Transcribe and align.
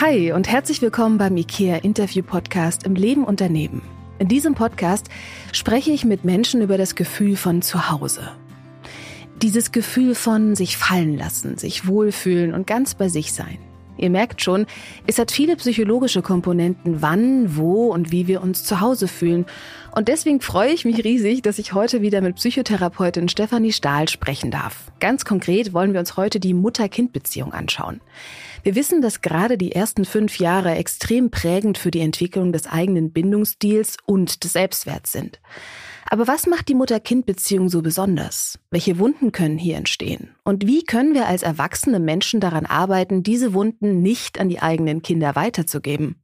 Hi 0.00 0.30
und 0.30 0.46
herzlich 0.46 0.80
willkommen 0.80 1.18
beim 1.18 1.36
IKEA 1.36 1.78
Interview 1.78 2.22
Podcast 2.22 2.84
im 2.84 2.94
Leben 2.94 3.24
und 3.24 3.40
daneben. 3.40 3.82
In 4.20 4.28
diesem 4.28 4.54
Podcast 4.54 5.08
spreche 5.50 5.90
ich 5.90 6.04
mit 6.04 6.24
Menschen 6.24 6.62
über 6.62 6.78
das 6.78 6.94
Gefühl 6.94 7.34
von 7.34 7.62
Zuhause. 7.62 8.30
Dieses 9.42 9.72
Gefühl 9.72 10.14
von 10.14 10.54
sich 10.54 10.76
fallen 10.76 11.18
lassen, 11.18 11.58
sich 11.58 11.88
wohlfühlen 11.88 12.54
und 12.54 12.64
ganz 12.64 12.94
bei 12.94 13.08
sich 13.08 13.32
sein. 13.32 13.58
Ihr 13.96 14.10
merkt 14.10 14.40
schon, 14.40 14.66
es 15.08 15.18
hat 15.18 15.32
viele 15.32 15.56
psychologische 15.56 16.22
Komponenten, 16.22 17.02
wann, 17.02 17.56
wo 17.56 17.86
und 17.92 18.12
wie 18.12 18.28
wir 18.28 18.40
uns 18.40 18.62
zu 18.62 18.80
Hause 18.80 19.08
fühlen. 19.08 19.46
Und 19.96 20.06
deswegen 20.06 20.40
freue 20.40 20.70
ich 20.70 20.84
mich 20.84 21.02
riesig, 21.02 21.42
dass 21.42 21.58
ich 21.58 21.72
heute 21.72 22.02
wieder 22.02 22.20
mit 22.20 22.36
Psychotherapeutin 22.36 23.28
Stefanie 23.28 23.72
Stahl 23.72 24.08
sprechen 24.08 24.52
darf. 24.52 24.92
Ganz 25.00 25.24
konkret 25.24 25.72
wollen 25.72 25.92
wir 25.92 25.98
uns 25.98 26.16
heute 26.16 26.38
die 26.38 26.54
Mutter-Kind-Beziehung 26.54 27.52
anschauen. 27.52 28.00
Wir 28.62 28.74
wissen, 28.74 29.00
dass 29.00 29.20
gerade 29.20 29.56
die 29.56 29.72
ersten 29.72 30.04
fünf 30.04 30.38
Jahre 30.38 30.74
extrem 30.74 31.30
prägend 31.30 31.78
für 31.78 31.90
die 31.90 32.00
Entwicklung 32.00 32.52
des 32.52 32.66
eigenen 32.66 33.12
Bindungsstils 33.12 33.96
und 34.04 34.44
des 34.44 34.52
Selbstwerts 34.52 35.12
sind. 35.12 35.40
Aber 36.10 36.26
was 36.26 36.46
macht 36.46 36.68
die 36.68 36.74
Mutter-Kind-Beziehung 36.74 37.68
so 37.68 37.82
besonders? 37.82 38.58
Welche 38.70 38.98
Wunden 38.98 39.30
können 39.30 39.58
hier 39.58 39.76
entstehen? 39.76 40.34
Und 40.42 40.66
wie 40.66 40.84
können 40.84 41.14
wir 41.14 41.26
als 41.26 41.42
erwachsene 41.42 42.00
Menschen 42.00 42.40
daran 42.40 42.64
arbeiten, 42.64 43.22
diese 43.22 43.52
Wunden 43.52 44.00
nicht 44.00 44.40
an 44.40 44.48
die 44.48 44.60
eigenen 44.60 45.02
Kinder 45.02 45.36
weiterzugeben? 45.36 46.22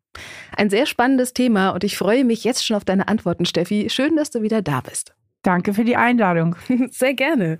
Ein 0.56 0.70
sehr 0.70 0.86
spannendes 0.86 1.34
Thema 1.34 1.70
und 1.70 1.84
ich 1.84 1.98
freue 1.98 2.24
mich 2.24 2.44
jetzt 2.44 2.64
schon 2.64 2.76
auf 2.76 2.84
deine 2.84 3.08
Antworten, 3.08 3.44
Steffi. 3.44 3.90
Schön, 3.90 4.16
dass 4.16 4.30
du 4.30 4.42
wieder 4.42 4.62
da 4.62 4.80
bist. 4.80 5.14
Danke 5.42 5.74
für 5.74 5.84
die 5.84 5.96
Einladung. 5.96 6.56
Sehr 6.90 7.14
gerne. 7.14 7.58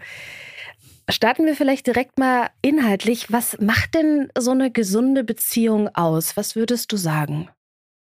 Starten 1.11 1.45
wir 1.45 1.55
vielleicht 1.55 1.87
direkt 1.87 2.19
mal 2.19 2.49
inhaltlich. 2.63 3.31
Was 3.31 3.59
macht 3.61 3.95
denn 3.95 4.29
so 4.39 4.53
eine 4.53 4.71
gesunde 4.71 5.23
Beziehung 5.23 5.89
aus? 5.95 6.37
Was 6.37 6.57
würdest 6.57 6.93
du 6.93 6.97
sagen? 6.97 7.49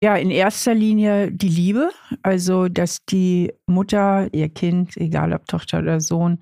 Ja, 0.01 0.15
in 0.15 0.31
erster 0.31 0.73
Linie 0.73 1.29
die 1.31 1.49
Liebe, 1.49 1.91
also 2.23 2.69
dass 2.69 3.03
die 3.05 3.53
Mutter 3.67 4.29
ihr 4.33 4.47
Kind, 4.47 4.95
egal 4.95 5.33
ob 5.33 5.45
Tochter 5.45 5.79
oder 5.79 5.99
Sohn, 5.99 6.39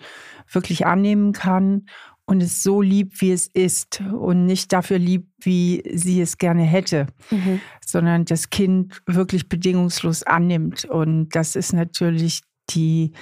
wirklich 0.52 0.85
annehmen 0.85 1.33
kann 1.33 1.88
und 2.25 2.44
es 2.44 2.61
so 2.61 2.81
liebt, 2.81 3.19
wie 3.22 3.31
es 3.31 3.47
ist 3.47 4.02
und 4.02 4.45
nicht 4.45 4.73
dafür 4.73 5.00
liebt, 5.00 5.31
wie 5.39 5.81
sie 5.91 6.22
es 6.22 6.38
gerne 6.38 6.63
hätte, 6.63 7.07
mhm. 7.31 7.59
sondern 7.83 8.25
das 8.25 8.52
Kind 8.52 9.02
wirklich 9.07 9.50
bedingungslos 9.50 10.23
annimmt. 10.23 10.85
Und 10.85 11.29
das 11.29 11.55
ist 11.55 11.73
natürlich 11.73 12.41
die 12.69 13.13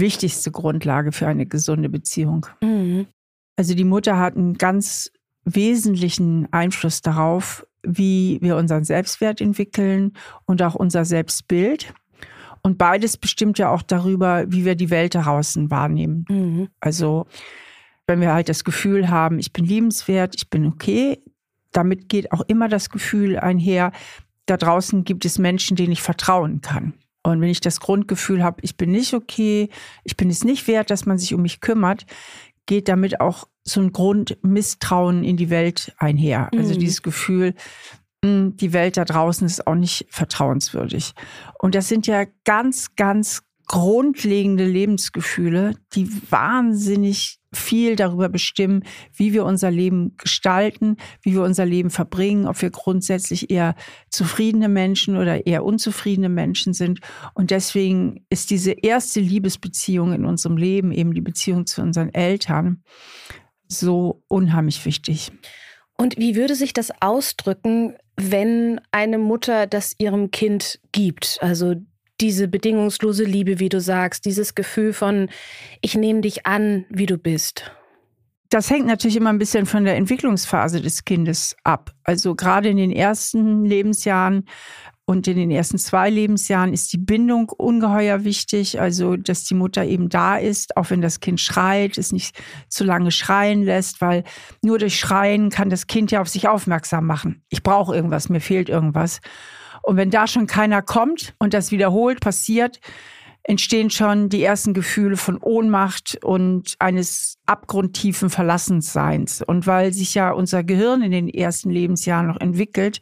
wichtigste 0.00 0.50
Grundlage 0.50 1.12
für 1.12 1.26
eine 1.26 1.46
gesunde 1.46 1.88
Beziehung. 1.88 2.46
Mhm. 2.60 3.06
Also 3.56 3.74
die 3.74 3.84
Mutter 3.84 4.18
hat 4.18 4.36
einen 4.36 4.54
ganz 4.54 5.10
wesentlichen 5.44 6.52
Einfluss 6.52 7.02
darauf, 7.02 7.66
wie 7.82 8.38
wir 8.42 8.56
unseren 8.56 8.84
Selbstwert 8.84 9.40
entwickeln 9.40 10.12
und 10.44 10.62
auch 10.62 10.74
unser 10.74 11.04
Selbstbild. 11.04 11.92
Und 12.62 12.76
beides 12.76 13.16
bestimmt 13.16 13.58
ja 13.58 13.70
auch 13.70 13.82
darüber, 13.82 14.44
wie 14.48 14.64
wir 14.64 14.74
die 14.74 14.90
Welt 14.90 15.14
draußen 15.14 15.70
wahrnehmen. 15.70 16.24
Mhm. 16.28 16.68
Also 16.80 17.26
wenn 18.06 18.20
wir 18.20 18.32
halt 18.32 18.48
das 18.48 18.64
Gefühl 18.64 19.08
haben, 19.08 19.38
ich 19.38 19.52
bin 19.52 19.64
liebenswert, 19.64 20.34
ich 20.36 20.50
bin 20.50 20.66
okay, 20.66 21.22
damit 21.72 22.08
geht 22.08 22.32
auch 22.32 22.42
immer 22.48 22.68
das 22.68 22.90
Gefühl 22.90 23.38
einher, 23.38 23.92
da 24.46 24.56
draußen 24.56 25.04
gibt 25.04 25.24
es 25.24 25.38
Menschen, 25.38 25.76
denen 25.76 25.92
ich 25.92 26.02
vertrauen 26.02 26.60
kann. 26.60 26.94
Und 27.22 27.40
wenn 27.40 27.50
ich 27.50 27.60
das 27.60 27.80
Grundgefühl 27.80 28.42
habe, 28.42 28.60
ich 28.62 28.76
bin 28.76 28.92
nicht 28.92 29.14
okay, 29.14 29.68
ich 30.04 30.16
bin 30.16 30.30
es 30.30 30.44
nicht 30.44 30.66
wert, 30.68 30.90
dass 30.90 31.06
man 31.06 31.18
sich 31.18 31.34
um 31.34 31.42
mich 31.42 31.60
kümmert, 31.60 32.06
geht 32.66 32.88
damit 32.88 33.20
auch 33.20 33.48
so 33.62 33.80
ein 33.80 33.92
Grundmisstrauen 33.92 35.24
in 35.24 35.36
die 35.36 35.50
Welt 35.50 35.92
einher. 35.98 36.48
Also 36.56 36.74
mhm. 36.74 36.78
dieses 36.78 37.02
Gefühl, 37.02 37.54
hm, 38.24 38.56
die 38.56 38.72
Welt 38.72 38.96
da 38.96 39.04
draußen 39.04 39.46
ist 39.46 39.66
auch 39.66 39.74
nicht 39.74 40.06
vertrauenswürdig. 40.08 41.12
Und 41.58 41.74
das 41.74 41.88
sind 41.88 42.06
ja 42.06 42.24
ganz, 42.44 42.94
ganz 42.96 43.42
grundlegende 43.66 44.66
Lebensgefühle, 44.66 45.74
die 45.94 46.10
wahnsinnig 46.30 47.39
viel 47.52 47.96
darüber 47.96 48.28
bestimmen, 48.28 48.84
wie 49.12 49.32
wir 49.32 49.44
unser 49.44 49.70
Leben 49.70 50.16
gestalten, 50.16 50.96
wie 51.22 51.32
wir 51.32 51.42
unser 51.42 51.66
Leben 51.66 51.90
verbringen, 51.90 52.46
ob 52.46 52.60
wir 52.62 52.70
grundsätzlich 52.70 53.50
eher 53.50 53.74
zufriedene 54.08 54.68
Menschen 54.68 55.16
oder 55.16 55.46
eher 55.46 55.64
unzufriedene 55.64 56.28
Menschen 56.28 56.72
sind. 56.72 57.00
Und 57.34 57.50
deswegen 57.50 58.24
ist 58.30 58.50
diese 58.50 58.72
erste 58.72 59.20
Liebesbeziehung 59.20 60.12
in 60.12 60.24
unserem 60.24 60.56
Leben, 60.56 60.92
eben 60.92 61.12
die 61.12 61.20
Beziehung 61.20 61.66
zu 61.66 61.82
unseren 61.82 62.14
Eltern, 62.14 62.82
so 63.66 64.22
unheimlich 64.28 64.84
wichtig. 64.84 65.32
Und 65.96 66.16
wie 66.16 66.34
würde 66.34 66.54
sich 66.54 66.72
das 66.72 66.90
ausdrücken, 67.00 67.94
wenn 68.16 68.80
eine 68.90 69.18
Mutter 69.18 69.66
das 69.66 69.94
ihrem 69.98 70.30
Kind 70.30 70.80
gibt? 70.92 71.38
Also 71.40 71.74
diese 72.20 72.48
bedingungslose 72.48 73.24
Liebe, 73.24 73.58
wie 73.58 73.68
du 73.68 73.80
sagst, 73.80 74.24
dieses 74.24 74.54
Gefühl 74.54 74.92
von, 74.92 75.28
ich 75.80 75.94
nehme 75.94 76.20
dich 76.20 76.46
an, 76.46 76.84
wie 76.90 77.06
du 77.06 77.18
bist? 77.18 77.72
Das 78.50 78.68
hängt 78.68 78.86
natürlich 78.86 79.16
immer 79.16 79.30
ein 79.30 79.38
bisschen 79.38 79.64
von 79.64 79.84
der 79.84 79.96
Entwicklungsphase 79.96 80.80
des 80.80 81.04
Kindes 81.04 81.56
ab. 81.62 81.92
Also 82.02 82.34
gerade 82.34 82.68
in 82.68 82.76
den 82.76 82.90
ersten 82.90 83.64
Lebensjahren 83.64 84.44
und 85.10 85.26
in 85.26 85.36
den 85.36 85.50
ersten 85.50 85.78
zwei 85.78 86.08
Lebensjahren 86.08 86.72
ist 86.72 86.92
die 86.92 86.98
Bindung 86.98 87.48
ungeheuer 87.48 88.22
wichtig. 88.24 88.80
Also, 88.80 89.16
dass 89.16 89.42
die 89.44 89.54
Mutter 89.54 89.84
eben 89.84 90.08
da 90.08 90.36
ist, 90.36 90.76
auch 90.76 90.90
wenn 90.90 91.00
das 91.00 91.18
Kind 91.18 91.40
schreit, 91.40 91.98
es 91.98 92.12
nicht 92.12 92.40
zu 92.68 92.84
lange 92.84 93.10
schreien 93.10 93.64
lässt, 93.64 94.00
weil 94.00 94.22
nur 94.62 94.78
durch 94.78 94.98
Schreien 94.98 95.50
kann 95.50 95.68
das 95.68 95.88
Kind 95.88 96.12
ja 96.12 96.20
auf 96.20 96.28
sich 96.28 96.46
aufmerksam 96.46 97.06
machen. 97.06 97.42
Ich 97.48 97.64
brauche 97.64 97.94
irgendwas, 97.94 98.28
mir 98.28 98.40
fehlt 98.40 98.68
irgendwas. 98.68 99.20
Und 99.82 99.96
wenn 99.96 100.10
da 100.10 100.26
schon 100.26 100.46
keiner 100.46 100.82
kommt 100.82 101.34
und 101.38 101.54
das 101.54 101.70
wiederholt 101.70 102.20
passiert, 102.20 102.80
entstehen 103.42 103.90
schon 103.90 104.28
die 104.28 104.42
ersten 104.42 104.74
Gefühle 104.74 105.16
von 105.16 105.38
Ohnmacht 105.38 106.18
und 106.22 106.74
eines 106.78 107.38
abgrundtiefen 107.46 108.30
Verlassensseins. 108.30 109.42
Und 109.42 109.66
weil 109.66 109.92
sich 109.92 110.14
ja 110.14 110.30
unser 110.30 110.62
Gehirn 110.62 111.02
in 111.02 111.10
den 111.10 111.28
ersten 111.28 111.70
Lebensjahren 111.70 112.26
noch 112.26 112.40
entwickelt, 112.40 113.00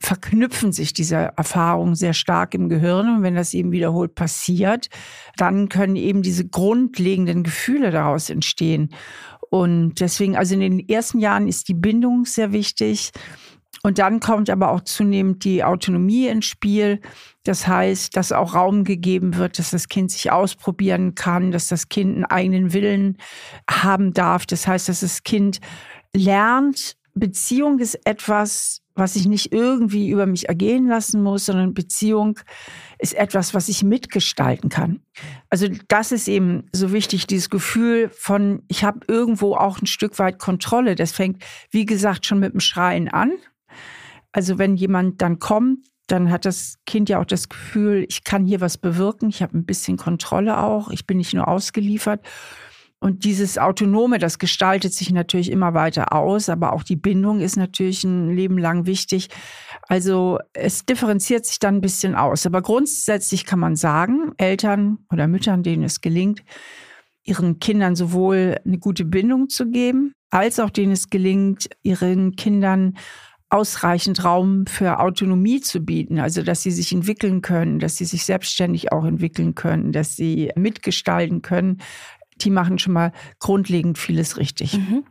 verknüpfen 0.00 0.72
sich 0.72 0.92
diese 0.92 1.32
Erfahrungen 1.36 1.94
sehr 1.94 2.14
stark 2.14 2.54
im 2.54 2.68
Gehirn. 2.68 3.16
Und 3.16 3.22
wenn 3.22 3.34
das 3.34 3.54
eben 3.54 3.72
wiederholt 3.72 4.14
passiert, 4.14 4.88
dann 5.36 5.68
können 5.68 5.96
eben 5.96 6.22
diese 6.22 6.46
grundlegenden 6.46 7.42
Gefühle 7.42 7.90
daraus 7.90 8.30
entstehen. 8.30 8.90
Und 9.50 10.00
deswegen, 10.00 10.36
also 10.36 10.54
in 10.54 10.60
den 10.60 10.88
ersten 10.88 11.18
Jahren 11.18 11.48
ist 11.48 11.68
die 11.68 11.74
Bindung 11.74 12.26
sehr 12.26 12.52
wichtig. 12.52 13.12
Und 13.82 13.98
dann 13.98 14.20
kommt 14.20 14.50
aber 14.50 14.70
auch 14.70 14.80
zunehmend 14.80 15.44
die 15.44 15.62
Autonomie 15.62 16.26
ins 16.26 16.46
Spiel. 16.46 17.00
Das 17.44 17.66
heißt, 17.66 18.16
dass 18.16 18.32
auch 18.32 18.54
Raum 18.54 18.84
gegeben 18.84 19.36
wird, 19.36 19.58
dass 19.58 19.70
das 19.70 19.88
Kind 19.88 20.10
sich 20.10 20.32
ausprobieren 20.32 21.14
kann, 21.14 21.52
dass 21.52 21.68
das 21.68 21.88
Kind 21.88 22.16
einen 22.16 22.24
eigenen 22.24 22.72
Willen 22.72 23.18
haben 23.70 24.12
darf. 24.12 24.46
Das 24.46 24.66
heißt, 24.66 24.88
dass 24.88 25.00
das 25.00 25.22
Kind 25.22 25.60
lernt, 26.14 26.96
Beziehung 27.18 27.78
ist 27.78 28.06
etwas, 28.06 28.82
was 28.94 29.16
ich 29.16 29.26
nicht 29.26 29.52
irgendwie 29.52 30.10
über 30.10 30.26
mich 30.26 30.48
ergehen 30.48 30.86
lassen 30.88 31.22
muss, 31.22 31.46
sondern 31.46 31.74
Beziehung 31.74 32.38
ist 32.98 33.14
etwas, 33.14 33.54
was 33.54 33.68
ich 33.68 33.84
mitgestalten 33.84 34.70
kann. 34.70 35.00
Also 35.50 35.68
das 35.88 36.12
ist 36.12 36.28
eben 36.28 36.68
so 36.72 36.92
wichtig, 36.92 37.26
dieses 37.26 37.50
Gefühl 37.50 38.10
von, 38.10 38.62
ich 38.68 38.84
habe 38.84 39.00
irgendwo 39.06 39.54
auch 39.54 39.80
ein 39.80 39.86
Stück 39.86 40.18
weit 40.18 40.38
Kontrolle. 40.38 40.94
Das 40.94 41.12
fängt, 41.12 41.42
wie 41.70 41.86
gesagt, 41.86 42.26
schon 42.26 42.40
mit 42.40 42.52
dem 42.52 42.60
Schreien 42.60 43.08
an. 43.08 43.32
Also 44.32 44.58
wenn 44.58 44.76
jemand 44.76 45.22
dann 45.22 45.38
kommt, 45.38 45.86
dann 46.06 46.30
hat 46.30 46.44
das 46.44 46.76
Kind 46.86 47.08
ja 47.08 47.20
auch 47.20 47.26
das 47.26 47.48
Gefühl, 47.48 48.04
ich 48.08 48.24
kann 48.24 48.46
hier 48.46 48.60
was 48.60 48.78
bewirken, 48.78 49.28
ich 49.28 49.42
habe 49.42 49.56
ein 49.56 49.66
bisschen 49.66 49.96
Kontrolle 49.96 50.58
auch, 50.58 50.90
ich 50.90 51.06
bin 51.06 51.18
nicht 51.18 51.34
nur 51.34 51.48
ausgeliefert. 51.48 52.26
Und 53.00 53.24
dieses 53.24 53.58
Autonome, 53.58 54.18
das 54.18 54.40
gestaltet 54.40 54.92
sich 54.92 55.12
natürlich 55.12 55.52
immer 55.52 55.72
weiter 55.72 56.12
aus, 56.12 56.48
aber 56.48 56.72
auch 56.72 56.82
die 56.82 56.96
Bindung 56.96 57.40
ist 57.40 57.56
natürlich 57.56 58.02
ein 58.02 58.34
Leben 58.34 58.58
lang 58.58 58.86
wichtig. 58.86 59.28
Also 59.82 60.40
es 60.52 60.84
differenziert 60.84 61.46
sich 61.46 61.60
dann 61.60 61.76
ein 61.76 61.80
bisschen 61.80 62.16
aus. 62.16 62.44
Aber 62.44 62.60
grundsätzlich 62.60 63.44
kann 63.44 63.60
man 63.60 63.76
sagen, 63.76 64.32
Eltern 64.36 64.98
oder 65.12 65.28
Müttern, 65.28 65.62
denen 65.62 65.84
es 65.84 66.00
gelingt, 66.00 66.42
ihren 67.22 67.60
Kindern 67.60 67.94
sowohl 67.94 68.56
eine 68.64 68.78
gute 68.78 69.04
Bindung 69.04 69.48
zu 69.48 69.70
geben, 69.70 70.12
als 70.30 70.58
auch 70.58 70.70
denen 70.70 70.92
es 70.92 71.08
gelingt, 71.08 71.68
ihren 71.82 72.34
Kindern 72.34 72.96
ausreichend 73.50 74.24
Raum 74.24 74.66
für 74.66 75.00
Autonomie 75.00 75.60
zu 75.60 75.80
bieten, 75.80 76.18
also 76.18 76.42
dass 76.42 76.62
sie 76.62 76.70
sich 76.70 76.92
entwickeln 76.92 77.40
können, 77.40 77.78
dass 77.78 77.96
sie 77.96 78.04
sich 78.04 78.24
selbstständig 78.24 78.92
auch 78.92 79.04
entwickeln 79.04 79.54
können, 79.54 79.92
dass 79.92 80.16
sie 80.16 80.52
mitgestalten 80.54 81.40
können, 81.40 81.80
die 82.36 82.50
machen 82.50 82.78
schon 82.78 82.92
mal 82.92 83.12
grundlegend 83.38 83.98
vieles 83.98 84.36
richtig. 84.36 84.74
Mhm. 84.74 85.04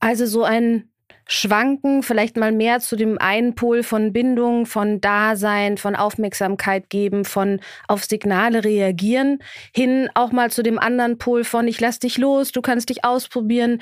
Also 0.00 0.26
so 0.26 0.42
ein 0.42 0.90
Schwanken, 1.26 2.02
vielleicht 2.02 2.36
mal 2.36 2.52
mehr 2.52 2.80
zu 2.80 2.96
dem 2.96 3.18
einen 3.18 3.54
Pol 3.54 3.82
von 3.82 4.12
Bindung, 4.12 4.66
von 4.66 5.00
Dasein, 5.00 5.78
von 5.78 5.96
Aufmerksamkeit 5.96 6.90
geben, 6.90 7.24
von 7.24 7.60
auf 7.88 8.04
Signale 8.04 8.62
reagieren, 8.62 9.38
hin 9.74 10.08
auch 10.14 10.32
mal 10.32 10.50
zu 10.50 10.62
dem 10.62 10.78
anderen 10.78 11.16
Pol 11.16 11.44
von 11.44 11.66
ich 11.66 11.80
lass 11.80 11.98
dich 11.98 12.18
los, 12.18 12.52
du 12.52 12.60
kannst 12.60 12.90
dich 12.90 13.04
ausprobieren. 13.04 13.80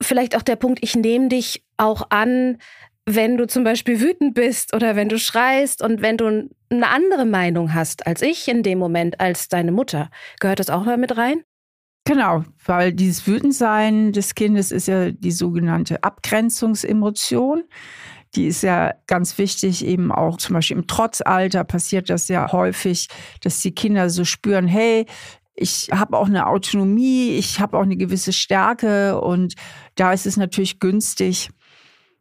Vielleicht 0.00 0.36
auch 0.36 0.42
der 0.42 0.56
Punkt, 0.56 0.80
ich 0.82 0.96
nehme 0.96 1.28
dich 1.28 1.64
auch 1.76 2.06
an, 2.10 2.58
wenn 3.06 3.36
du 3.36 3.46
zum 3.46 3.64
Beispiel 3.64 4.00
wütend 4.00 4.34
bist 4.34 4.74
oder 4.74 4.96
wenn 4.96 5.08
du 5.08 5.18
schreist 5.18 5.82
und 5.82 6.00
wenn 6.00 6.16
du 6.16 6.48
eine 6.70 6.88
andere 6.88 7.26
Meinung 7.26 7.74
hast 7.74 8.06
als 8.06 8.22
ich 8.22 8.48
in 8.48 8.62
dem 8.62 8.78
Moment, 8.78 9.20
als 9.20 9.48
deine 9.48 9.72
Mutter. 9.72 10.10
Gehört 10.40 10.58
das 10.60 10.70
auch 10.70 10.84
mal 10.84 10.96
mit 10.96 11.16
rein? 11.16 11.44
Genau, 12.06 12.44
weil 12.64 12.92
dieses 12.92 13.26
Wütendsein 13.26 14.12
des 14.12 14.34
Kindes 14.34 14.72
ist 14.72 14.88
ja 14.88 15.10
die 15.10 15.32
sogenannte 15.32 16.02
Abgrenzungsemotion. 16.02 17.64
Die 18.34 18.46
ist 18.46 18.62
ja 18.62 18.94
ganz 19.06 19.38
wichtig, 19.38 19.84
eben 19.86 20.12
auch 20.12 20.36
zum 20.36 20.54
Beispiel 20.54 20.76
im 20.76 20.86
Trotzalter 20.86 21.64
passiert 21.64 22.10
das 22.10 22.28
ja 22.28 22.50
häufig, 22.52 23.08
dass 23.40 23.60
die 23.60 23.74
Kinder 23.74 24.10
so 24.10 24.24
spüren, 24.24 24.66
hey, 24.66 25.06
ich 25.54 25.88
habe 25.92 26.18
auch 26.18 26.26
eine 26.26 26.46
Autonomie, 26.46 27.36
ich 27.36 27.60
habe 27.60 27.78
auch 27.78 27.82
eine 27.82 27.96
gewisse 27.96 28.32
Stärke 28.32 29.20
und 29.20 29.54
da 29.94 30.12
ist 30.12 30.26
es 30.26 30.36
natürlich 30.36 30.80
günstig, 30.80 31.50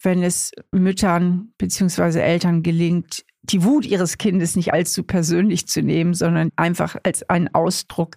wenn 0.01 0.21
es 0.21 0.51
Müttern 0.71 1.53
bzw. 1.57 2.19
Eltern 2.19 2.61
gelingt, 2.61 3.25
die 3.41 3.63
Wut 3.63 3.85
ihres 3.85 4.17
Kindes 4.17 4.55
nicht 4.55 4.73
allzu 4.73 5.03
persönlich 5.03 5.67
zu 5.67 5.81
nehmen, 5.81 6.13
sondern 6.13 6.49
einfach 6.55 6.95
als 7.03 7.27
einen 7.29 7.53
Ausdruck 7.53 8.15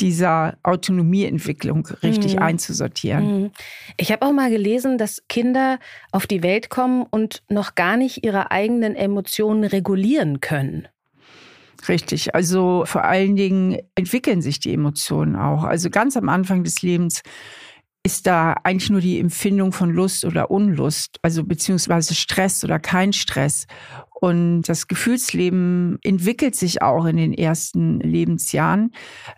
dieser 0.00 0.58
Autonomieentwicklung 0.62 1.86
richtig 2.02 2.36
mhm. 2.36 2.42
einzusortieren. 2.42 3.42
Mhm. 3.42 3.50
Ich 3.96 4.10
habe 4.10 4.26
auch 4.26 4.32
mal 4.32 4.50
gelesen, 4.50 4.98
dass 4.98 5.22
Kinder 5.28 5.78
auf 6.10 6.26
die 6.26 6.42
Welt 6.42 6.70
kommen 6.70 7.04
und 7.08 7.42
noch 7.48 7.74
gar 7.74 7.96
nicht 7.96 8.24
ihre 8.24 8.50
eigenen 8.50 8.96
Emotionen 8.96 9.64
regulieren 9.64 10.40
können. 10.40 10.88
Richtig, 11.88 12.34
also 12.34 12.84
vor 12.86 13.04
allen 13.04 13.34
Dingen 13.34 13.78
entwickeln 13.94 14.40
sich 14.40 14.60
die 14.60 14.72
Emotionen 14.72 15.36
auch. 15.36 15.64
Also 15.64 15.90
ganz 15.90 16.16
am 16.16 16.28
Anfang 16.28 16.62
des 16.62 16.82
Lebens 16.82 17.22
ist 18.04 18.26
da 18.26 18.54
eigentlich 18.64 18.90
nur 18.90 19.00
die 19.00 19.18
Empfindung 19.18 19.72
von 19.72 19.90
Lust 19.90 20.24
oder 20.24 20.50
Unlust, 20.50 21.18
also 21.22 21.44
beziehungsweise 21.44 22.14
Stress 22.14 22.64
oder 22.64 22.78
kein 22.78 23.12
Stress. 23.12 23.66
Und 24.12 24.62
das 24.62 24.88
Gefühlsleben 24.88 25.98
entwickelt 26.02 26.54
sich 26.56 26.82
auch 26.82 27.04
in 27.06 27.16
den 27.16 27.32
ersten 27.32 28.00
Lebensjahren 28.00 28.92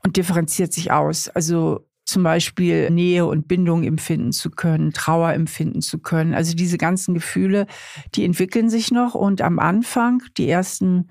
und 0.05 0.17
differenziert 0.17 0.73
sich 0.73 0.93
aus. 0.93 1.29
Also 1.29 1.87
zum 2.07 2.23
Beispiel 2.23 2.91
Nähe 2.91 3.25
und 3.27 3.49
Bindung 3.49 3.83
empfinden 3.85 4.33
zu 4.33 4.51
können, 4.51 4.93
Trauer 4.93 5.33
empfinden 5.33 5.81
zu 5.81 5.99
können. 5.99 6.35
Also 6.35 6.55
diese 6.55 6.77
ganzen 6.77 7.15
Gefühle, 7.15 7.67
die 8.15 8.25
entwickeln 8.25 8.69
sich 8.69 8.91
noch 8.91 9.15
und 9.15 9.41
am 9.41 9.59
Anfang, 9.59 10.23
die 10.37 10.49
ersten 10.49 11.09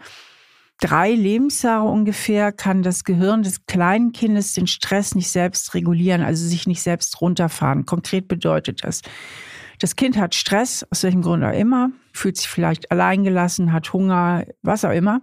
drei 0.79 1.11
Lebensjahre 1.11 1.87
ungefähr 1.87 2.51
kann 2.51 2.83
das 2.83 3.03
Gehirn 3.03 3.43
des 3.43 3.65
kleinen 3.65 4.11
Kindes 4.11 4.53
den 4.53 4.67
Stress 4.67 5.15
nicht 5.15 5.29
selbst 5.29 5.73
regulieren, 5.73 6.21
also 6.21 6.45
sich 6.45 6.67
nicht 6.67 6.81
selbst 6.81 7.21
runterfahren. 7.21 7.85
Konkret 7.85 8.27
bedeutet 8.27 8.83
das, 8.83 9.01
das 9.79 9.95
Kind 9.95 10.17
hat 10.17 10.35
Stress, 10.35 10.85
aus 10.91 11.03
welchem 11.03 11.21
Grund 11.21 11.43
auch 11.43 11.53
immer, 11.53 11.91
fühlt 12.13 12.37
sich 12.37 12.47
vielleicht 12.47 12.91
alleingelassen, 12.91 13.73
hat 13.73 13.91
Hunger, 13.93 14.45
was 14.61 14.85
auch 14.85 14.91
immer. 14.91 15.21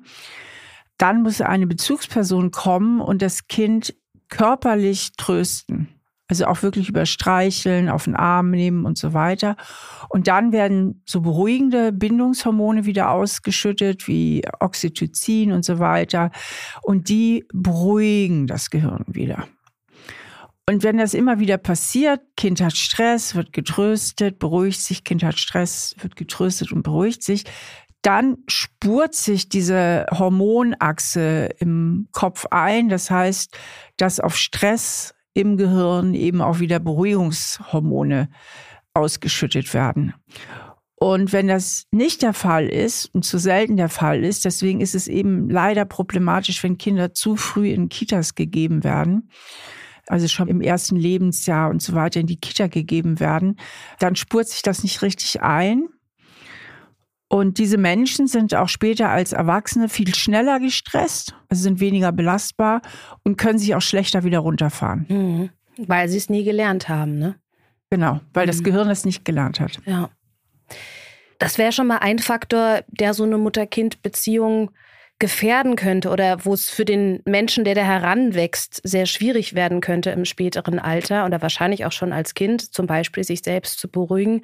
Dann 0.99 1.23
muss 1.23 1.41
eine 1.41 1.67
Bezugsperson 1.67 2.51
kommen 2.51 3.01
und 3.01 3.23
das 3.23 3.49
Kind 3.49 3.95
körperlich 4.29 5.13
trösten. 5.17 5.89
Also 6.31 6.47
auch 6.47 6.63
wirklich 6.63 6.89
überstreicheln, 6.89 7.89
auf 7.89 8.05
den 8.05 8.15
Arm 8.15 8.53
nehmen 8.53 8.85
und 8.85 8.97
so 8.97 9.13
weiter. 9.13 9.57
Und 10.09 10.29
dann 10.29 10.53
werden 10.53 11.03
so 11.05 11.23
beruhigende 11.23 11.91
Bindungshormone 11.91 12.87
wieder 12.87 13.11
ausgeschüttet, 13.11 14.07
wie 14.07 14.43
Oxytocin 14.61 15.51
und 15.51 15.65
so 15.65 15.81
weiter. 15.81 16.31
Und 16.83 17.09
die 17.09 17.45
beruhigen 17.53 18.47
das 18.47 18.71
Gehirn 18.71 19.05
wieder. 19.09 19.49
Und 20.69 20.85
wenn 20.85 20.99
das 20.99 21.15
immer 21.15 21.41
wieder 21.41 21.59
passiert, 21.59 22.21
Kind 22.37 22.61
hat 22.61 22.77
Stress, 22.77 23.35
wird 23.35 23.53
getröstet, 23.53 24.39
beruhigt 24.39 24.81
sich, 24.81 25.03
Kind 25.03 25.25
hat 25.25 25.37
Stress, 25.37 25.97
wird 25.99 26.15
getröstet 26.15 26.71
und 26.71 26.83
beruhigt 26.85 27.25
sich, 27.25 27.45
dann 28.03 28.39
spurt 28.47 29.17
sich 29.17 29.49
diese 29.49 30.07
Hormonachse 30.13 31.49
im 31.59 32.07
Kopf 32.13 32.47
ein. 32.53 32.89
Das 32.89 33.11
heißt, 33.11 33.57
dass 33.97 34.21
auf 34.21 34.37
Stress 34.37 35.13
im 35.35 35.57
Gehirn 35.57 36.15
eben 36.15 36.41
auch 36.41 36.59
wieder 36.61 36.79
Beruhigungshormone 36.79 38.29
ausgeschüttet 38.95 39.73
werden. 39.75 40.15
Und 41.03 41.33
wenn 41.33 41.49
das 41.49 41.87
nicht 41.93 42.21
der 42.21 42.35
Fall 42.35 42.67
ist 42.67 43.07
und 43.15 43.25
zu 43.25 43.39
selten 43.39 43.79
der 43.79 43.89
Fall 43.89 44.23
ist, 44.23 44.45
deswegen 44.45 44.83
ist 44.83 44.95
es 44.95 45.09
eben 45.09 45.49
leider 45.49 45.87
problematisch, 45.87 46.63
wenn 46.63 46.77
Kinder 46.77 47.15
zu 47.15 47.37
früh 47.37 47.71
in 47.71 47.89
Kitas 47.89 48.35
gegeben 48.35 48.85
werden, 48.85 49.31
also 50.09 50.29
schon 50.29 50.49
im 50.49 50.61
ersten 50.61 50.97
Lebensjahr 50.97 51.71
und 51.71 51.81
so 51.81 51.95
weiter 51.95 52.21
in 52.21 52.27
die 52.27 52.39
Kita 52.39 52.67
gegeben 52.67 53.19
werden, 53.19 53.57
dann 53.99 54.15
spurt 54.15 54.49
sich 54.49 54.61
das 54.61 54.83
nicht 54.83 55.01
richtig 55.01 55.41
ein. 55.41 55.89
Und 57.33 57.59
diese 57.59 57.79
Menschen 57.79 58.27
sind 58.27 58.57
auch 58.57 58.69
später 58.69 59.09
als 59.09 59.33
Erwachsene 59.33 59.89
viel 59.89 60.13
schneller 60.17 60.59
gestresst, 60.59 61.37
also 61.49 61.63
sind 61.63 61.79
weniger 61.79 62.11
belastbar 62.11 62.83
und 63.23 63.37
können 63.37 63.57
sich 63.57 63.77
auch 63.77 63.83
schlechter 63.83 64.25
wieder 64.25 64.41
runterfahren. 64.41 65.07
Mhm. 65.09 65.51
Weil 65.87 66.09
sie 66.09 66.19
es 66.19 66.29
nie 66.29 66.43
gelernt 66.43 66.89
haben, 66.89 67.19
ne? 67.19 67.37
Genau, 67.89 68.21
weil 68.35 68.47
mhm. 68.47 68.51
das 68.51 68.65
Gehirn 68.65 68.89
das 68.89 69.05
nicht 69.05 69.25
gelernt 69.25 69.61
hat. 69.61 69.79
Ja. 69.87 70.11
Das 71.39 71.57
wäre 71.57 71.71
schon 71.71 71.87
mal 71.87 71.99
ein 71.99 72.19
Faktor, 72.19 72.81
der 72.89 73.15
so 73.15 73.23
eine 73.23 73.39
Mutter-Kind-Beziehung 73.39 74.73
gefährden 75.21 75.77
könnte 75.77 76.11
oder 76.11 76.45
wo 76.45 76.53
es 76.53 76.69
für 76.69 76.85
den 76.85 77.23
Menschen, 77.27 77.63
der 77.63 77.77
da 77.77 77.83
heranwächst, 77.83 78.81
sehr 78.83 79.07
schwierig 79.07 79.55
werden 79.55 79.81
könnte 79.81 80.11
im 80.11 80.25
späteren 80.25 80.81
Alter 80.81 81.27
oder 81.27 81.41
wahrscheinlich 81.43 81.85
auch 81.85 81.93
schon 81.93 82.13
als 82.13 82.35
Kind, 82.35 82.75
zum 82.75 82.89
Beispiel 82.89 83.23
sich 83.23 83.43
selbst 83.45 83.79
zu 83.79 83.89
beruhigen. 83.89 84.43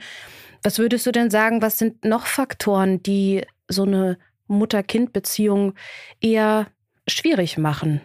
Was 0.66 0.80
würdest 0.80 1.06
du 1.06 1.12
denn 1.12 1.30
sagen, 1.30 1.62
was 1.62 1.78
sind 1.78 2.04
noch 2.04 2.26
Faktoren, 2.26 3.00
die 3.00 3.42
so 3.68 3.84
eine 3.84 4.18
Mutter-Kind-Beziehung 4.48 5.74
eher 6.20 6.66
schwierig 7.06 7.56
machen? 7.56 8.00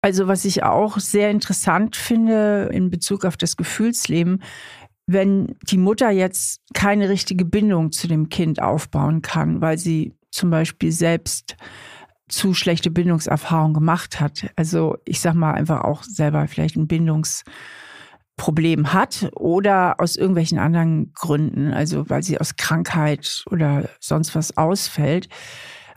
Also 0.00 0.26
was 0.26 0.46
ich 0.46 0.62
auch 0.62 0.98
sehr 0.98 1.30
interessant 1.30 1.94
finde 1.94 2.70
in 2.72 2.88
Bezug 2.88 3.26
auf 3.26 3.36
das 3.36 3.58
Gefühlsleben, 3.58 4.42
wenn 5.06 5.56
die 5.60 5.76
Mutter 5.76 6.08
jetzt 6.08 6.62
keine 6.72 7.10
richtige 7.10 7.44
Bindung 7.44 7.92
zu 7.92 8.08
dem 8.08 8.30
Kind 8.30 8.62
aufbauen 8.62 9.20
kann, 9.20 9.60
weil 9.60 9.76
sie 9.76 10.14
zum 10.30 10.48
Beispiel 10.48 10.90
selbst 10.90 11.54
zu 12.30 12.54
schlechte 12.54 12.90
Bindungserfahrungen 12.90 13.74
gemacht 13.74 14.20
hat. 14.20 14.46
Also 14.56 14.96
ich 15.04 15.20
sag 15.20 15.34
mal 15.34 15.52
einfach 15.52 15.82
auch 15.82 16.02
selber 16.02 16.48
vielleicht 16.48 16.76
ein 16.76 16.88
Bindungs 16.88 17.44
Problem 18.36 18.92
hat 18.92 19.30
oder 19.34 20.00
aus 20.00 20.16
irgendwelchen 20.16 20.58
anderen 20.58 21.12
Gründen, 21.14 21.72
also 21.72 22.08
weil 22.10 22.22
sie 22.22 22.40
aus 22.40 22.56
Krankheit 22.56 23.44
oder 23.50 23.88
sonst 24.00 24.34
was 24.34 24.56
ausfällt. 24.56 25.28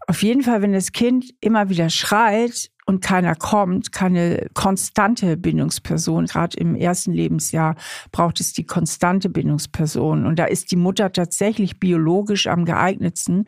Auf 0.07 0.23
jeden 0.23 0.41
Fall, 0.41 0.61
wenn 0.61 0.71
das 0.71 0.91
Kind 0.93 1.33
immer 1.41 1.69
wieder 1.69 1.89
schreit 1.89 2.69
und 2.85 3.01
keiner 3.01 3.35
kommt, 3.35 3.91
keine 3.91 4.47
konstante 4.53 5.35
Bindungsperson, 5.35 6.27
gerade 6.27 6.57
im 6.57 6.75
ersten 6.75 7.11
Lebensjahr 7.11 7.75
braucht 8.13 8.39
es 8.39 8.53
die 8.53 8.65
konstante 8.65 9.29
Bindungsperson. 9.29 10.25
Und 10.25 10.39
da 10.39 10.45
ist 10.45 10.71
die 10.71 10.77
Mutter 10.77 11.11
tatsächlich 11.11 11.79
biologisch 11.79 12.47
am 12.47 12.63
geeignetsten, 12.63 13.45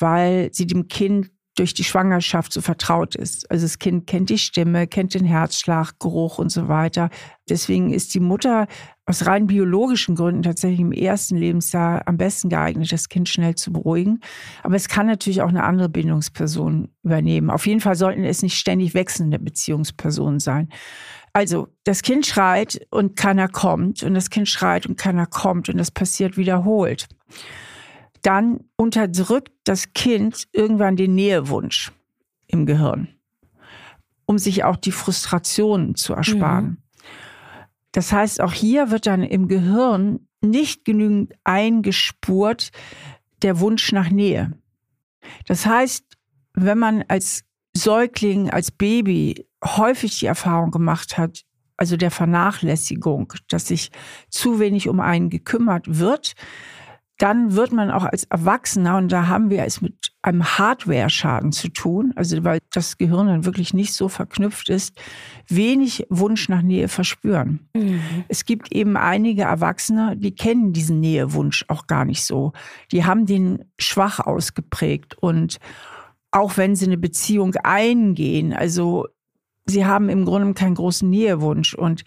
weil 0.00 0.48
sie 0.52 0.66
dem 0.66 0.88
Kind 0.88 1.30
durch 1.56 1.74
die 1.74 1.84
Schwangerschaft 1.84 2.52
so 2.52 2.60
vertraut 2.60 3.14
ist. 3.14 3.50
Also 3.50 3.64
das 3.64 3.78
Kind 3.78 4.06
kennt 4.06 4.30
die 4.30 4.38
Stimme, 4.38 4.86
kennt 4.86 5.14
den 5.14 5.24
Herzschlag, 5.24 5.98
Geruch 5.98 6.38
und 6.38 6.50
so 6.50 6.68
weiter. 6.68 7.10
Deswegen 7.48 7.92
ist 7.92 8.14
die 8.14 8.20
Mutter 8.20 8.66
aus 9.06 9.26
rein 9.26 9.46
biologischen 9.46 10.14
Gründen 10.14 10.42
tatsächlich 10.42 10.80
im 10.80 10.92
ersten 10.92 11.36
Lebensjahr 11.36 12.06
am 12.06 12.16
besten 12.16 12.48
geeignet, 12.48 12.92
das 12.92 13.08
Kind 13.08 13.28
schnell 13.28 13.54
zu 13.54 13.72
beruhigen. 13.72 14.20
Aber 14.62 14.76
es 14.76 14.88
kann 14.88 15.06
natürlich 15.06 15.42
auch 15.42 15.48
eine 15.48 15.64
andere 15.64 15.88
Bindungsperson 15.88 16.88
übernehmen. 17.02 17.50
Auf 17.50 17.66
jeden 17.66 17.80
Fall 17.80 17.96
sollten 17.96 18.24
es 18.24 18.42
nicht 18.42 18.58
ständig 18.58 18.94
wechselnde 18.94 19.38
Beziehungspersonen 19.38 20.40
sein. 20.40 20.68
Also 21.32 21.68
das 21.84 22.02
Kind 22.02 22.26
schreit 22.26 22.86
und 22.90 23.16
keiner 23.16 23.48
kommt 23.48 24.02
und 24.02 24.14
das 24.14 24.30
Kind 24.30 24.48
schreit 24.48 24.86
und 24.86 24.96
keiner 24.96 25.26
kommt 25.26 25.68
und 25.68 25.78
das 25.78 25.90
passiert 25.90 26.36
wiederholt 26.36 27.08
dann 28.26 28.64
unterdrückt 28.76 29.52
das 29.62 29.92
Kind 29.92 30.48
irgendwann 30.52 30.96
den 30.96 31.14
Nähewunsch 31.14 31.92
im 32.48 32.66
Gehirn, 32.66 33.08
um 34.24 34.38
sich 34.38 34.64
auch 34.64 34.76
die 34.76 34.90
Frustration 34.90 35.94
zu 35.94 36.12
ersparen. 36.12 36.64
Mhm. 36.64 36.76
Das 37.92 38.12
heißt, 38.12 38.40
auch 38.40 38.52
hier 38.52 38.90
wird 38.90 39.06
dann 39.06 39.22
im 39.22 39.46
Gehirn 39.46 40.26
nicht 40.40 40.84
genügend 40.84 41.34
eingespurt 41.44 42.70
der 43.42 43.60
Wunsch 43.60 43.92
nach 43.92 44.10
Nähe. 44.10 44.58
Das 45.46 45.64
heißt, 45.64 46.04
wenn 46.54 46.78
man 46.78 47.04
als 47.06 47.44
Säugling, 47.76 48.50
als 48.50 48.72
Baby 48.72 49.46
häufig 49.64 50.18
die 50.18 50.26
Erfahrung 50.26 50.72
gemacht 50.72 51.16
hat, 51.16 51.42
also 51.76 51.96
der 51.96 52.10
Vernachlässigung, 52.10 53.32
dass 53.48 53.68
sich 53.68 53.90
zu 54.30 54.58
wenig 54.58 54.88
um 54.88 54.98
einen 54.98 55.30
gekümmert 55.30 55.98
wird, 55.98 56.34
dann 57.18 57.54
wird 57.54 57.72
man 57.72 57.90
auch 57.90 58.04
als 58.04 58.24
Erwachsener, 58.24 58.96
und 58.98 59.10
da 59.10 59.28
haben 59.28 59.48
wir 59.50 59.64
es 59.64 59.80
mit 59.80 60.12
einem 60.22 60.44
Hardware-Schaden 60.44 61.52
zu 61.52 61.68
tun, 61.68 62.12
also 62.16 62.44
weil 62.44 62.58
das 62.72 62.98
Gehirn 62.98 63.28
dann 63.28 63.44
wirklich 63.44 63.72
nicht 63.72 63.94
so 63.94 64.08
verknüpft 64.08 64.68
ist, 64.68 64.96
wenig 65.48 66.06
Wunsch 66.10 66.48
nach 66.48 66.62
Nähe 66.62 66.88
verspüren. 66.88 67.68
Mhm. 67.74 68.00
Es 68.28 68.44
gibt 68.44 68.72
eben 68.72 68.96
einige 68.96 69.42
Erwachsene, 69.42 70.16
die 70.16 70.34
kennen 70.34 70.72
diesen 70.72 71.00
Nähewunsch 71.00 71.64
auch 71.68 71.86
gar 71.86 72.04
nicht 72.04 72.24
so. 72.24 72.52
Die 72.92 73.04
haben 73.04 73.24
den 73.24 73.64
schwach 73.78 74.20
ausgeprägt 74.20 75.16
und 75.18 75.58
auch 76.32 76.56
wenn 76.58 76.76
sie 76.76 76.86
eine 76.86 76.98
Beziehung 76.98 77.54
eingehen, 77.62 78.52
also 78.52 79.06
sie 79.66 79.84
haben 79.84 80.08
im 80.08 80.24
Grunde 80.24 80.54
keinen 80.54 80.74
großen 80.74 81.08
Nähewunsch. 81.08 81.74
Und 81.74 82.04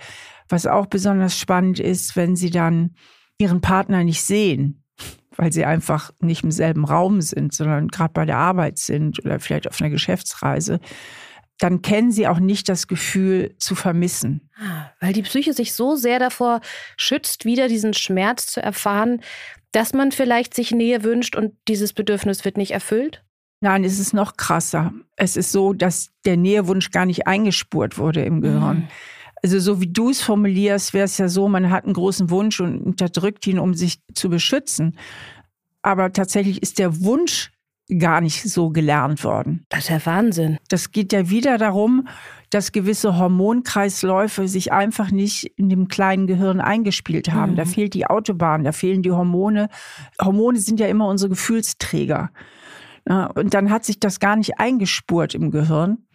was 0.47 0.65
auch 0.65 0.87
besonders 0.87 1.37
spannend 1.37 1.79
ist, 1.79 2.15
wenn 2.15 2.35
sie 2.35 2.49
dann 2.49 2.95
ihren 3.37 3.61
Partner 3.61 4.03
nicht 4.03 4.23
sehen, 4.23 4.83
weil 5.39 5.53
sie 5.53 5.63
einfach 5.63 6.11
nicht 6.19 6.43
im 6.43 6.51
selben 6.51 6.83
Raum 6.83 7.21
sind, 7.21 7.53
sondern 7.53 7.87
gerade 7.87 8.11
bei 8.11 8.25
der 8.25 8.35
Arbeit 8.35 8.77
sind 8.77 9.23
oder 9.23 9.39
vielleicht 9.39 9.69
auf 9.69 9.79
einer 9.79 9.89
Geschäftsreise, 9.89 10.81
dann 11.59 11.81
kennen 11.81 12.11
sie 12.11 12.27
auch 12.27 12.39
nicht 12.39 12.67
das 12.67 12.87
Gefühl 12.87 13.55
zu 13.57 13.73
vermissen. 13.73 14.49
Ah, 14.61 14.91
weil 14.99 15.13
die 15.13 15.21
Psyche 15.21 15.53
sich 15.53 15.73
so 15.73 15.95
sehr 15.95 16.19
davor 16.19 16.59
schützt, 16.97 17.45
wieder 17.45 17.69
diesen 17.69 17.93
Schmerz 17.93 18.47
zu 18.47 18.61
erfahren, 18.61 19.21
dass 19.71 19.93
man 19.93 20.11
vielleicht 20.11 20.53
sich 20.53 20.71
Nähe 20.71 21.05
wünscht 21.05 21.37
und 21.37 21.53
dieses 21.69 21.93
Bedürfnis 21.93 22.43
wird 22.43 22.57
nicht 22.57 22.71
erfüllt? 22.71 23.23
Nein, 23.61 23.85
es 23.85 23.97
ist 23.97 24.13
noch 24.13 24.35
krasser. 24.35 24.91
Es 25.15 25.37
ist 25.37 25.53
so, 25.53 25.71
dass 25.71 26.11
der 26.25 26.35
Nähewunsch 26.35 26.91
gar 26.91 27.05
nicht 27.05 27.27
eingespurt 27.27 27.97
wurde 27.97 28.23
im 28.23 28.41
Gehirn. 28.41 28.77
Mhm. 28.77 28.87
Also 29.43 29.59
so 29.59 29.81
wie 29.81 29.87
du 29.87 30.09
es 30.09 30.21
formulierst, 30.21 30.93
wäre 30.93 31.05
es 31.05 31.17
ja 31.17 31.29
so, 31.29 31.47
man 31.47 31.69
hat 31.69 31.85
einen 31.85 31.93
großen 31.93 32.29
Wunsch 32.29 32.59
und 32.59 32.81
unterdrückt 32.81 33.47
ihn, 33.47 33.59
um 33.59 33.73
sich 33.73 33.99
zu 34.13 34.29
beschützen. 34.29 34.97
Aber 35.81 36.11
tatsächlich 36.11 36.61
ist 36.61 36.79
der 36.79 37.01
Wunsch 37.01 37.51
gar 37.97 38.21
nicht 38.21 38.43
so 38.43 38.69
gelernt 38.69 39.23
worden. 39.23 39.65
Das 39.69 39.85
ist 39.85 39.89
ja 39.89 40.05
Wahnsinn. 40.05 40.57
Das 40.67 40.91
geht 40.91 41.11
ja 41.11 41.29
wieder 41.29 41.57
darum, 41.57 42.07
dass 42.51 42.71
gewisse 42.71 43.17
Hormonkreisläufe 43.17 44.47
sich 44.47 44.71
einfach 44.71 45.09
nicht 45.09 45.45
in 45.55 45.69
dem 45.69 45.87
kleinen 45.87 46.27
Gehirn 46.27 46.61
eingespielt 46.61 47.31
haben. 47.31 47.53
Mhm. 47.53 47.55
Da 47.55 47.65
fehlt 47.65 47.93
die 47.95 48.05
Autobahn, 48.05 48.63
da 48.63 48.73
fehlen 48.73 49.01
die 49.01 49.11
Hormone. 49.11 49.69
Hormone 50.21 50.59
sind 50.59 50.79
ja 50.79 50.87
immer 50.87 51.07
unsere 51.07 51.29
Gefühlsträger. 51.29 52.31
Und 53.05 53.53
dann 53.55 53.71
hat 53.71 53.85
sich 53.85 53.99
das 53.99 54.19
gar 54.19 54.35
nicht 54.35 54.59
eingespurt 54.59 55.33
im 55.33 55.49
Gehirn. 55.49 56.05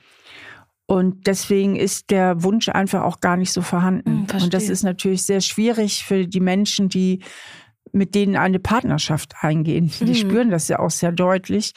Und 0.86 1.26
deswegen 1.26 1.76
ist 1.76 2.10
der 2.10 2.42
Wunsch 2.42 2.68
einfach 2.68 3.02
auch 3.02 3.20
gar 3.20 3.36
nicht 3.36 3.52
so 3.52 3.62
vorhanden. 3.62 4.26
Hm, 4.30 4.42
und 4.42 4.54
das 4.54 4.68
ist 4.68 4.82
natürlich 4.82 5.22
sehr 5.22 5.40
schwierig 5.40 6.04
für 6.04 6.26
die 6.26 6.40
Menschen, 6.40 6.88
die 6.88 7.20
mit 7.92 8.14
denen 8.14 8.36
eine 8.36 8.58
Partnerschaft 8.58 9.34
eingehen. 9.40 9.90
Die 10.00 10.04
mhm. 10.06 10.14
spüren 10.14 10.50
das 10.50 10.68
ja 10.68 10.80
auch 10.80 10.90
sehr 10.90 11.12
deutlich 11.12 11.72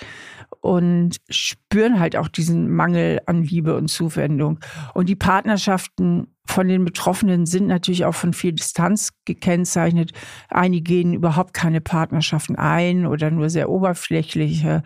und 0.61 1.17
spüren 1.29 1.99
halt 1.99 2.15
auch 2.15 2.27
diesen 2.27 2.69
Mangel 2.69 3.21
an 3.27 3.43
Liebe 3.43 3.77
und 3.77 3.87
Zuwendung. 3.87 4.59
Und 4.93 5.07
die 5.07 5.15
Partnerschaften 5.15 6.27
von 6.45 6.67
den 6.67 6.85
Betroffenen 6.85 7.45
sind 7.45 7.67
natürlich 7.67 8.05
auch 8.05 8.15
von 8.15 8.33
viel 8.33 8.53
Distanz 8.53 9.11
gekennzeichnet. 9.25 10.11
Einige 10.49 10.83
gehen 10.83 11.13
überhaupt 11.13 11.53
keine 11.53 11.81
Partnerschaften 11.81 12.55
ein 12.55 13.05
oder 13.05 13.29
nur 13.29 13.49
sehr 13.49 13.69
oberflächliche. 13.69 14.81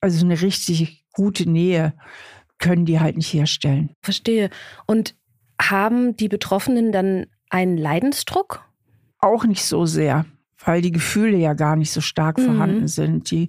Also 0.00 0.24
eine 0.24 0.40
richtig 0.40 1.04
gute 1.12 1.48
Nähe 1.48 1.94
können 2.58 2.84
die 2.84 3.00
halt 3.00 3.16
nicht 3.16 3.32
herstellen. 3.32 3.90
Verstehe. 4.02 4.50
Und 4.86 5.14
haben 5.60 6.16
die 6.16 6.28
Betroffenen 6.28 6.92
dann 6.92 7.26
einen 7.50 7.76
Leidensdruck? 7.76 8.64
Auch 9.18 9.44
nicht 9.44 9.64
so 9.64 9.86
sehr, 9.86 10.24
weil 10.64 10.80
die 10.80 10.92
Gefühle 10.92 11.36
ja 11.36 11.54
gar 11.54 11.76
nicht 11.76 11.92
so 11.92 12.00
stark 12.00 12.38
mhm. 12.38 12.44
vorhanden 12.44 12.88
sind. 12.88 13.30
Die 13.30 13.48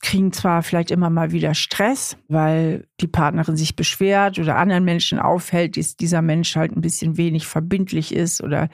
kriegen 0.00 0.32
zwar 0.32 0.64
vielleicht 0.64 0.90
immer 0.90 1.10
mal 1.10 1.30
wieder 1.30 1.54
Stress, 1.54 2.16
weil 2.28 2.86
die 3.00 3.06
Partnerin 3.06 3.56
sich 3.56 3.76
beschwert 3.76 4.38
oder 4.38 4.56
anderen 4.56 4.84
Menschen 4.84 5.20
auffällt, 5.20 5.76
dass 5.76 5.96
dieser 5.96 6.22
Mensch 6.22 6.56
halt 6.56 6.76
ein 6.76 6.80
bisschen 6.80 7.16
wenig 7.16 7.46
verbindlich 7.46 8.12
ist 8.12 8.42
oder 8.42 8.68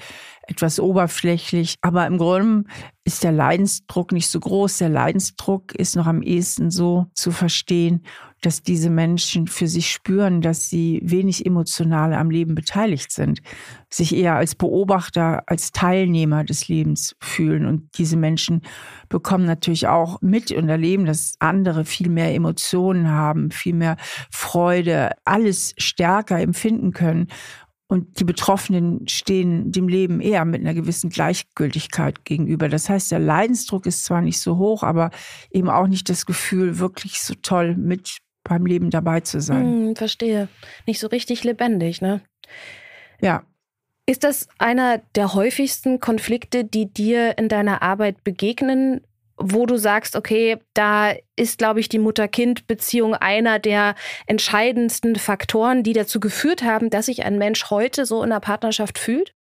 etwas 0.49 0.81
oberflächlich. 0.81 1.77
Aber 1.83 2.07
im 2.07 2.19
Grunde 2.19 2.65
ist 3.05 3.23
der 3.23 3.33
Leidensdruck 3.33 4.13
nicht 4.13 4.29
so 4.29 4.41
groß. 4.41 4.79
Der 4.79 4.89
Leidensdruck 4.89 5.75
ist 5.75 5.95
noch 5.95 6.07
am 6.07 6.23
ehesten 6.23 6.71
so 6.71 7.07
zu 7.15 7.31
verstehen, 7.31 8.03
dass 8.41 8.63
diese 8.63 8.89
Menschen 8.89 9.47
für 9.47 9.67
sich 9.67 9.91
spüren, 9.91 10.41
dass 10.41 10.69
sie 10.69 11.01
wenig 11.03 11.45
emotional 11.45 12.15
am 12.15 12.31
Leben 12.31 12.55
beteiligt 12.55 13.11
sind, 13.13 13.41
sich 13.91 14.15
eher 14.15 14.37
als 14.37 14.55
Beobachter, 14.55 15.43
als 15.47 15.73
Teilnehmer 15.73 16.45
des 16.45 16.69
Lebens 16.69 17.17
fühlen. 17.21 17.67
Und 17.67 17.99
diese 17.99 18.17
Menschen 18.17 18.63
bekommen 19.09 19.45
natürlich 19.45 19.89
auch 19.89 20.21
mit 20.23 20.53
und 20.53 20.69
erleben, 20.69 21.05
dass 21.05 21.35
andere 21.41 21.85
viel 21.85 22.09
mehr 22.09 22.35
Emotionen 22.35 23.09
haben, 23.09 23.51
viel 23.51 23.75
mehr 23.75 23.97
Freude, 24.31 25.11
alles 25.25 25.75
stärker 25.79 26.39
empfinden 26.41 26.93
können. 26.93 27.29
Und 27.91 28.21
die 28.21 28.25
Betroffenen 28.25 29.09
stehen 29.09 29.73
dem 29.73 29.89
Leben 29.89 30.21
eher 30.21 30.45
mit 30.45 30.61
einer 30.61 30.75
gewissen 30.75 31.09
Gleichgültigkeit 31.09 32.27
gegenüber. 32.27 32.69
Das 32.69 32.91
heißt, 32.91 33.11
der 33.11 33.19
Leidensdruck 33.19 33.87
ist 33.87 34.05
zwar 34.05 34.21
nicht 34.21 34.41
so 34.41 34.59
hoch, 34.59 34.83
aber 34.83 35.11
eben 35.51 35.71
auch 35.71 35.87
nicht 35.87 36.11
das 36.11 36.27
Gefühl, 36.27 36.79
wirklich 36.79 37.21
so 37.21 37.35
toll 37.41 37.77
mit 37.77 38.19
beim 38.45 38.67
Leben 38.67 38.91
dabei 38.91 39.21
zu 39.21 39.41
sein. 39.41 39.65
Hm, 39.65 39.97
verstehe. 39.97 40.49
Nicht 40.87 41.01
so 41.01 41.07
richtig 41.07 41.45
lebendig, 41.45 42.03
ne? 42.03 42.21
Ja. 43.21 43.45
Ist 44.07 44.25
das 44.25 44.49
einer 44.59 44.99
der 45.15 45.35
häufigsten 45.35 46.01
Konflikte, 46.01 46.65
die 46.65 46.93
dir 46.93 47.37
in 47.37 47.49
deiner 47.49 47.83
Arbeit 47.83 48.25
begegnen, 48.25 49.03
wo 49.39 49.67
du 49.67 49.77
sagst, 49.77 50.17
okay, 50.17 50.59
da 50.75 51.15
ist, 51.37 51.59
glaube 51.59 51.81
ich, 51.81 51.89
die 51.89 51.99
Mutter-Kind-Beziehung 51.99 53.15
einer 53.15 53.59
der 53.59 53.95
entscheidendsten 54.27 55.17
Faktoren, 55.17 55.83
die 55.83 55.93
dazu 55.93 56.21
geführt 56.21 56.63
haben, 56.63 56.91
dass 56.91 57.07
sich 57.07 57.25
ein 57.25 57.39
Mensch 57.39 57.71
heute 57.71 58.05
so 58.05 58.23
in 58.23 58.31
der 58.31 58.41
Partnerschaft 58.41 58.99
fühlt? 58.99 59.35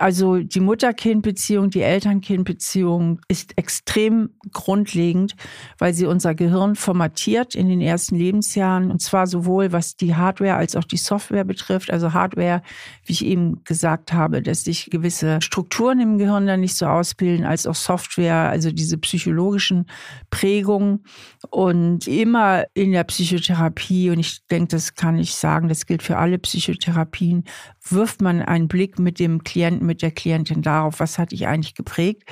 Also 0.00 0.38
die 0.38 0.60
Mutter-Kind-Beziehung, 0.60 1.68
die 1.68 1.82
Eltern-Kind-Beziehung 1.82 3.20
ist 3.28 3.58
extrem 3.58 4.30
grundlegend, 4.50 5.36
weil 5.76 5.92
sie 5.92 6.06
unser 6.06 6.34
Gehirn 6.34 6.74
formatiert 6.74 7.54
in 7.54 7.68
den 7.68 7.82
ersten 7.82 8.16
Lebensjahren 8.16 8.90
und 8.90 9.02
zwar 9.02 9.26
sowohl 9.26 9.72
was 9.72 9.96
die 9.96 10.14
Hardware 10.14 10.54
als 10.54 10.74
auch 10.74 10.84
die 10.84 10.96
Software 10.96 11.44
betrifft. 11.44 11.90
Also 11.90 12.14
Hardware, 12.14 12.62
wie 13.04 13.12
ich 13.12 13.26
eben 13.26 13.62
gesagt 13.64 14.14
habe, 14.14 14.40
dass 14.40 14.64
sich 14.64 14.88
gewisse 14.88 15.42
Strukturen 15.42 16.00
im 16.00 16.16
Gehirn 16.16 16.46
dann 16.46 16.60
nicht 16.60 16.76
so 16.76 16.86
ausbilden, 16.86 17.44
als 17.44 17.66
auch 17.66 17.74
Software, 17.74 18.48
also 18.48 18.72
diese 18.72 18.96
psychologischen 18.96 19.84
Prägungen 20.30 21.04
und 21.50 22.08
immer 22.08 22.64
in 22.72 22.92
der 22.92 23.04
Psychotherapie 23.04 24.08
und 24.08 24.18
ich 24.18 24.46
denke, 24.46 24.68
das 24.68 24.94
kann 24.94 25.18
ich 25.18 25.34
sagen, 25.34 25.68
das 25.68 25.84
gilt 25.84 26.02
für 26.02 26.16
alle 26.16 26.38
Psychotherapien, 26.38 27.44
wirft 27.86 28.22
man 28.22 28.40
einen 28.40 28.68
Blick 28.68 28.98
mit 28.98 29.18
dem 29.18 29.44
Klienten, 29.44 29.89
mit 29.90 30.02
der 30.02 30.12
Klientin 30.12 30.62
darauf, 30.62 31.00
was 31.00 31.18
hat 31.18 31.32
dich 31.32 31.48
eigentlich 31.48 31.74
geprägt 31.74 32.22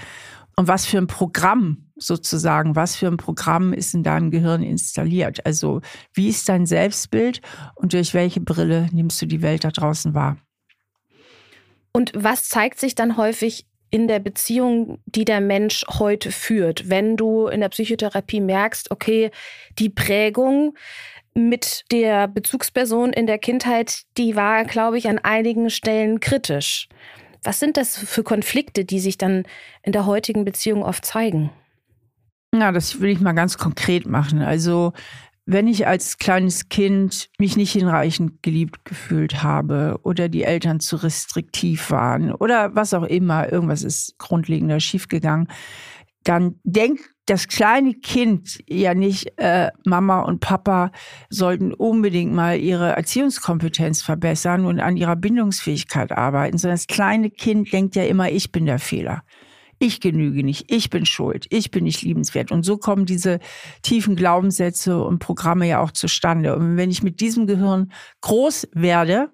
und 0.54 0.68
was 0.68 0.86
für 0.86 0.98
ein 0.98 1.08
Programm 1.08 1.90
sozusagen, 1.96 2.76
was 2.76 2.94
für 2.94 3.08
ein 3.08 3.16
Programm 3.16 3.72
ist 3.72 3.94
in 3.94 4.04
deinem 4.04 4.30
Gehirn 4.30 4.62
installiert. 4.62 5.44
Also 5.44 5.80
wie 6.14 6.28
ist 6.28 6.48
dein 6.48 6.66
Selbstbild 6.66 7.40
und 7.74 7.94
durch 7.94 8.14
welche 8.14 8.40
Brille 8.40 8.88
nimmst 8.92 9.20
du 9.20 9.26
die 9.26 9.42
Welt 9.42 9.64
da 9.64 9.72
draußen 9.72 10.14
wahr? 10.14 10.36
Und 11.92 12.12
was 12.14 12.48
zeigt 12.48 12.78
sich 12.78 12.94
dann 12.94 13.16
häufig 13.16 13.66
in 13.90 14.06
der 14.06 14.20
Beziehung, 14.20 14.98
die 15.06 15.24
der 15.24 15.40
Mensch 15.40 15.84
heute 15.98 16.30
führt, 16.30 16.88
wenn 16.88 17.16
du 17.16 17.48
in 17.48 17.60
der 17.60 17.70
Psychotherapie 17.70 18.40
merkst, 18.40 18.92
okay, 18.92 19.32
die 19.80 19.90
Prägung 19.90 20.76
mit 21.34 21.84
der 21.90 22.28
Bezugsperson 22.28 23.12
in 23.12 23.26
der 23.26 23.38
Kindheit, 23.38 24.02
die 24.16 24.36
war, 24.36 24.64
glaube 24.64 24.98
ich, 24.98 25.08
an 25.08 25.18
einigen 25.18 25.70
Stellen 25.70 26.20
kritisch. 26.20 26.88
Was 27.42 27.60
sind 27.60 27.76
das 27.76 27.96
für 27.96 28.22
Konflikte, 28.22 28.84
die 28.84 29.00
sich 29.00 29.18
dann 29.18 29.44
in 29.82 29.92
der 29.92 30.06
heutigen 30.06 30.44
Beziehung 30.44 30.82
oft 30.82 31.04
zeigen? 31.04 31.50
Na, 32.52 32.72
das 32.72 33.00
will 33.00 33.10
ich 33.10 33.20
mal 33.20 33.32
ganz 33.32 33.58
konkret 33.58 34.06
machen. 34.06 34.42
Also, 34.42 34.92
wenn 35.50 35.66
ich 35.66 35.86
als 35.86 36.18
kleines 36.18 36.68
Kind 36.68 37.30
mich 37.38 37.56
nicht 37.56 37.72
hinreichend 37.72 38.42
geliebt 38.42 38.84
gefühlt 38.84 39.42
habe 39.42 39.98
oder 40.02 40.28
die 40.28 40.44
Eltern 40.44 40.78
zu 40.78 40.96
restriktiv 40.96 41.90
waren 41.90 42.32
oder 42.32 42.74
was 42.74 42.92
auch 42.92 43.04
immer, 43.04 43.50
irgendwas 43.50 43.82
ist 43.82 44.18
grundlegender 44.18 44.78
schiefgegangen, 44.78 45.48
dann 46.28 46.60
denkt 46.62 47.10
das 47.24 47.48
kleine 47.48 47.94
Kind 47.94 48.58
ja 48.68 48.94
nicht, 48.94 49.38
äh, 49.38 49.70
Mama 49.84 50.20
und 50.20 50.40
Papa 50.40 50.90
sollten 51.30 51.72
unbedingt 51.72 52.32
mal 52.32 52.58
ihre 52.58 52.96
Erziehungskompetenz 52.96 54.02
verbessern 54.02 54.66
und 54.66 54.80
an 54.80 54.96
ihrer 54.96 55.16
Bindungsfähigkeit 55.16 56.12
arbeiten, 56.12 56.58
sondern 56.58 56.76
das 56.76 56.86
kleine 56.86 57.30
Kind 57.30 57.72
denkt 57.72 57.96
ja 57.96 58.04
immer, 58.04 58.30
ich 58.30 58.52
bin 58.52 58.66
der 58.66 58.78
Fehler. 58.78 59.22
Ich 59.78 60.00
genüge 60.00 60.42
nicht, 60.42 60.72
ich 60.72 60.90
bin 60.90 61.06
schuld, 61.06 61.46
ich 61.50 61.70
bin 61.70 61.84
nicht 61.84 62.02
liebenswert. 62.02 62.50
Und 62.50 62.64
so 62.64 62.78
kommen 62.78 63.06
diese 63.06 63.38
tiefen 63.82 64.16
Glaubenssätze 64.16 65.00
und 65.00 65.20
Programme 65.20 65.68
ja 65.68 65.80
auch 65.80 65.92
zustande. 65.92 66.56
Und 66.56 66.76
wenn 66.76 66.90
ich 66.90 67.02
mit 67.02 67.20
diesem 67.20 67.46
Gehirn 67.46 67.92
groß 68.22 68.68
werde, 68.72 69.30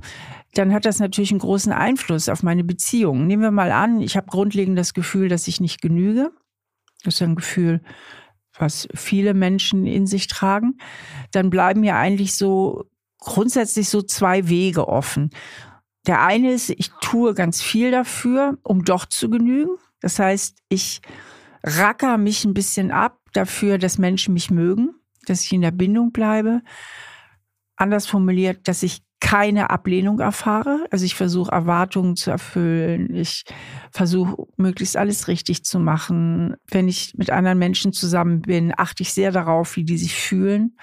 dann 0.53 0.73
hat 0.73 0.85
das 0.85 0.99
natürlich 0.99 1.31
einen 1.31 1.41
großen 1.41 1.73
Einfluss 1.73 2.29
auf 2.29 2.43
meine 2.43 2.63
Beziehung. 2.63 3.27
Nehmen 3.27 3.43
wir 3.43 3.51
mal 3.51 3.73
an, 3.73 4.01
ich 4.01 4.17
habe 4.17 4.27
grundlegend 4.27 4.79
das 4.79 4.93
Gefühl, 4.95 5.29
dass 5.29 5.49
ich 5.49 5.61
nicht 5.61 5.81
genüge 5.81 6.31
Das 7.05 7.15
ist 7.15 7.23
ein 7.23 7.37
Gefühl, 7.37 7.81
was 8.59 8.89
viele 8.95 9.35
Menschen 9.35 9.87
in 9.87 10.07
sich 10.07 10.27
tragen. 10.27 10.79
Dann 11.33 11.51
bleiben 11.51 11.85
ja 11.85 11.99
eigentlich 11.99 12.35
so 12.35 12.85
grundsätzlich 13.19 13.89
so 13.89 14.03
zwei 14.03 14.49
Wege 14.49 14.89
offen. 14.89 15.31
Der 16.07 16.23
eine 16.23 16.53
ist, 16.53 16.71
ich 16.71 16.91
tue 17.01 17.35
ganz 17.35 17.63
viel 17.63 17.91
dafür, 17.91 18.59
um 18.63 18.85
doch 18.85 19.07
zu 19.07 19.31
genügen. 19.31 19.77
Das 20.01 20.19
heißt, 20.19 20.59
ich 20.69 21.01
racker 21.63 22.19
mich 22.19 22.45
ein 22.45 22.55
bisschen 22.55 22.91
ab 22.91 23.19
dafür, 23.33 23.79
dass 23.79 23.99
Menschen 23.99 24.35
mich 24.35 24.51
mögen, 24.51 24.95
dass 25.27 25.45
ich 25.45 25.53
in 25.53 25.63
der 25.63 25.71
Bindung 25.71 26.13
bleibe. 26.13 26.61
Anders 27.77 28.07
formuliert, 28.07 28.69
dass 28.69 28.83
ich 28.83 29.03
keine 29.25 29.71
Ablehnung 29.71 30.21
erfahre. 30.21 30.85
Also 30.91 31.07
ich 31.07 31.15
versuche 31.15 31.51
Erwartungen 31.51 32.15
zu 32.15 32.31
erfüllen. 32.31 33.15
Ich 33.15 33.45
versuche 33.91 34.47
möglichst 34.59 34.99
alles 34.99 35.29
richtig 35.29 35.65
zu 35.65 35.79
machen. 35.79 36.57
Wenn 36.71 36.89
ich 36.89 37.15
mit 37.17 37.31
anderen 37.31 37.59
Menschen 37.59 37.95
zusammen 37.95 38.43
bin, 38.43 38.75
achte 38.77 39.03
ich 39.03 39.15
sehr 39.15 39.33
darauf, 39.33 39.77
wie 39.77 39.85
die 39.85 39.97
sich 39.97 40.15
fühlen 40.15 40.77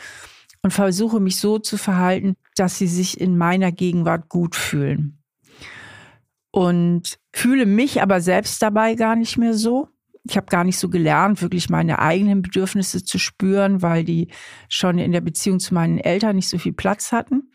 und 0.63 0.73
versuche 0.73 1.19
mich 1.19 1.37
so 1.37 1.59
zu 1.59 1.77
verhalten, 1.77 2.33
dass 2.55 2.79
sie 2.79 2.87
sich 2.87 3.21
in 3.21 3.37
meiner 3.37 3.71
Gegenwart 3.71 4.27
gut 4.27 4.55
fühlen. 4.55 5.19
Und 6.49 7.19
fühle 7.31 7.67
mich 7.67 8.01
aber 8.01 8.21
selbst 8.21 8.59
dabei 8.63 8.95
gar 8.95 9.15
nicht 9.15 9.37
mehr 9.37 9.53
so. 9.53 9.87
Ich 10.27 10.35
habe 10.35 10.47
gar 10.47 10.63
nicht 10.63 10.79
so 10.79 10.89
gelernt, 10.89 11.43
wirklich 11.43 11.69
meine 11.69 11.99
eigenen 11.99 12.41
Bedürfnisse 12.41 13.03
zu 13.03 13.19
spüren, 13.19 13.83
weil 13.83 14.03
die 14.03 14.29
schon 14.67 14.97
in 14.97 15.11
der 15.11 15.21
Beziehung 15.21 15.59
zu 15.59 15.75
meinen 15.75 15.99
Eltern 15.99 16.37
nicht 16.37 16.49
so 16.49 16.57
viel 16.57 16.73
Platz 16.73 17.11
hatten. 17.11 17.51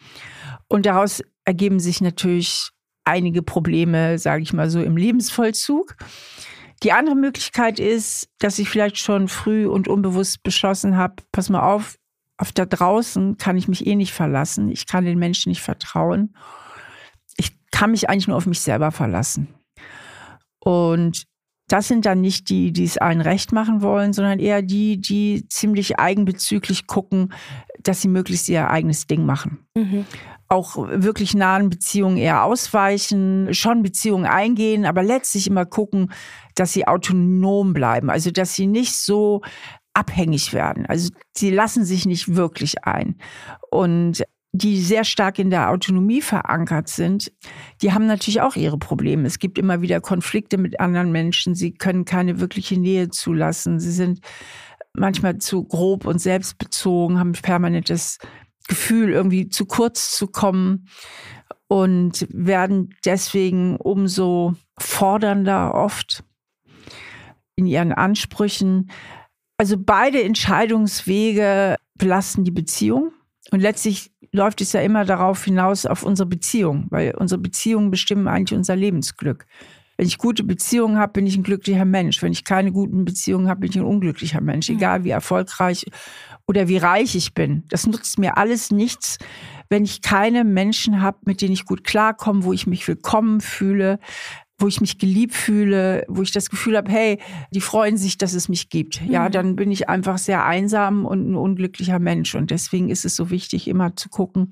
Und 0.68 0.86
daraus 0.86 1.22
ergeben 1.44 1.78
sich 1.80 2.00
natürlich 2.00 2.70
einige 3.04 3.42
Probleme, 3.42 4.18
sage 4.18 4.42
ich 4.42 4.52
mal 4.52 4.68
so, 4.68 4.82
im 4.82 4.96
Lebensvollzug. 4.96 5.96
Die 6.82 6.92
andere 6.92 7.16
Möglichkeit 7.16 7.78
ist, 7.78 8.28
dass 8.38 8.58
ich 8.58 8.68
vielleicht 8.68 8.98
schon 8.98 9.28
früh 9.28 9.66
und 9.66 9.88
unbewusst 9.88 10.42
beschlossen 10.42 10.96
habe, 10.96 11.14
pass 11.32 11.48
mal 11.48 11.62
auf, 11.62 11.96
auf 12.36 12.52
da 12.52 12.66
draußen 12.66 13.38
kann 13.38 13.56
ich 13.56 13.68
mich 13.68 13.86
eh 13.86 13.94
nicht 13.94 14.12
verlassen. 14.12 14.68
Ich 14.68 14.86
kann 14.86 15.06
den 15.06 15.18
Menschen 15.18 15.48
nicht 15.48 15.62
vertrauen. 15.62 16.36
Ich 17.38 17.56
kann 17.70 17.92
mich 17.92 18.10
eigentlich 18.10 18.28
nur 18.28 18.36
auf 18.36 18.46
mich 18.46 18.60
selber 18.60 18.90
verlassen. 18.90 19.48
Und 20.58 21.24
das 21.68 21.88
sind 21.88 22.04
dann 22.04 22.20
nicht 22.20 22.50
die, 22.50 22.72
die 22.72 22.84
es 22.84 22.98
allen 22.98 23.20
recht 23.20 23.52
machen 23.52 23.80
wollen, 23.80 24.12
sondern 24.12 24.38
eher 24.38 24.62
die, 24.62 25.00
die 25.00 25.48
ziemlich 25.48 25.98
eigenbezüglich 25.98 26.86
gucken, 26.86 27.32
dass 27.80 28.02
sie 28.02 28.08
möglichst 28.08 28.48
ihr 28.48 28.70
eigenes 28.70 29.06
Ding 29.06 29.24
machen. 29.24 29.66
Mhm 29.74 30.04
auch 30.48 30.76
wirklich 30.76 31.34
nahen 31.34 31.70
Beziehungen 31.70 32.16
eher 32.16 32.44
ausweichen, 32.44 33.52
schon 33.52 33.82
Beziehungen 33.82 34.26
eingehen, 34.26 34.86
aber 34.86 35.02
letztlich 35.02 35.46
immer 35.48 35.66
gucken, 35.66 36.12
dass 36.54 36.72
sie 36.72 36.86
autonom 36.86 37.72
bleiben, 37.72 38.10
also 38.10 38.30
dass 38.30 38.54
sie 38.54 38.66
nicht 38.66 38.96
so 38.96 39.42
abhängig 39.92 40.52
werden. 40.52 40.86
Also 40.86 41.10
sie 41.36 41.50
lassen 41.50 41.84
sich 41.84 42.06
nicht 42.06 42.36
wirklich 42.36 42.84
ein. 42.84 43.16
Und 43.70 44.22
die 44.52 44.80
sehr 44.80 45.04
stark 45.04 45.38
in 45.38 45.50
der 45.50 45.70
Autonomie 45.70 46.22
verankert 46.22 46.88
sind, 46.88 47.32
die 47.82 47.92
haben 47.92 48.06
natürlich 48.06 48.40
auch 48.40 48.56
ihre 48.56 48.78
Probleme. 48.78 49.26
Es 49.26 49.38
gibt 49.38 49.58
immer 49.58 49.82
wieder 49.82 50.00
Konflikte 50.00 50.56
mit 50.56 50.80
anderen 50.80 51.12
Menschen. 51.12 51.54
Sie 51.54 51.72
können 51.72 52.04
keine 52.04 52.40
wirkliche 52.40 52.78
Nähe 52.78 53.10
zulassen. 53.10 53.80
Sie 53.80 53.92
sind 53.92 54.20
manchmal 54.94 55.38
zu 55.38 55.64
grob 55.64 56.06
und 56.06 56.20
selbstbezogen, 56.20 57.18
haben 57.18 57.32
permanentes 57.32 58.18
Gefühl, 58.66 59.12
irgendwie 59.12 59.48
zu 59.48 59.66
kurz 59.66 60.16
zu 60.16 60.26
kommen 60.26 60.88
und 61.68 62.26
werden 62.30 62.94
deswegen 63.04 63.76
umso 63.76 64.54
fordernder 64.78 65.74
oft 65.74 66.22
in 67.56 67.66
ihren 67.66 67.92
Ansprüchen. 67.92 68.90
Also 69.58 69.76
beide 69.78 70.22
Entscheidungswege 70.22 71.76
belasten 71.94 72.44
die 72.44 72.50
Beziehung. 72.50 73.12
Und 73.50 73.60
letztlich 73.60 74.12
läuft 74.32 74.60
es 74.60 74.72
ja 74.72 74.80
immer 74.80 75.04
darauf 75.04 75.44
hinaus 75.44 75.86
auf 75.86 76.02
unsere 76.02 76.28
Beziehung, 76.28 76.86
weil 76.90 77.14
unsere 77.14 77.40
Beziehungen 77.40 77.90
bestimmen 77.90 78.28
eigentlich 78.28 78.56
unser 78.56 78.76
Lebensglück. 78.76 79.46
Wenn 79.96 80.06
ich 80.06 80.18
gute 80.18 80.44
Beziehungen 80.44 80.98
habe, 80.98 81.14
bin 81.14 81.26
ich 81.26 81.36
ein 81.36 81.42
glücklicher 81.42 81.86
Mensch. 81.86 82.22
Wenn 82.22 82.32
ich 82.32 82.44
keine 82.44 82.70
guten 82.70 83.04
Beziehungen 83.04 83.48
habe, 83.48 83.60
bin 83.60 83.70
ich 83.70 83.76
ein 83.76 83.84
unglücklicher 83.84 84.42
Mensch. 84.42 84.68
Mhm. 84.68 84.76
Egal 84.76 85.04
wie 85.04 85.10
erfolgreich 85.10 85.86
oder 86.46 86.68
wie 86.68 86.76
reich 86.76 87.14
ich 87.14 87.34
bin. 87.34 87.64
Das 87.68 87.86
nutzt 87.86 88.18
mir 88.18 88.36
alles 88.36 88.70
nichts, 88.70 89.18
wenn 89.68 89.84
ich 89.84 90.02
keine 90.02 90.44
Menschen 90.44 91.02
habe, 91.02 91.18
mit 91.24 91.40
denen 91.40 91.52
ich 91.52 91.64
gut 91.64 91.84
klarkomme, 91.84 92.44
wo 92.44 92.52
ich 92.52 92.66
mich 92.66 92.86
willkommen 92.86 93.40
fühle, 93.40 93.98
wo 94.58 94.68
ich 94.68 94.80
mich 94.80 94.98
geliebt 94.98 95.34
fühle, 95.34 96.04
wo 96.08 96.22
ich 96.22 96.32
das 96.32 96.48
Gefühl 96.48 96.76
habe, 96.76 96.90
hey, 96.90 97.20
die 97.52 97.60
freuen 97.60 97.96
sich, 97.96 98.16
dass 98.16 98.32
es 98.32 98.48
mich 98.48 98.70
gibt. 98.70 99.02
Mhm. 99.02 99.10
Ja, 99.10 99.28
dann 99.28 99.56
bin 99.56 99.70
ich 99.70 99.88
einfach 99.88 100.18
sehr 100.18 100.44
einsam 100.44 101.04
und 101.04 101.30
ein 101.30 101.34
unglücklicher 101.34 101.98
Mensch. 101.98 102.34
Und 102.34 102.50
deswegen 102.50 102.88
ist 102.88 103.04
es 103.04 103.16
so 103.16 103.30
wichtig, 103.30 103.68
immer 103.68 103.96
zu 103.96 104.08
gucken, 104.08 104.50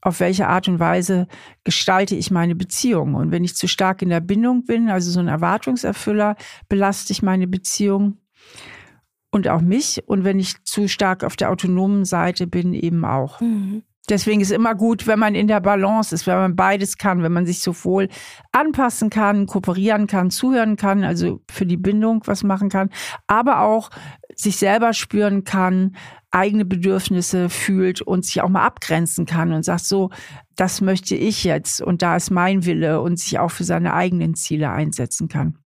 auf 0.00 0.20
welche 0.20 0.46
Art 0.46 0.68
und 0.68 0.78
Weise 0.78 1.26
gestalte 1.64 2.14
ich 2.14 2.30
meine 2.30 2.54
Beziehung. 2.54 3.14
Und 3.14 3.32
wenn 3.32 3.44
ich 3.44 3.56
zu 3.56 3.66
stark 3.66 4.02
in 4.02 4.08
der 4.08 4.20
Bindung 4.20 4.64
bin, 4.64 4.88
also 4.88 5.10
so 5.10 5.20
ein 5.20 5.28
Erwartungserfüller, 5.28 6.36
belaste 6.68 7.12
ich 7.12 7.22
meine 7.22 7.48
Beziehung 7.48 8.18
und 9.36 9.48
auch 9.48 9.60
mich. 9.60 10.02
Und 10.06 10.24
wenn 10.24 10.40
ich 10.40 10.62
zu 10.64 10.88
stark 10.88 11.22
auf 11.22 11.36
der 11.36 11.50
autonomen 11.50 12.04
Seite 12.04 12.46
bin, 12.46 12.72
eben 12.72 13.04
auch. 13.04 13.40
Mhm. 13.40 13.82
Deswegen 14.08 14.40
ist 14.40 14.50
es 14.50 14.56
immer 14.56 14.74
gut, 14.76 15.06
wenn 15.06 15.18
man 15.18 15.34
in 15.34 15.48
der 15.48 15.60
Balance 15.60 16.14
ist, 16.14 16.26
wenn 16.28 16.36
man 16.36 16.56
beides 16.56 16.96
kann, 16.96 17.22
wenn 17.22 17.32
man 17.32 17.44
sich 17.44 17.60
sowohl 17.60 18.08
anpassen 18.52 19.10
kann, 19.10 19.46
kooperieren 19.46 20.06
kann, 20.06 20.30
zuhören 20.30 20.76
kann, 20.76 21.02
also 21.02 21.40
für 21.50 21.66
die 21.66 21.76
Bindung 21.76 22.22
was 22.24 22.44
machen 22.44 22.68
kann, 22.68 22.90
aber 23.26 23.62
auch 23.62 23.90
sich 24.36 24.58
selber 24.58 24.92
spüren 24.92 25.42
kann, 25.42 25.96
eigene 26.30 26.64
Bedürfnisse 26.64 27.48
fühlt 27.48 28.00
und 28.00 28.24
sich 28.24 28.42
auch 28.42 28.48
mal 28.48 28.64
abgrenzen 28.64 29.26
kann 29.26 29.52
und 29.52 29.64
sagt 29.64 29.84
so, 29.84 30.10
das 30.54 30.80
möchte 30.80 31.16
ich 31.16 31.42
jetzt 31.42 31.80
und 31.80 32.02
da 32.02 32.14
ist 32.14 32.30
mein 32.30 32.64
Wille 32.64 33.00
und 33.00 33.18
sich 33.18 33.40
auch 33.40 33.50
für 33.50 33.64
seine 33.64 33.92
eigenen 33.92 34.34
Ziele 34.34 34.70
einsetzen 34.70 35.28
kann. 35.28 35.58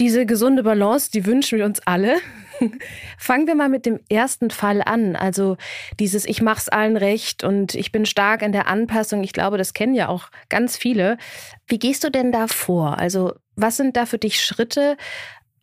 Diese 0.00 0.26
gesunde 0.26 0.64
Balance, 0.64 1.10
die 1.12 1.24
wünschen 1.24 1.58
wir 1.58 1.66
uns 1.66 1.80
alle. 1.86 2.16
Fangen 3.18 3.46
wir 3.46 3.54
mal 3.54 3.68
mit 3.68 3.86
dem 3.86 4.00
ersten 4.08 4.50
Fall 4.50 4.82
an. 4.82 5.16
Also 5.16 5.56
dieses 5.98 6.24
Ich 6.24 6.42
mach's 6.42 6.68
allen 6.68 6.96
recht 6.96 7.44
und 7.44 7.74
ich 7.74 7.92
bin 7.92 8.06
stark 8.06 8.42
in 8.42 8.52
der 8.52 8.68
Anpassung. 8.68 9.22
Ich 9.22 9.32
glaube, 9.32 9.58
das 9.58 9.74
kennen 9.74 9.94
ja 9.94 10.08
auch 10.08 10.30
ganz 10.48 10.76
viele. 10.76 11.18
Wie 11.66 11.78
gehst 11.78 12.04
du 12.04 12.10
denn 12.10 12.32
da 12.32 12.46
vor? 12.46 12.98
Also 12.98 13.34
was 13.56 13.76
sind 13.76 13.96
da 13.96 14.06
für 14.06 14.18
dich 14.18 14.42
Schritte, 14.42 14.96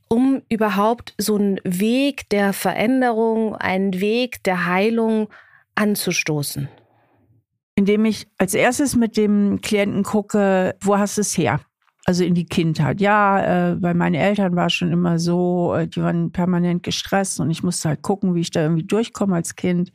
um 0.08 0.41
überhaupt 0.49 1.13
so 1.17 1.36
einen 1.36 1.60
Weg 1.63 2.30
der 2.30 2.54
Veränderung, 2.54 3.56
einen 3.56 3.99
Weg 3.99 4.43
der 4.43 4.65
Heilung 4.65 5.30
anzustoßen? 5.75 6.69
Indem 7.75 8.06
ich 8.06 8.27
als 8.38 8.54
erstes 8.54 8.95
mit 8.95 9.17
dem 9.17 9.62
Klienten 9.62 10.04
gucke, 10.04 10.75
wo 10.82 10.97
hast 10.97 11.17
du 11.17 11.21
es 11.21 11.38
her? 11.38 11.62
Also 12.05 12.23
in 12.23 12.33
die 12.33 12.45
Kindheit. 12.45 12.99
Ja, 12.99 13.71
äh, 13.71 13.75
bei 13.75 13.93
meinen 13.93 14.15
Eltern 14.15 14.55
war 14.55 14.67
es 14.67 14.73
schon 14.73 14.91
immer 14.91 15.19
so, 15.19 15.75
äh, 15.75 15.87
die 15.87 16.01
waren 16.01 16.31
permanent 16.31 16.83
gestresst 16.83 17.39
und 17.39 17.51
ich 17.51 17.63
musste 17.63 17.89
halt 17.89 18.01
gucken, 18.01 18.33
wie 18.33 18.41
ich 18.41 18.51
da 18.51 18.61
irgendwie 18.63 18.85
durchkomme 18.85 19.35
als 19.35 19.55
Kind. 19.55 19.91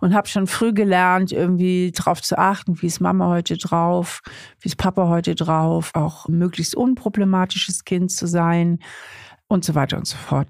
Und 0.00 0.14
habe 0.14 0.26
schon 0.26 0.48
früh 0.48 0.72
gelernt, 0.72 1.30
irgendwie 1.30 1.92
drauf 1.92 2.20
zu 2.22 2.36
achten, 2.36 2.82
wie 2.82 2.86
ist 2.86 3.00
Mama 3.00 3.28
heute 3.28 3.56
drauf, 3.56 4.22
wie 4.60 4.66
ist 4.66 4.76
Papa 4.76 5.08
heute 5.08 5.36
drauf, 5.36 5.92
auch 5.94 6.26
möglichst 6.26 6.74
unproblematisches 6.74 7.84
Kind 7.84 8.10
zu 8.10 8.26
sein 8.26 8.80
und 9.46 9.64
so 9.64 9.76
weiter 9.76 9.96
und 9.98 10.06
so 10.08 10.16
fort. 10.16 10.48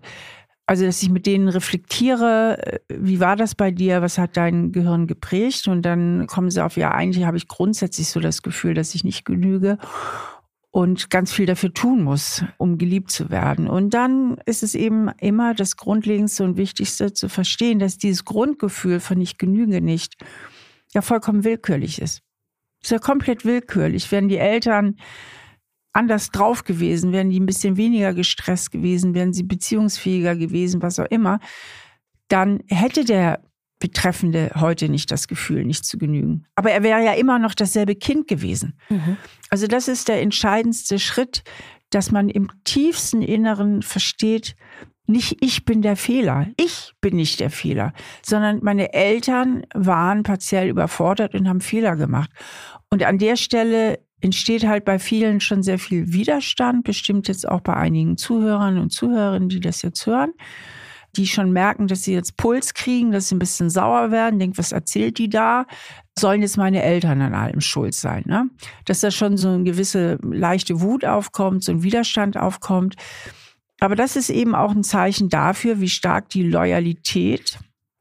Also, 0.64 0.86
dass 0.86 1.02
ich 1.02 1.10
mit 1.10 1.26
denen 1.26 1.48
reflektiere, 1.48 2.58
äh, 2.64 2.78
wie 2.88 3.20
war 3.20 3.36
das 3.36 3.54
bei 3.54 3.70
dir, 3.70 4.00
was 4.00 4.16
hat 4.16 4.36
dein 4.36 4.72
Gehirn 4.72 5.06
geprägt? 5.06 5.68
Und 5.68 5.82
dann 5.82 6.26
kommen 6.26 6.50
sie 6.50 6.64
auf, 6.64 6.76
ja, 6.76 6.92
eigentlich 6.92 7.24
habe 7.24 7.36
ich 7.36 7.48
grundsätzlich 7.48 8.08
so 8.08 8.20
das 8.20 8.42
Gefühl, 8.42 8.72
dass 8.74 8.94
ich 8.94 9.04
nicht 9.04 9.24
genüge 9.24 9.78
und 10.72 11.10
ganz 11.10 11.32
viel 11.32 11.44
dafür 11.44 11.72
tun 11.72 12.02
muss, 12.02 12.44
um 12.56 12.78
geliebt 12.78 13.10
zu 13.10 13.30
werden. 13.30 13.68
Und 13.68 13.90
dann 13.92 14.38
ist 14.46 14.62
es 14.62 14.74
eben 14.74 15.10
immer 15.20 15.54
das 15.54 15.76
Grundlegendste 15.76 16.44
und 16.44 16.56
Wichtigste 16.56 17.12
zu 17.12 17.28
verstehen, 17.28 17.78
dass 17.78 17.98
dieses 17.98 18.24
Grundgefühl 18.24 18.98
von 18.98 19.20
ich 19.20 19.36
genüge 19.36 19.82
nicht 19.82 20.16
ja 20.94 21.02
vollkommen 21.02 21.44
willkürlich 21.44 22.00
ist. 22.00 22.22
Ist 22.82 22.90
ja 22.90 22.98
komplett 22.98 23.44
willkürlich. 23.44 24.10
Wären 24.10 24.28
die 24.28 24.38
Eltern 24.38 24.96
anders 25.92 26.30
drauf 26.30 26.64
gewesen, 26.64 27.12
wären 27.12 27.28
die 27.28 27.38
ein 27.38 27.46
bisschen 27.46 27.76
weniger 27.76 28.14
gestresst 28.14 28.70
gewesen, 28.70 29.14
wären 29.14 29.34
sie 29.34 29.42
beziehungsfähiger 29.42 30.36
gewesen, 30.36 30.80
was 30.80 30.98
auch 30.98 31.10
immer, 31.10 31.38
dann 32.28 32.60
hätte 32.68 33.04
der 33.04 33.42
Betreffende 33.82 34.52
heute 34.54 34.88
nicht 34.88 35.10
das 35.10 35.26
Gefühl, 35.26 35.64
nicht 35.64 35.84
zu 35.84 35.98
genügen. 35.98 36.44
Aber 36.54 36.70
er 36.70 36.84
wäre 36.84 37.04
ja 37.04 37.14
immer 37.14 37.40
noch 37.40 37.52
dasselbe 37.52 37.96
Kind 37.96 38.28
gewesen. 38.28 38.78
Mhm. 38.88 39.16
Also 39.50 39.66
das 39.66 39.88
ist 39.88 40.06
der 40.06 40.22
entscheidendste 40.22 41.00
Schritt, 41.00 41.42
dass 41.90 42.12
man 42.12 42.28
im 42.28 42.48
tiefsten 42.62 43.22
Inneren 43.22 43.82
versteht, 43.82 44.54
nicht 45.08 45.38
ich 45.40 45.64
bin 45.64 45.82
der 45.82 45.96
Fehler, 45.96 46.46
ich 46.56 46.92
bin 47.00 47.16
nicht 47.16 47.40
der 47.40 47.50
Fehler, 47.50 47.92
sondern 48.24 48.60
meine 48.62 48.92
Eltern 48.92 49.66
waren 49.74 50.22
partiell 50.22 50.68
überfordert 50.68 51.34
und 51.34 51.48
haben 51.48 51.60
Fehler 51.60 51.96
gemacht. 51.96 52.30
Und 52.88 53.02
an 53.02 53.18
der 53.18 53.34
Stelle 53.34 53.98
entsteht 54.20 54.64
halt 54.64 54.84
bei 54.84 55.00
vielen 55.00 55.40
schon 55.40 55.64
sehr 55.64 55.80
viel 55.80 56.12
Widerstand, 56.12 56.84
bestimmt 56.84 57.26
jetzt 57.26 57.48
auch 57.48 57.62
bei 57.62 57.74
einigen 57.74 58.16
Zuhörern 58.16 58.78
und 58.78 58.90
Zuhörerinnen, 58.90 59.48
die 59.48 59.58
das 59.58 59.82
jetzt 59.82 60.06
hören, 60.06 60.30
die 61.16 61.26
schon 61.26 61.52
merken, 61.52 61.86
dass 61.86 62.04
sie 62.04 62.14
jetzt 62.14 62.36
Puls 62.36 62.74
kriegen, 62.74 63.12
dass 63.12 63.28
sie 63.28 63.34
ein 63.34 63.38
bisschen 63.38 63.70
sauer 63.70 64.10
werden, 64.10 64.38
denken, 64.38 64.58
was 64.58 64.72
erzählt 64.72 65.18
die 65.18 65.28
da? 65.28 65.66
Sollen 66.18 66.42
jetzt 66.42 66.56
meine 66.56 66.82
Eltern 66.82 67.20
an 67.20 67.34
allem 67.34 67.60
schuld 67.60 67.94
sein? 67.94 68.24
Ne? 68.26 68.48
Dass 68.84 69.00
da 69.00 69.10
schon 69.10 69.36
so 69.36 69.48
eine 69.48 69.64
gewisse 69.64 70.18
leichte 70.22 70.80
Wut 70.80 71.04
aufkommt, 71.04 71.64
so 71.64 71.72
ein 71.72 71.82
Widerstand 71.82 72.36
aufkommt. 72.36 72.96
Aber 73.80 73.96
das 73.96 74.16
ist 74.16 74.30
eben 74.30 74.54
auch 74.54 74.70
ein 74.70 74.84
Zeichen 74.84 75.28
dafür, 75.28 75.80
wie 75.80 75.88
stark 75.88 76.28
die 76.28 76.44
Loyalität 76.44 77.58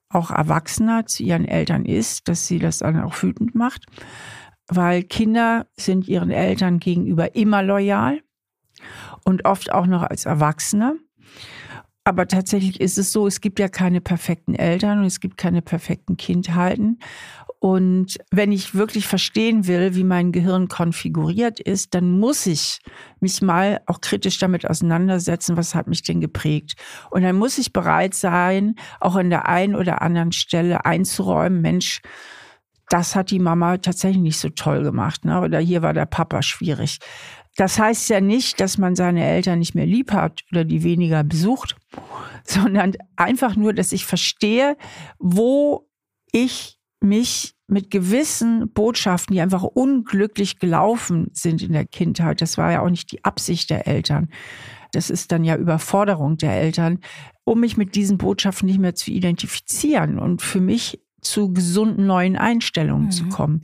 auch 0.09 0.31
Erwachsener 0.31 1.05
zu 1.05 1.23
ihren 1.23 1.45
Eltern 1.45 1.85
ist, 1.85 2.27
dass 2.27 2.47
sie 2.47 2.59
das 2.59 2.79
dann 2.79 3.01
auch 3.01 3.21
wütend 3.23 3.55
macht 3.55 3.85
weil 4.71 5.03
Kinder 5.03 5.67
sind 5.75 6.07
ihren 6.07 6.31
Eltern 6.31 6.79
gegenüber 6.79 7.35
immer 7.35 7.61
loyal 7.61 8.21
und 9.25 9.45
oft 9.45 9.71
auch 9.73 9.85
noch 9.85 10.01
als 10.01 10.25
Erwachsene. 10.25 10.97
Aber 12.11 12.27
tatsächlich 12.27 12.81
ist 12.81 12.97
es 12.97 13.13
so, 13.13 13.25
es 13.25 13.39
gibt 13.39 13.57
ja 13.57 13.69
keine 13.69 14.01
perfekten 14.01 14.53
Eltern 14.53 14.99
und 14.99 15.05
es 15.05 15.21
gibt 15.21 15.37
keine 15.37 15.61
perfekten 15.61 16.17
Kindheiten. 16.17 16.99
Und 17.59 18.17
wenn 18.31 18.51
ich 18.51 18.75
wirklich 18.75 19.07
verstehen 19.07 19.65
will, 19.65 19.95
wie 19.95 20.03
mein 20.03 20.33
Gehirn 20.33 20.67
konfiguriert 20.67 21.61
ist, 21.61 21.93
dann 21.93 22.19
muss 22.19 22.45
ich 22.47 22.81
mich 23.21 23.41
mal 23.41 23.79
auch 23.85 24.01
kritisch 24.01 24.39
damit 24.39 24.69
auseinandersetzen, 24.69 25.55
was 25.55 25.73
hat 25.73 25.87
mich 25.87 26.03
denn 26.03 26.19
geprägt. 26.19 26.73
Und 27.11 27.21
dann 27.21 27.37
muss 27.37 27.57
ich 27.57 27.71
bereit 27.71 28.13
sein, 28.13 28.75
auch 28.99 29.15
an 29.15 29.29
der 29.29 29.47
einen 29.47 29.73
oder 29.73 30.01
anderen 30.01 30.33
Stelle 30.33 30.83
einzuräumen, 30.83 31.61
Mensch, 31.61 32.01
das 32.89 33.15
hat 33.15 33.31
die 33.31 33.39
Mama 33.39 33.77
tatsächlich 33.77 34.21
nicht 34.21 34.39
so 34.39 34.49
toll 34.49 34.83
gemacht. 34.83 35.23
Ne? 35.23 35.39
Oder 35.39 35.59
hier 35.59 35.81
war 35.81 35.93
der 35.93 36.07
Papa 36.07 36.41
schwierig. 36.41 36.99
Das 37.61 37.77
heißt 37.77 38.09
ja 38.09 38.21
nicht, 38.21 38.59
dass 38.59 38.79
man 38.79 38.95
seine 38.95 39.23
Eltern 39.23 39.59
nicht 39.59 39.75
mehr 39.75 39.85
lieb 39.85 40.13
hat 40.13 40.41
oder 40.51 40.65
die 40.65 40.81
weniger 40.81 41.23
besucht, 41.23 41.75
sondern 42.43 42.93
einfach 43.15 43.55
nur, 43.55 43.71
dass 43.71 43.91
ich 43.91 44.07
verstehe, 44.07 44.75
wo 45.19 45.87
ich 46.31 46.79
mich 47.01 47.53
mit 47.67 47.91
gewissen 47.91 48.73
Botschaften, 48.73 49.35
die 49.35 49.41
einfach 49.41 49.61
unglücklich 49.61 50.57
gelaufen 50.57 51.29
sind 51.33 51.61
in 51.61 51.73
der 51.73 51.85
Kindheit, 51.85 52.41
das 52.41 52.57
war 52.57 52.71
ja 52.71 52.81
auch 52.81 52.89
nicht 52.89 53.11
die 53.11 53.23
Absicht 53.23 53.69
der 53.69 53.85
Eltern, 53.85 54.31
das 54.91 55.11
ist 55.11 55.31
dann 55.31 55.43
ja 55.43 55.55
Überforderung 55.55 56.37
der 56.37 56.53
Eltern, 56.53 56.97
um 57.43 57.59
mich 57.59 57.77
mit 57.77 57.93
diesen 57.93 58.17
Botschaften 58.17 58.65
nicht 58.65 58.79
mehr 58.79 58.95
zu 58.95 59.11
identifizieren 59.11 60.17
und 60.17 60.41
für 60.41 60.61
mich 60.61 60.99
zu 61.21 61.53
gesunden 61.53 62.07
neuen 62.07 62.37
Einstellungen 62.37 63.05
mhm. 63.05 63.11
zu 63.11 63.29
kommen. 63.29 63.61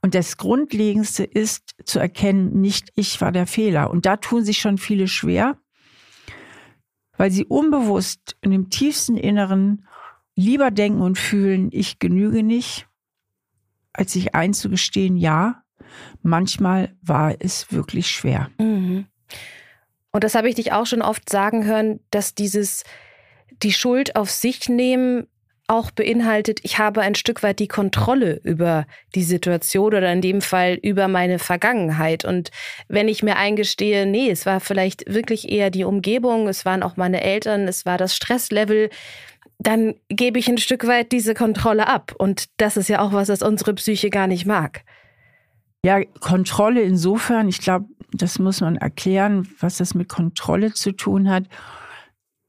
Und 0.00 0.14
das 0.14 0.36
Grundlegendste 0.36 1.24
ist 1.24 1.74
zu 1.84 1.98
erkennen, 1.98 2.60
nicht 2.60 2.90
ich 2.94 3.20
war 3.20 3.32
der 3.32 3.46
Fehler. 3.46 3.90
Und 3.90 4.06
da 4.06 4.16
tun 4.16 4.44
sich 4.44 4.58
schon 4.58 4.78
viele 4.78 5.08
schwer, 5.08 5.58
weil 7.16 7.30
sie 7.30 7.44
unbewusst 7.44 8.36
in 8.40 8.52
dem 8.52 8.70
tiefsten 8.70 9.16
Inneren 9.16 9.86
lieber 10.36 10.70
denken 10.70 11.00
und 11.00 11.18
fühlen, 11.18 11.68
ich 11.72 11.98
genüge 11.98 12.44
nicht, 12.44 12.86
als 13.92 14.12
sich 14.12 14.36
einzugestehen, 14.36 15.16
ja, 15.16 15.62
manchmal 16.22 16.94
war 17.02 17.34
es 17.40 17.72
wirklich 17.72 18.08
schwer. 18.08 18.50
Mhm. 18.58 19.06
Und 20.12 20.24
das 20.24 20.34
habe 20.34 20.48
ich 20.48 20.54
dich 20.54 20.72
auch 20.72 20.86
schon 20.86 21.02
oft 21.02 21.28
sagen 21.28 21.64
hören, 21.64 22.00
dass 22.10 22.34
dieses 22.34 22.84
die 23.62 23.72
Schuld 23.72 24.14
auf 24.16 24.30
sich 24.30 24.68
nehmen 24.68 25.26
auch 25.68 25.90
beinhaltet, 25.90 26.60
ich 26.62 26.78
habe 26.78 27.02
ein 27.02 27.14
Stück 27.14 27.42
weit 27.42 27.58
die 27.58 27.68
Kontrolle 27.68 28.40
über 28.42 28.86
die 29.14 29.22
Situation 29.22 29.88
oder 29.94 30.10
in 30.12 30.22
dem 30.22 30.40
Fall 30.40 30.78
über 30.82 31.08
meine 31.08 31.38
Vergangenheit. 31.38 32.24
Und 32.24 32.50
wenn 32.88 33.06
ich 33.06 33.22
mir 33.22 33.36
eingestehe, 33.36 34.06
nee, 34.06 34.30
es 34.30 34.46
war 34.46 34.60
vielleicht 34.60 35.12
wirklich 35.12 35.50
eher 35.50 35.70
die 35.70 35.84
Umgebung, 35.84 36.48
es 36.48 36.64
waren 36.64 36.82
auch 36.82 36.96
meine 36.96 37.22
Eltern, 37.22 37.68
es 37.68 37.84
war 37.84 37.98
das 37.98 38.16
Stresslevel, 38.16 38.88
dann 39.58 39.94
gebe 40.08 40.38
ich 40.38 40.48
ein 40.48 40.58
Stück 40.58 40.86
weit 40.86 41.12
diese 41.12 41.34
Kontrolle 41.34 41.86
ab. 41.86 42.14
Und 42.16 42.46
das 42.56 42.76
ist 42.76 42.88
ja 42.88 43.00
auch 43.00 43.12
was, 43.12 43.28
das 43.28 43.42
unsere 43.42 43.74
Psyche 43.74 44.08
gar 44.08 44.26
nicht 44.26 44.46
mag. 44.46 44.84
Ja, 45.84 46.02
Kontrolle 46.20 46.80
insofern, 46.80 47.48
ich 47.48 47.60
glaube, 47.60 47.86
das 48.12 48.38
muss 48.38 48.62
man 48.62 48.76
erklären, 48.76 49.46
was 49.60 49.76
das 49.76 49.94
mit 49.94 50.08
Kontrolle 50.08 50.72
zu 50.72 50.92
tun 50.92 51.28
hat. 51.28 51.44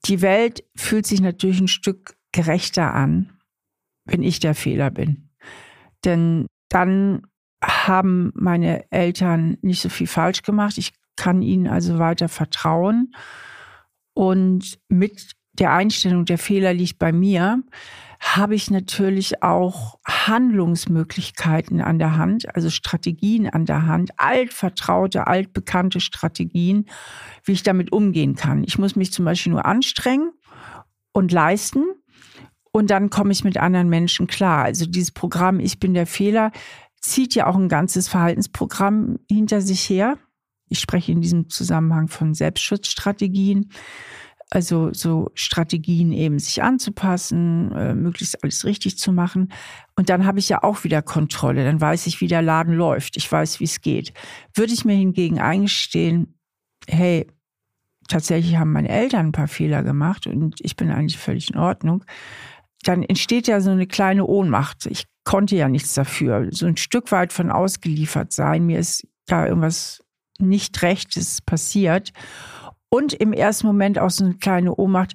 Die 0.06 0.22
Welt 0.22 0.64
fühlt 0.76 1.06
sich 1.06 1.20
natürlich 1.20 1.60
ein 1.60 1.68
Stück 1.68 2.16
gerechter 2.32 2.94
an, 2.94 3.32
wenn 4.06 4.24
ich 4.24 4.40
der 4.40 4.56
Fehler 4.56 4.92
bin. 4.92 5.30
Denn 6.06 6.48
dann 6.70 7.24
haben 7.64 8.32
meine 8.36 8.90
Eltern 8.92 9.58
nicht 9.62 9.82
so 9.82 9.90
viel 9.90 10.08
falsch 10.08 10.44
gemacht. 10.44 10.78
Ich 10.78 10.94
kann 11.16 11.42
ihnen 11.42 11.68
also 11.68 12.00
weiter 12.00 12.30
vertrauen. 12.30 13.14
Und 14.14 14.80
mit 14.88 15.34
der 15.54 15.74
Einstellung, 15.74 16.26
der 16.26 16.38
Fehler 16.38 16.74
liegt 16.74 17.00
bei 17.00 17.12
mir, 17.12 17.62
habe 18.20 18.56
ich 18.56 18.70
natürlich 18.70 19.44
auch 19.44 19.98
Handlungsmöglichkeiten 20.06 21.82
an 21.82 22.00
der 22.00 22.18
Hand, 22.18 22.54
also 22.54 22.70
Strategien 22.70 23.50
an 23.50 23.66
der 23.66 23.86
Hand, 23.86 24.12
altvertraute, 24.18 25.28
altbekannte 25.28 26.00
Strategien, 26.00 26.86
wie 27.44 27.54
ich 27.54 27.64
damit 27.64 27.92
umgehen 27.92 28.36
kann. 28.36 28.64
Ich 28.64 28.78
muss 28.78 28.96
mich 28.96 29.14
zum 29.14 29.26
Beispiel 29.26 29.54
nur 29.54 29.66
anstrengen 29.66 30.32
und 31.14 31.32
leisten 31.32 31.84
und 32.72 32.90
dann 32.92 33.10
komme 33.10 33.32
ich 33.32 33.44
mit 33.44 33.58
anderen 33.58 33.90
Menschen 33.90 34.28
klar. 34.28 34.64
Also 34.64 34.86
dieses 34.86 35.12
Programm 35.12 35.60
Ich 35.60 35.80
bin 35.80 35.94
der 35.94 36.08
Fehler 36.08 36.52
zieht 37.02 37.34
ja 37.34 37.48
auch 37.48 37.56
ein 37.56 37.70
ganzes 37.70 38.08
Verhaltensprogramm 38.08 39.20
hinter 39.30 39.62
sich 39.62 39.90
her. 39.90 40.18
Ich 40.68 40.80
spreche 40.80 41.12
in 41.12 41.22
diesem 41.22 41.50
Zusammenhang 41.50 42.10
von 42.10 42.34
Selbstschutzstrategien. 42.34 43.72
Also 44.52 44.92
so 44.94 45.30
Strategien 45.36 46.12
eben 46.12 46.40
sich 46.40 46.64
anzupassen, 46.64 47.72
äh, 47.72 47.94
möglichst 47.94 48.44
alles 48.44 48.66
richtig 48.66 48.98
zu 48.98 49.12
machen. 49.12 49.52
Und 49.96 50.10
dann 50.10 50.26
habe 50.26 50.40
ich 50.40 50.50
ja 50.50 50.64
auch 50.64 50.84
wieder 50.84 51.02
Kontrolle. 51.02 51.64
Dann 51.64 51.80
weiß 51.80 52.08
ich, 52.08 52.20
wie 52.20 52.28
der 52.28 52.42
Laden 52.42 52.74
läuft. 52.74 53.16
Ich 53.16 53.32
weiß, 53.32 53.60
wie 53.60 53.66
es 53.66 53.82
geht. 53.82 54.12
Würde 54.56 54.74
ich 54.74 54.86
mir 54.86 54.96
hingegen 54.96 55.40
eingestehen, 55.40 56.40
hey, 56.88 57.28
tatsächlich 58.08 58.58
haben 58.58 58.72
meine 58.72 58.90
Eltern 58.90 59.28
ein 59.28 59.32
paar 59.32 59.48
Fehler 59.48 59.84
gemacht 59.84 60.28
und 60.28 60.56
ich 60.62 60.76
bin 60.76 60.90
eigentlich 60.90 61.20
völlig 61.20 61.52
in 61.52 61.58
Ordnung, 61.58 62.04
dann 62.84 63.04
entsteht 63.04 63.48
ja 63.48 63.62
so 63.62 63.72
eine 63.72 63.88
kleine 63.88 64.26
Ohnmacht. 64.26 64.86
Ich 64.86 65.06
konnte 65.24 65.56
ja 65.56 65.68
nichts 65.68 65.94
dafür. 65.94 66.48
So 66.52 66.66
ein 66.66 66.78
Stück 66.78 67.12
weit 67.12 67.34
von 67.34 67.52
ausgeliefert 67.52 68.32
sein. 68.32 68.66
Mir 68.66 68.80
ist 68.80 69.08
da 69.26 69.46
irgendwas 69.46 70.02
nicht 70.40 70.82
Rechtes 70.82 71.42
passiert. 71.42 72.12
Und 72.90 73.14
im 73.14 73.34
ersten 73.34 73.68
Moment 73.68 74.00
auch 74.00 74.10
so 74.10 74.26
eine 74.26 74.36
kleine 74.36 74.76
Ohnmacht. 74.76 75.14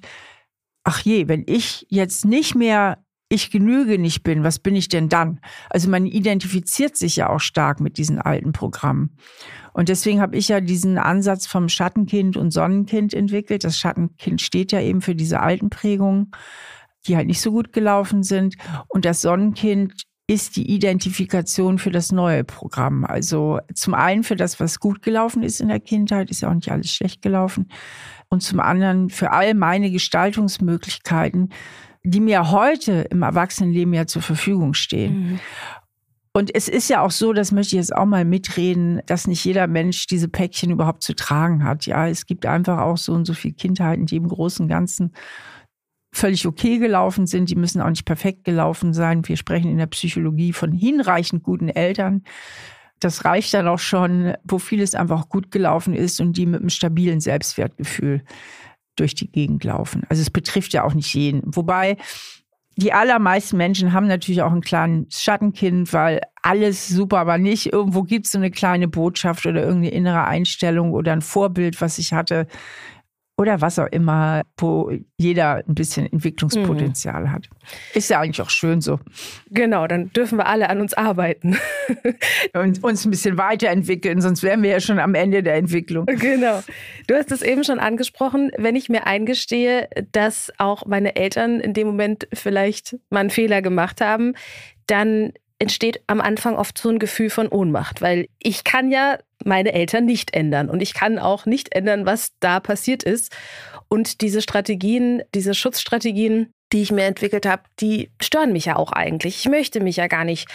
Ach 0.83 0.99
je, 0.99 1.27
wenn 1.27 1.43
ich 1.47 1.85
jetzt 1.89 2.25
nicht 2.25 2.55
mehr 2.55 2.99
ich 3.27 3.49
genüge 3.49 3.97
nicht 3.97 4.21
bin, 4.21 4.43
was 4.43 4.59
bin 4.59 4.75
ich 4.75 4.87
denn 4.87 5.09
dann? 5.09 5.39
Also 5.71 5.89
man 5.89 6.05
identifiziert 6.05 6.95
sich 6.95 7.15
ja 7.15 7.29
auch 7.29 7.39
stark 7.39 7.79
mit 7.79 7.97
diesen 7.97 8.21
alten 8.21 8.51
Programmen. 8.51 9.17
Und 9.73 9.89
deswegen 9.89 10.21
habe 10.21 10.37
ich 10.37 10.47
ja 10.47 10.61
diesen 10.61 10.99
Ansatz 10.99 11.47
vom 11.47 11.67
Schattenkind 11.67 12.37
und 12.37 12.51
Sonnenkind 12.51 13.13
entwickelt. 13.13 13.63
Das 13.63 13.79
Schattenkind 13.79 14.41
steht 14.41 14.71
ja 14.71 14.79
eben 14.79 15.01
für 15.01 15.15
diese 15.15 15.39
alten 15.39 15.69
Prägungen 15.69 16.31
die 17.07 17.15
halt 17.15 17.27
nicht 17.27 17.41
so 17.41 17.51
gut 17.51 17.73
gelaufen 17.73 18.23
sind. 18.23 18.55
Und 18.87 19.05
das 19.05 19.21
Sonnenkind 19.21 19.93
ist 20.27 20.55
die 20.55 20.71
Identifikation 20.71 21.77
für 21.77 21.91
das 21.91 22.11
neue 22.11 22.43
Programm. 22.43 23.05
Also 23.05 23.59
zum 23.73 23.93
einen 23.93 24.23
für 24.23 24.35
das, 24.35 24.59
was 24.59 24.79
gut 24.79 25.03
gelaufen 25.03 25.43
ist 25.43 25.61
in 25.61 25.67
der 25.67 25.79
Kindheit, 25.79 26.31
ist 26.31 26.41
ja 26.41 26.49
auch 26.49 26.55
nicht 26.55 26.71
alles 26.71 26.91
schlecht 26.91 27.21
gelaufen. 27.21 27.69
Und 28.29 28.41
zum 28.41 28.59
anderen 28.59 29.09
für 29.09 29.31
all 29.31 29.53
meine 29.53 29.91
Gestaltungsmöglichkeiten, 29.91 31.49
die 32.03 32.19
mir 32.19 32.51
heute 32.51 33.01
im 33.11 33.21
Erwachsenenleben 33.21 33.93
ja 33.93 34.07
zur 34.07 34.23
Verfügung 34.23 34.73
stehen. 34.73 35.13
Mhm. 35.13 35.39
Und 36.33 36.53
es 36.53 36.67
ist 36.67 36.89
ja 36.89 37.01
auch 37.01 37.11
so, 37.11 37.31
das 37.31 37.53
möchte 37.53 37.75
ich 37.75 37.79
jetzt 37.79 37.95
auch 37.95 38.05
mal 38.05 38.25
mitreden, 38.25 39.01
dass 39.05 39.25
nicht 39.25 39.45
jeder 39.45 39.67
Mensch 39.67 40.05
diese 40.07 40.27
Päckchen 40.27 40.69
überhaupt 40.69 41.01
zu 41.01 41.15
tragen 41.15 41.63
hat. 41.63 41.85
Ja, 41.85 42.09
es 42.09 42.25
gibt 42.25 42.45
einfach 42.45 42.79
auch 42.79 42.97
so 42.97 43.13
und 43.13 43.23
so 43.23 43.33
viele 43.33 43.53
Kindheiten, 43.53 44.05
die 44.05 44.17
im 44.17 44.27
Großen 44.27 44.63
und 44.63 44.69
Ganzen 44.69 45.13
völlig 46.15 46.47
okay 46.47 46.77
gelaufen 46.77 47.27
sind. 47.27 47.49
Die 47.49 47.55
müssen 47.55 47.81
auch 47.81 47.89
nicht 47.89 48.05
perfekt 48.05 48.45
gelaufen 48.45 48.93
sein. 48.93 49.27
Wir 49.27 49.35
sprechen 49.35 49.69
in 49.69 49.77
der 49.77 49.87
Psychologie 49.87 50.53
von 50.53 50.71
hinreichend 50.71 51.43
guten 51.43 51.67
Eltern. 51.67 52.23
Das 53.01 53.25
reicht 53.25 53.53
dann 53.53 53.67
auch 53.67 53.79
schon, 53.79 54.33
wo 54.45 54.57
vieles 54.57 54.95
einfach 54.95 55.27
gut 55.27 55.51
gelaufen 55.51 55.93
ist 55.93 56.21
und 56.21 56.37
die 56.37 56.45
mit 56.45 56.61
einem 56.61 56.69
stabilen 56.69 57.19
Selbstwertgefühl 57.19 58.23
durch 58.95 59.13
die 59.13 59.29
Gegend 59.29 59.65
laufen. 59.65 60.03
Also 60.07 60.21
es 60.21 60.29
betrifft 60.29 60.71
ja 60.71 60.85
auch 60.85 60.93
nicht 60.93 61.13
jeden. 61.13 61.41
Wobei 61.43 61.97
die 62.77 62.93
allermeisten 62.93 63.57
Menschen 63.57 63.91
haben 63.91 64.07
natürlich 64.07 64.41
auch 64.41 64.53
ein 64.53 64.61
kleines 64.61 65.21
Schattenkind, 65.21 65.91
weil 65.91 66.21
alles 66.41 66.87
super, 66.87 67.19
aber 67.19 67.37
nicht. 67.37 67.73
Irgendwo 67.73 68.03
gibt 68.03 68.25
es 68.25 68.31
so 68.31 68.37
eine 68.37 68.51
kleine 68.51 68.87
Botschaft 68.87 69.45
oder 69.45 69.61
irgendeine 69.61 69.93
innere 69.93 70.23
Einstellung 70.25 70.91
oder 70.91 71.11
ein 71.11 71.21
Vorbild, 71.21 71.81
was 71.81 71.97
ich 71.97 72.13
hatte, 72.13 72.47
oder 73.37 73.59
was 73.59 73.79
auch 73.79 73.87
immer, 73.87 74.43
wo 74.57 74.91
jeder 75.17 75.63
ein 75.67 75.75
bisschen 75.75 76.11
Entwicklungspotenzial 76.11 77.23
mhm. 77.23 77.31
hat. 77.31 77.49
Ist 77.93 78.09
ja 78.09 78.21
eigentlich 78.21 78.41
auch 78.41 78.49
schön 78.49 78.79
so. 78.79 78.99
Genau, 79.49 79.87
dann 79.87 80.11
dürfen 80.13 80.37
wir 80.37 80.47
alle 80.47 80.69
an 80.69 80.79
uns 80.79 80.93
arbeiten. 80.93 81.57
Und 82.53 82.83
uns 82.83 83.05
ein 83.05 83.11
bisschen 83.11 83.37
weiterentwickeln, 83.37 84.21
sonst 84.21 84.41
wären 84.41 84.63
wir 84.63 84.69
ja 84.69 84.79
schon 84.79 84.99
am 84.99 85.15
Ende 85.15 85.43
der 85.43 85.55
Entwicklung. 85.55 86.05
Genau. 86.05 86.61
Du 87.07 87.15
hast 87.15 87.31
es 87.31 87.41
eben 87.41 87.63
schon 87.63 87.79
angesprochen, 87.79 88.51
wenn 88.57 88.75
ich 88.75 88.87
mir 88.87 89.05
eingestehe, 89.05 89.89
dass 90.11 90.53
auch 90.57 90.85
meine 90.85 91.15
Eltern 91.15 91.59
in 91.59 91.73
dem 91.73 91.87
Moment 91.87 92.27
vielleicht 92.33 92.97
mal 93.09 93.19
einen 93.19 93.29
Fehler 93.29 93.61
gemacht 93.61 93.99
haben, 93.99 94.33
dann 94.87 95.33
entsteht 95.59 96.01
am 96.07 96.21
Anfang 96.21 96.55
oft 96.55 96.77
so 96.77 96.89
ein 96.89 96.99
Gefühl 96.99 97.29
von 97.29 97.47
Ohnmacht, 97.47 98.01
weil 98.01 98.27
ich 98.39 98.63
kann 98.63 98.91
ja 98.91 99.17
meine 99.43 99.73
Eltern 99.73 100.05
nicht 100.05 100.35
ändern 100.35 100.69
und 100.69 100.81
ich 100.81 100.93
kann 100.93 101.19
auch 101.19 101.45
nicht 101.45 101.73
ändern, 101.73 102.05
was 102.05 102.33
da 102.39 102.59
passiert 102.59 103.03
ist. 103.03 103.35
Und 103.87 104.21
diese 104.21 104.41
Strategien, 104.41 105.21
diese 105.33 105.53
Schutzstrategien, 105.53 106.51
die 106.73 106.81
ich 106.81 106.91
mir 106.91 107.05
entwickelt 107.05 107.45
habe, 107.45 107.63
die 107.79 108.09
stören 108.21 108.51
mich 108.51 108.65
ja 108.65 108.75
auch 108.75 108.91
eigentlich. 108.91 109.37
Ich 109.37 109.49
möchte 109.49 109.79
mich 109.79 109.97
ja 109.97 110.07
gar 110.07 110.25
nicht 110.25 110.49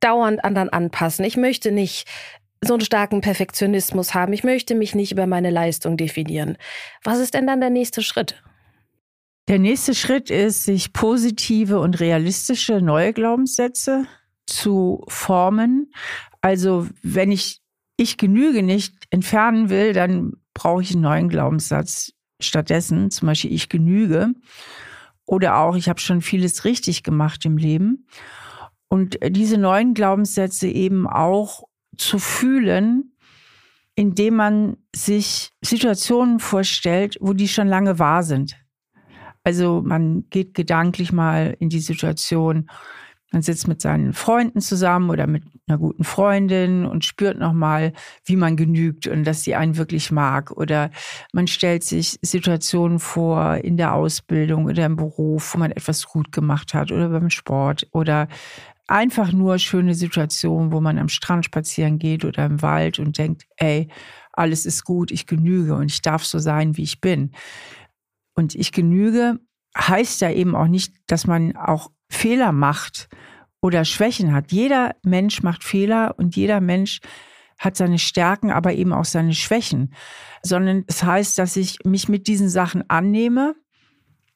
dauernd 0.00 0.44
anderen 0.44 0.68
anpassen. 0.68 1.24
Ich 1.24 1.36
möchte 1.36 1.70
nicht 1.70 2.06
so 2.60 2.74
einen 2.74 2.84
starken 2.84 3.20
Perfektionismus 3.20 4.14
haben. 4.14 4.32
Ich 4.32 4.44
möchte 4.44 4.74
mich 4.74 4.94
nicht 4.94 5.12
über 5.12 5.26
meine 5.26 5.50
Leistung 5.50 5.96
definieren. 5.96 6.58
Was 7.02 7.18
ist 7.18 7.34
denn 7.34 7.46
dann 7.46 7.60
der 7.60 7.70
nächste 7.70 8.02
Schritt? 8.02 8.42
Der 9.48 9.58
nächste 9.58 9.94
Schritt 9.94 10.30
ist, 10.30 10.64
sich 10.64 10.92
positive 10.92 11.80
und 11.80 11.98
realistische 12.00 12.80
neue 12.80 13.12
Glaubenssätze 13.12 14.06
zu 14.46 15.04
formen. 15.08 15.92
Also 16.40 16.88
wenn 17.02 17.32
ich 17.32 17.62
ich 17.96 18.16
genüge 18.16 18.62
nicht 18.62 18.94
entfernen 19.10 19.68
will, 19.70 19.92
dann 19.92 20.34
brauche 20.54 20.82
ich 20.82 20.92
einen 20.92 21.02
neuen 21.02 21.28
Glaubenssatz 21.28 22.12
stattdessen. 22.40 23.10
Zum 23.10 23.26
Beispiel 23.26 23.52
ich 23.52 23.68
genüge. 23.68 24.34
Oder 25.24 25.58
auch 25.58 25.76
ich 25.76 25.88
habe 25.88 26.00
schon 26.00 26.20
vieles 26.20 26.64
richtig 26.64 27.02
gemacht 27.02 27.44
im 27.44 27.56
Leben. 27.56 28.06
Und 28.88 29.18
diese 29.26 29.56
neuen 29.56 29.94
Glaubenssätze 29.94 30.68
eben 30.68 31.06
auch 31.06 31.64
zu 31.96 32.18
fühlen, 32.18 33.14
indem 33.94 34.36
man 34.36 34.76
sich 34.94 35.50
Situationen 35.62 36.40
vorstellt, 36.40 37.16
wo 37.20 37.32
die 37.32 37.48
schon 37.48 37.68
lange 37.68 37.98
wahr 37.98 38.22
sind. 38.22 38.56
Also 39.44 39.82
man 39.84 40.24
geht 40.30 40.54
gedanklich 40.54 41.12
mal 41.12 41.56
in 41.58 41.68
die 41.68 41.80
Situation, 41.80 42.68
man 43.32 43.40
sitzt 43.40 43.66
mit 43.66 43.80
seinen 43.80 44.12
Freunden 44.12 44.60
zusammen 44.60 45.08
oder 45.08 45.26
mit 45.26 45.42
einer 45.66 45.78
guten 45.78 46.04
Freundin 46.04 46.84
und 46.84 47.04
spürt 47.04 47.38
nochmal, 47.38 47.94
wie 48.26 48.36
man 48.36 48.56
genügt 48.56 49.06
und 49.06 49.24
dass 49.24 49.42
sie 49.42 49.54
einen 49.54 49.78
wirklich 49.78 50.10
mag. 50.10 50.50
Oder 50.50 50.90
man 51.32 51.46
stellt 51.46 51.82
sich 51.82 52.18
Situationen 52.20 52.98
vor 52.98 53.56
in 53.56 53.78
der 53.78 53.94
Ausbildung 53.94 54.66
oder 54.66 54.84
im 54.84 54.96
Beruf, 54.96 55.54
wo 55.54 55.58
man 55.58 55.70
etwas 55.70 56.06
gut 56.06 56.30
gemacht 56.30 56.74
hat 56.74 56.92
oder 56.92 57.08
beim 57.08 57.30
Sport 57.30 57.88
oder 57.92 58.28
einfach 58.86 59.32
nur 59.32 59.58
schöne 59.58 59.94
Situationen, 59.94 60.70
wo 60.70 60.82
man 60.82 60.98
am 60.98 61.08
Strand 61.08 61.46
spazieren 61.46 61.98
geht 61.98 62.26
oder 62.26 62.44
im 62.44 62.60
Wald 62.60 62.98
und 62.98 63.16
denkt, 63.16 63.44
ey, 63.56 63.88
alles 64.32 64.66
ist 64.66 64.84
gut, 64.84 65.10
ich 65.10 65.26
genüge 65.26 65.74
und 65.74 65.90
ich 65.90 66.02
darf 66.02 66.24
so 66.24 66.38
sein, 66.38 66.76
wie 66.76 66.82
ich 66.82 67.00
bin. 67.00 67.32
Und 68.34 68.54
ich 68.54 68.72
genüge 68.72 69.38
heißt 69.76 70.20
ja 70.20 70.30
eben 70.30 70.54
auch 70.54 70.66
nicht, 70.66 70.94
dass 71.06 71.26
man 71.26 71.56
auch 71.56 71.90
Fehler 72.10 72.52
macht 72.52 73.08
oder 73.60 73.84
Schwächen 73.84 74.32
hat. 74.32 74.52
Jeder 74.52 74.96
Mensch 75.02 75.42
macht 75.42 75.64
Fehler 75.64 76.14
und 76.18 76.36
jeder 76.36 76.60
Mensch 76.60 77.00
hat 77.58 77.76
seine 77.76 77.98
Stärken, 77.98 78.50
aber 78.50 78.72
eben 78.72 78.92
auch 78.92 79.04
seine 79.04 79.34
Schwächen. 79.34 79.94
Sondern 80.42 80.84
es 80.88 81.04
heißt, 81.04 81.38
dass 81.38 81.56
ich 81.56 81.78
mich 81.84 82.08
mit 82.08 82.26
diesen 82.26 82.48
Sachen 82.48 82.88
annehme 82.90 83.54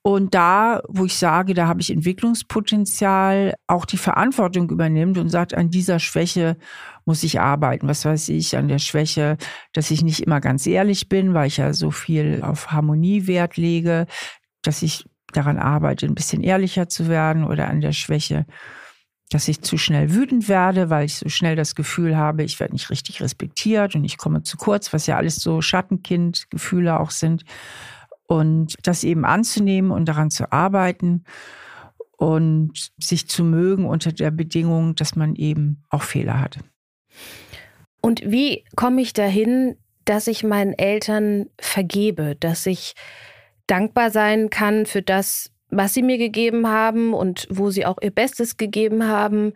und 0.06 0.36
da, 0.36 0.82
wo 0.86 1.04
ich 1.04 1.16
sage, 1.16 1.52
da 1.52 1.66
habe 1.66 1.80
ich 1.80 1.90
Entwicklungspotenzial, 1.90 3.54
auch 3.66 3.84
die 3.84 3.96
Verantwortung 3.96 4.70
übernimmt 4.70 5.18
und 5.18 5.30
sagt, 5.30 5.52
an 5.52 5.68
dieser 5.68 5.98
Schwäche 5.98 6.56
muss 7.04 7.24
ich 7.24 7.40
arbeiten. 7.40 7.88
Was 7.88 8.04
weiß 8.04 8.28
ich, 8.28 8.56
an 8.56 8.68
der 8.68 8.78
Schwäche, 8.78 9.36
dass 9.72 9.90
ich 9.90 10.04
nicht 10.04 10.20
immer 10.20 10.40
ganz 10.40 10.64
ehrlich 10.64 11.08
bin, 11.08 11.34
weil 11.34 11.48
ich 11.48 11.56
ja 11.56 11.72
so 11.72 11.90
viel 11.90 12.40
auf 12.42 12.70
Harmonie 12.70 13.26
Wert 13.26 13.56
lege, 13.56 14.06
dass 14.62 14.82
ich 14.82 15.06
daran 15.32 15.58
arbeite, 15.58 16.06
ein 16.06 16.14
bisschen 16.14 16.44
ehrlicher 16.44 16.88
zu 16.88 17.08
werden 17.08 17.42
oder 17.42 17.66
an 17.66 17.80
der 17.80 17.90
Schwäche, 17.90 18.46
dass 19.30 19.48
ich 19.48 19.62
zu 19.62 19.76
schnell 19.76 20.14
wütend 20.14 20.48
werde, 20.48 20.88
weil 20.88 21.06
ich 21.06 21.16
so 21.16 21.28
schnell 21.28 21.56
das 21.56 21.74
Gefühl 21.74 22.16
habe, 22.16 22.44
ich 22.44 22.60
werde 22.60 22.74
nicht 22.74 22.90
richtig 22.90 23.20
respektiert 23.20 23.96
und 23.96 24.04
ich 24.04 24.18
komme 24.18 24.44
zu 24.44 24.56
kurz, 24.56 24.92
was 24.92 25.08
ja 25.08 25.16
alles 25.16 25.34
so 25.34 25.60
Schattenkind-Gefühle 25.60 27.00
auch 27.00 27.10
sind 27.10 27.42
und 28.26 28.74
das 28.82 29.04
eben 29.04 29.24
anzunehmen 29.24 29.90
und 29.90 30.06
daran 30.06 30.30
zu 30.30 30.52
arbeiten 30.52 31.24
und 32.16 32.90
sich 32.98 33.28
zu 33.28 33.44
mögen 33.44 33.86
unter 33.86 34.12
der 34.12 34.30
Bedingung, 34.30 34.94
dass 34.94 35.16
man 35.16 35.34
eben 35.34 35.84
auch 35.90 36.02
Fehler 36.02 36.40
hat. 36.40 36.58
Und 38.00 38.22
wie 38.24 38.64
komme 38.76 39.02
ich 39.02 39.12
dahin, 39.12 39.76
dass 40.04 40.28
ich 40.28 40.44
meinen 40.44 40.72
Eltern 40.72 41.50
vergebe, 41.60 42.36
dass 42.36 42.64
ich 42.66 42.94
dankbar 43.66 44.10
sein 44.10 44.50
kann 44.50 44.86
für 44.86 45.02
das, 45.02 45.50
was 45.70 45.94
sie 45.94 46.02
mir 46.02 46.16
gegeben 46.16 46.68
haben 46.68 47.12
und 47.12 47.48
wo 47.50 47.70
sie 47.70 47.84
auch 47.84 47.98
ihr 48.00 48.12
Bestes 48.12 48.56
gegeben 48.56 49.08
haben 49.08 49.52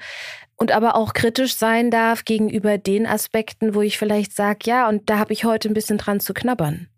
und 0.57 0.73
aber 0.73 0.97
auch 0.97 1.15
kritisch 1.15 1.55
sein 1.55 1.91
darf 1.91 2.25
gegenüber 2.25 2.77
den 2.77 3.07
Aspekten, 3.07 3.75
wo 3.75 3.81
ich 3.81 3.97
vielleicht 3.97 4.35
sage, 4.35 4.59
ja, 4.65 4.89
und 4.89 5.09
da 5.09 5.19
habe 5.19 5.33
ich 5.33 5.45
heute 5.45 5.69
ein 5.69 5.75
bisschen 5.75 5.99
dran 5.99 6.21
zu 6.21 6.35
knabbern. 6.35 6.89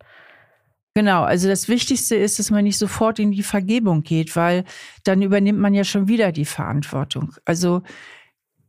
Genau, 0.94 1.22
also 1.22 1.48
das 1.48 1.68
Wichtigste 1.68 2.16
ist, 2.16 2.38
dass 2.38 2.50
man 2.50 2.64
nicht 2.64 2.76
sofort 2.76 3.18
in 3.18 3.32
die 3.32 3.42
Vergebung 3.42 4.02
geht, 4.02 4.36
weil 4.36 4.64
dann 5.04 5.22
übernimmt 5.22 5.58
man 5.58 5.72
ja 5.72 5.84
schon 5.84 6.06
wieder 6.06 6.32
die 6.32 6.44
Verantwortung. 6.44 7.34
Also 7.46 7.82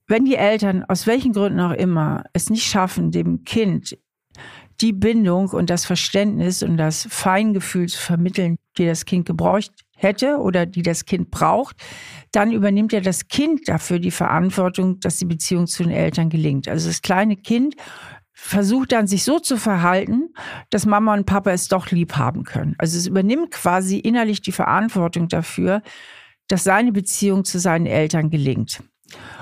wenn 0.07 0.25
die 0.25 0.35
Eltern 0.35 0.83
aus 0.85 1.05
welchen 1.05 1.33
Gründen 1.33 1.59
auch 1.59 1.71
immer 1.73 2.23
es 2.33 2.49
nicht 2.49 2.65
schaffen, 2.65 3.11
dem 3.11 3.43
Kind 3.43 3.97
die 4.81 4.93
Bindung 4.93 5.49
und 5.49 5.69
das 5.69 5.85
Verständnis 5.85 6.63
und 6.63 6.77
das 6.77 7.07
Feingefühl 7.09 7.87
zu 7.87 7.99
vermitteln, 7.99 8.57
die 8.77 8.85
das 8.85 9.05
Kind 9.05 9.25
gebraucht 9.25 9.71
hätte 9.95 10.37
oder 10.37 10.65
die 10.65 10.81
das 10.81 11.05
Kind 11.05 11.29
braucht, 11.29 11.77
dann 12.31 12.51
übernimmt 12.51 12.91
ja 12.93 12.99
das 12.99 13.27
Kind 13.27 13.67
dafür 13.67 13.99
die 13.99 14.11
Verantwortung, 14.11 14.99
dass 14.99 15.17
die 15.17 15.25
Beziehung 15.25 15.67
zu 15.67 15.83
den 15.83 15.91
Eltern 15.91 16.29
gelingt. 16.29 16.67
Also 16.67 16.87
das 16.87 17.01
kleine 17.01 17.37
Kind 17.37 17.75
versucht 18.45 18.91
dann 18.91 19.07
sich 19.07 19.23
so 19.23 19.39
zu 19.39 19.55
verhalten, 19.55 20.33
dass 20.69 20.85
Mama 20.85 21.13
und 21.13 21.25
Papa 21.25 21.51
es 21.51 21.69
doch 21.69 21.91
lieb 21.91 22.17
haben 22.17 22.43
können. 22.43 22.75
Also 22.77 22.97
es 22.97 23.07
übernimmt 23.07 23.51
quasi 23.51 23.97
innerlich 23.97 24.41
die 24.41 24.51
Verantwortung 24.51 25.29
dafür, 25.29 25.81
dass 26.49 26.65
seine 26.65 26.91
Beziehung 26.91 27.45
zu 27.45 27.57
seinen 27.57 27.85
Eltern 27.85 28.29
gelingt. 28.29 28.83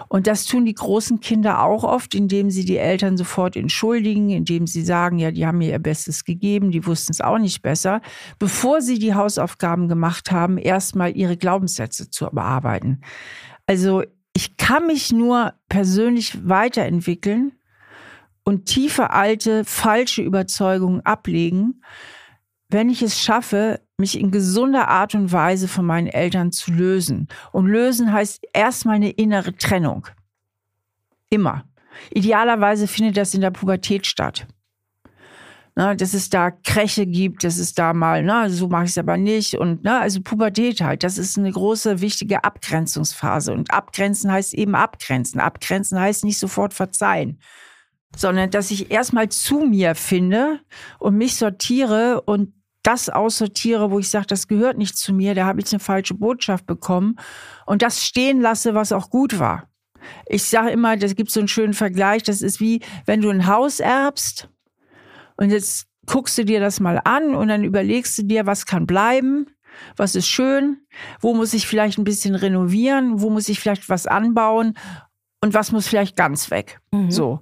Und 0.08 0.28
das 0.28 0.46
tun 0.46 0.66
die 0.66 0.76
großen 0.76 1.20
Kinder 1.20 1.64
auch 1.64 1.84
oft, 1.84 2.14
indem 2.14 2.52
sie 2.52 2.64
die 2.64 2.78
Eltern 2.78 3.18
sofort 3.18 3.56
entschuldigen, 3.56 4.30
indem 4.30 4.68
sie 4.68 4.84
sagen, 4.84 5.18
ja, 5.18 5.32
die 5.32 5.48
haben 5.48 5.58
mir 5.58 5.72
ihr 5.72 5.80
Bestes 5.80 6.24
gegeben, 6.24 6.70
die 6.70 6.86
wussten 6.86 7.12
es 7.12 7.22
auch 7.22 7.40
nicht 7.40 7.64
besser, 7.64 8.02
bevor 8.38 8.82
sie 8.82 9.00
die 9.00 9.16
Hausaufgaben 9.16 9.88
gemacht 9.88 10.32
haben, 10.32 10.60
erstmal 10.60 11.18
ihre 11.18 11.38
Glaubenssätze 11.38 12.12
zu 12.12 12.28
bearbeiten. 12.32 13.02
Also 13.66 14.04
ich 14.34 14.58
kann 14.58 14.86
mich 14.86 15.12
nur 15.12 15.54
persönlich 15.70 16.48
weiterentwickeln, 16.48 17.54
und 18.44 18.66
tiefe 18.66 19.12
alte, 19.12 19.66
falsche 19.66 20.22
Überzeugungen 20.22 21.02
ablegen, 21.06 21.82
wenn 22.70 22.90
ich 22.90 23.02
es 23.02 23.20
schaffe, 23.20 23.82
mich 23.98 24.20
in 24.20 24.32
gesunder 24.32 24.88
Art 24.88 25.14
und 25.14 25.32
Weise 25.32 25.68
von 25.68 25.86
meinen 25.86 26.08
Eltern 26.08 26.52
zu 26.52 26.72
lösen. 26.72 27.28
Und 27.52 27.68
lösen 27.68 28.14
heißt 28.14 28.42
erstmal 28.54 28.96
eine 28.96 29.12
innere 29.12 29.56
Trennung. 29.56 30.08
Immer. 31.30 31.66
Idealerweise 32.12 32.88
findet 32.88 33.18
das 33.18 33.34
in 33.34 33.42
der 33.42 33.52
Pubertät 33.52 34.08
statt. 34.08 34.48
Na, 35.76 35.96
dass 35.96 36.14
es 36.14 36.30
da 36.30 36.52
Kräche 36.52 37.06
gibt, 37.06 37.44
dass 37.44 37.58
es 37.58 37.74
da 37.74 37.94
mal, 37.94 38.24
na, 38.24 38.50
so 38.50 38.68
mache 38.68 38.86
ich 38.86 38.92
es 38.92 38.98
aber 38.98 39.18
nicht. 39.18 39.56
Und 39.56 39.84
na, 39.84 40.00
also 40.00 40.22
Pubertät 40.22 40.82
halt, 40.82 41.04
das 41.04 41.18
ist 41.18 41.38
eine 41.38 41.52
große, 41.52 42.02
wichtige 42.02 42.44
Abgrenzungsphase. 42.44 43.54
Und 43.54 43.72
abgrenzen 43.72 44.32
heißt 44.32 44.54
eben 44.54 44.76
abgrenzen. 44.76 45.40
Abgrenzen 45.40 46.00
heißt 46.00 46.24
nicht 46.24 46.40
sofort 46.40 46.74
verzeihen 46.74 47.40
sondern 48.16 48.50
dass 48.50 48.72
ich 48.72 48.92
erstmal 48.92 49.30
zu 49.30 49.60
mir 49.60 49.96
finde 49.96 50.60
und 51.00 51.18
mich 51.18 51.36
sortiere 51.36 52.22
und 52.22 52.54
das 52.84 53.10
aussortiere, 53.10 53.92
wo 53.92 54.00
ich 54.00 54.10
sage, 54.10 54.28
das 54.28 54.48
gehört 54.48 54.78
nicht 54.78 54.98
zu 54.98 55.14
mir, 55.14 55.36
da 55.36 55.46
habe 55.46 55.62
ich 55.62 55.72
eine 55.72 55.80
falsche 55.80 56.16
Botschaft 56.16 56.66
bekommen 56.66 57.18
und 57.66 57.82
das 57.82 58.04
stehen 58.04 58.42
lasse, 58.42 58.74
was 58.74 58.92
auch 58.92 59.10
gut 59.10 59.40
war. 59.40 59.70
Ich 60.26 60.46
sage 60.46 60.72
immer, 60.72 60.98
das 60.98 61.16
gibt 61.16 61.30
so 61.30 61.40
einen 61.40 61.48
schönen 61.48 61.74
Vergleich, 61.74 62.24
das 62.24 62.42
ist 62.42 62.60
wie, 62.60 62.82
wenn 63.06 63.22
du 63.22 63.30
ein 63.30 63.46
Haus 63.46 63.80
erbst 63.80 64.50
und 65.38 65.52
jetzt 65.52 65.86
guckst 66.08 66.38
du 66.38 66.46
dir 66.46 66.60
das 66.60 66.80
mal 66.80 67.00
an 67.04 67.36
und 67.36 67.50
dann 67.50 67.64
überlegst 67.64 68.18
du 68.18 68.24
dir, 68.24 68.48
was 68.48 68.66
kann 68.66 68.88
bleiben, 68.88 69.46
was 69.96 70.16
ist 70.16 70.28
schön, 70.28 70.82
wo 71.20 71.36
muss 71.36 71.54
ich 71.54 71.68
vielleicht 71.68 72.00
ein 72.00 72.04
bisschen 72.04 72.36
renovieren, 72.36 73.22
wo 73.22 73.30
muss 73.30 73.48
ich 73.48 73.60
vielleicht 73.60 73.90
was 73.90 74.08
anbauen 74.08 74.76
und 75.42 75.54
was 75.54 75.72
muss 75.72 75.88
vielleicht 75.88 76.16
ganz 76.16 76.52
weg. 76.52 76.80
Mhm. 76.92 77.12
So. 77.12 77.42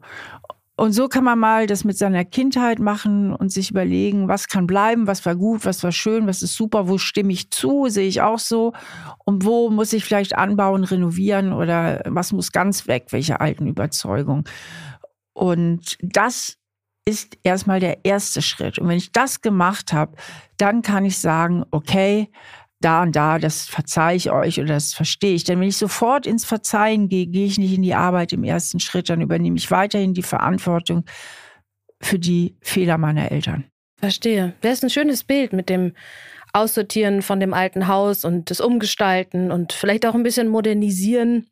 Und 0.79 0.93
so 0.93 1.09
kann 1.09 1.25
man 1.25 1.37
mal 1.37 1.67
das 1.67 1.83
mit 1.83 1.97
seiner 1.97 2.23
Kindheit 2.23 2.79
machen 2.79 3.35
und 3.35 3.51
sich 3.51 3.71
überlegen, 3.71 4.29
was 4.29 4.47
kann 4.47 4.65
bleiben, 4.65 5.07
was 5.07 5.25
war 5.25 5.35
gut, 5.35 5.65
was 5.65 5.83
war 5.83 5.91
schön, 5.91 6.25
was 6.25 6.41
ist 6.41 6.55
super, 6.55 6.87
wo 6.87 6.97
stimme 6.97 7.33
ich 7.33 7.51
zu, 7.51 7.87
sehe 7.89 8.07
ich 8.07 8.21
auch 8.21 8.39
so. 8.39 8.71
Und 9.25 9.43
wo 9.43 9.69
muss 9.69 9.91
ich 9.91 10.05
vielleicht 10.05 10.37
anbauen, 10.37 10.85
renovieren 10.85 11.51
oder 11.51 12.01
was 12.05 12.31
muss 12.31 12.53
ganz 12.53 12.87
weg, 12.87 13.07
welche 13.09 13.41
alten 13.41 13.67
Überzeugungen. 13.67 14.45
Und 15.33 15.97
das 16.01 16.55
ist 17.03 17.37
erstmal 17.43 17.81
der 17.81 18.05
erste 18.05 18.41
Schritt. 18.41 18.79
Und 18.79 18.87
wenn 18.87 18.97
ich 18.97 19.11
das 19.11 19.41
gemacht 19.41 19.91
habe, 19.91 20.15
dann 20.55 20.81
kann 20.81 21.03
ich 21.03 21.17
sagen, 21.17 21.65
okay, 21.71 22.29
da 22.81 23.01
und 23.01 23.15
da, 23.15 23.39
das 23.39 23.65
verzeihe 23.65 24.15
ich 24.15 24.31
euch 24.31 24.59
oder 24.59 24.73
das 24.73 24.93
verstehe 24.93 25.35
ich. 25.35 25.43
Denn 25.43 25.59
wenn 25.59 25.67
ich 25.67 25.77
sofort 25.77 26.25
ins 26.25 26.45
Verzeihen 26.45 27.09
gehe, 27.09 27.27
gehe 27.27 27.45
ich 27.45 27.57
nicht 27.57 27.73
in 27.73 27.81
die 27.81 27.95
Arbeit 27.95 28.33
im 28.33 28.43
ersten 28.43 28.79
Schritt, 28.79 29.09
dann 29.09 29.21
übernehme 29.21 29.57
ich 29.57 29.69
weiterhin 29.69 30.13
die 30.13 30.23
Verantwortung 30.23 31.05
für 32.01 32.19
die 32.19 32.55
Fehler 32.61 32.97
meiner 32.97 33.31
Eltern. 33.31 33.65
Verstehe. 33.97 34.53
Das 34.61 34.73
ist 34.73 34.83
ein 34.83 34.89
schönes 34.89 35.25
Bild 35.25 35.51
mit 35.51 35.69
dem 35.69 35.93
Aussortieren 36.53 37.21
von 37.21 37.39
dem 37.39 37.53
alten 37.53 37.87
Haus 37.87 38.25
und 38.25 38.49
das 38.49 38.61
Umgestalten 38.61 39.51
und 39.51 39.73
vielleicht 39.73 40.05
auch 40.05 40.15
ein 40.15 40.23
bisschen 40.23 40.47
modernisieren. 40.47 41.47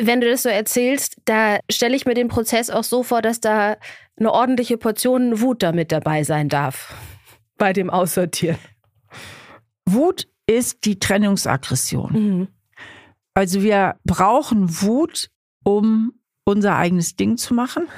Wenn 0.00 0.20
du 0.20 0.30
das 0.30 0.44
so 0.44 0.48
erzählst, 0.48 1.16
da 1.24 1.58
stelle 1.70 1.96
ich 1.96 2.06
mir 2.06 2.14
den 2.14 2.28
Prozess 2.28 2.70
auch 2.70 2.84
so 2.84 3.02
vor, 3.02 3.20
dass 3.20 3.40
da 3.40 3.76
eine 4.16 4.32
ordentliche 4.32 4.78
Portion 4.78 5.40
Wut 5.40 5.62
damit 5.62 5.92
dabei 5.92 6.22
sein 6.22 6.48
darf 6.48 6.94
bei 7.58 7.72
dem 7.72 7.90
Aussortieren. 7.90 8.58
Wut 9.92 10.28
ist 10.46 10.84
die 10.84 10.98
Trennungsaggression. 10.98 12.12
Mhm. 12.12 12.48
Also 13.34 13.62
wir 13.62 13.96
brauchen 14.04 14.82
Wut, 14.82 15.30
um 15.62 16.12
unser 16.44 16.76
eigenes 16.76 17.16
Ding 17.16 17.36
zu 17.36 17.54
machen. 17.54 17.88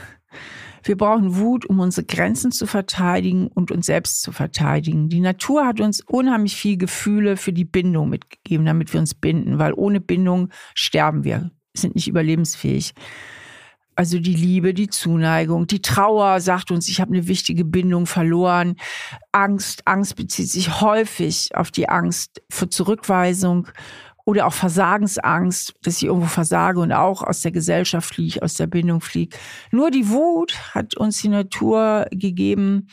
Wir 0.85 0.97
brauchen 0.97 1.37
Wut, 1.37 1.65
um 1.65 1.81
unsere 1.81 2.07
Grenzen 2.07 2.51
zu 2.51 2.67
verteidigen 2.67 3.47
und 3.47 3.71
uns 3.71 3.87
selbst 3.87 4.23
zu 4.23 4.33
verteidigen. 4.33 5.09
Die 5.09 5.21
Natur 5.21 5.65
hat 5.65 5.81
uns 5.81 6.01
unheimlich 6.01 6.57
viel 6.57 6.77
Gefühle 6.77 7.37
für 7.37 7.53
die 7.53 7.65
Bindung 7.65 8.09
mitgegeben, 8.09 8.67
damit 8.67 8.93
wir 8.93 9.01
uns 9.01 9.15
binden, 9.15 9.59
weil 9.59 9.73
ohne 9.75 10.01
Bindung 10.01 10.49
sterben 10.75 11.25
wir, 11.25 11.51
sind 11.75 11.95
nicht 11.95 12.09
überlebensfähig. 12.09 12.95
Also 13.95 14.19
die 14.19 14.35
Liebe, 14.35 14.73
die 14.73 14.89
Zuneigung, 14.89 15.67
die 15.67 15.83
Trauer 15.83 16.41
sagt 16.41 16.71
uns, 16.71 16.89
ich 16.89 17.01
habe 17.01 17.13
eine 17.13 17.29
wichtige 17.29 17.65
Bindung 17.65 18.07
verloren. 18.07 18.77
Angst, 19.33 19.87
Angst 19.87 20.17
bezieht 20.17 20.49
sich 20.49 20.81
häufig 20.81 21.55
auf 21.55 21.71
die 21.71 21.89
Angst 21.89 22.43
vor 22.51 22.71
Zurückweisung 22.71 23.69
oder 24.25 24.47
auch 24.47 24.53
Versagensangst, 24.53 25.75
dass 25.83 25.97
ich 25.99 26.05
irgendwo 26.05 26.29
versage 26.29 26.81
und 26.81 26.93
auch 26.93 27.23
aus 27.23 27.43
der 27.43 27.53
Gesellschaft 27.53 28.15
fliege, 28.15 28.43
aus 28.43 28.55
der 28.55 28.67
Bindung 28.67 29.01
fliege. 29.01 29.37
Nur 29.73 29.91
die 29.91 30.09
Wut 30.09 30.75
hat 30.75 30.97
uns 30.97 31.21
die 31.21 31.29
Natur 31.29 32.07
gegeben, 32.11 32.89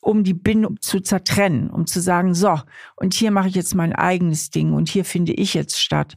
um 0.00 0.24
die 0.24 0.34
Bindung 0.34 0.80
zu 0.80 1.00
zertrennen, 1.00 1.70
um 1.70 1.86
zu 1.86 2.00
sagen, 2.00 2.34
so, 2.34 2.60
und 2.96 3.14
hier 3.14 3.30
mache 3.30 3.48
ich 3.48 3.54
jetzt 3.54 3.74
mein 3.74 3.92
eigenes 3.92 4.50
Ding 4.50 4.72
und 4.72 4.88
hier 4.88 5.04
finde 5.04 5.32
ich 5.32 5.54
jetzt 5.54 5.80
statt. 5.80 6.16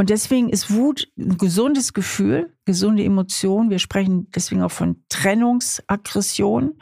Und 0.00 0.10
deswegen 0.10 0.48
ist 0.48 0.72
Wut 0.72 1.08
ein 1.18 1.38
gesundes 1.38 1.92
Gefühl, 1.92 2.56
gesunde 2.64 3.02
Emotion. 3.02 3.68
Wir 3.68 3.80
sprechen 3.80 4.30
deswegen 4.32 4.62
auch 4.62 4.70
von 4.70 5.02
Trennungsaggression, 5.08 6.78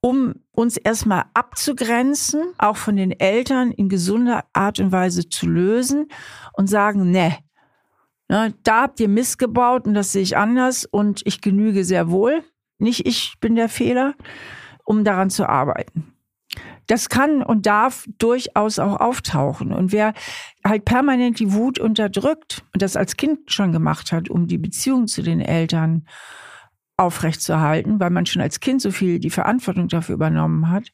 um 0.00 0.34
uns 0.52 0.76
erstmal 0.76 1.24
abzugrenzen, 1.34 2.42
auch 2.58 2.76
von 2.76 2.94
den 2.94 3.10
Eltern 3.10 3.72
in 3.72 3.88
gesunder 3.88 4.44
Art 4.52 4.78
und 4.78 4.92
Weise 4.92 5.28
zu 5.28 5.48
lösen 5.48 6.06
und 6.52 6.68
sagen, 6.68 7.10
ne, 7.10 7.36
ne 8.28 8.54
da 8.62 8.82
habt 8.82 9.00
ihr 9.00 9.08
missgebaut 9.08 9.84
und 9.84 9.94
das 9.94 10.12
sehe 10.12 10.22
ich 10.22 10.36
anders 10.36 10.84
und 10.84 11.22
ich 11.24 11.40
genüge 11.40 11.84
sehr 11.84 12.10
wohl. 12.10 12.44
Nicht 12.78 13.08
ich 13.08 13.34
bin 13.40 13.56
der 13.56 13.68
Fehler, 13.68 14.14
um 14.84 15.02
daran 15.02 15.30
zu 15.30 15.48
arbeiten. 15.48 16.15
Das 16.86 17.08
kann 17.08 17.42
und 17.42 17.66
darf 17.66 18.06
durchaus 18.18 18.78
auch 18.78 19.00
auftauchen. 19.00 19.72
Und 19.72 19.92
wer 19.92 20.14
halt 20.64 20.84
permanent 20.84 21.40
die 21.40 21.52
Wut 21.52 21.78
unterdrückt 21.78 22.62
und 22.72 22.82
das 22.82 22.96
als 22.96 23.16
Kind 23.16 23.50
schon 23.50 23.72
gemacht 23.72 24.12
hat, 24.12 24.28
um 24.28 24.46
die 24.46 24.58
Beziehung 24.58 25.06
zu 25.06 25.22
den 25.22 25.40
Eltern 25.40 26.06
aufrechtzuerhalten, 26.96 28.00
weil 28.00 28.10
man 28.10 28.26
schon 28.26 28.42
als 28.42 28.60
Kind 28.60 28.80
so 28.80 28.90
viel 28.90 29.18
die 29.18 29.30
Verantwortung 29.30 29.88
dafür 29.88 30.14
übernommen 30.14 30.70
hat 30.70 30.92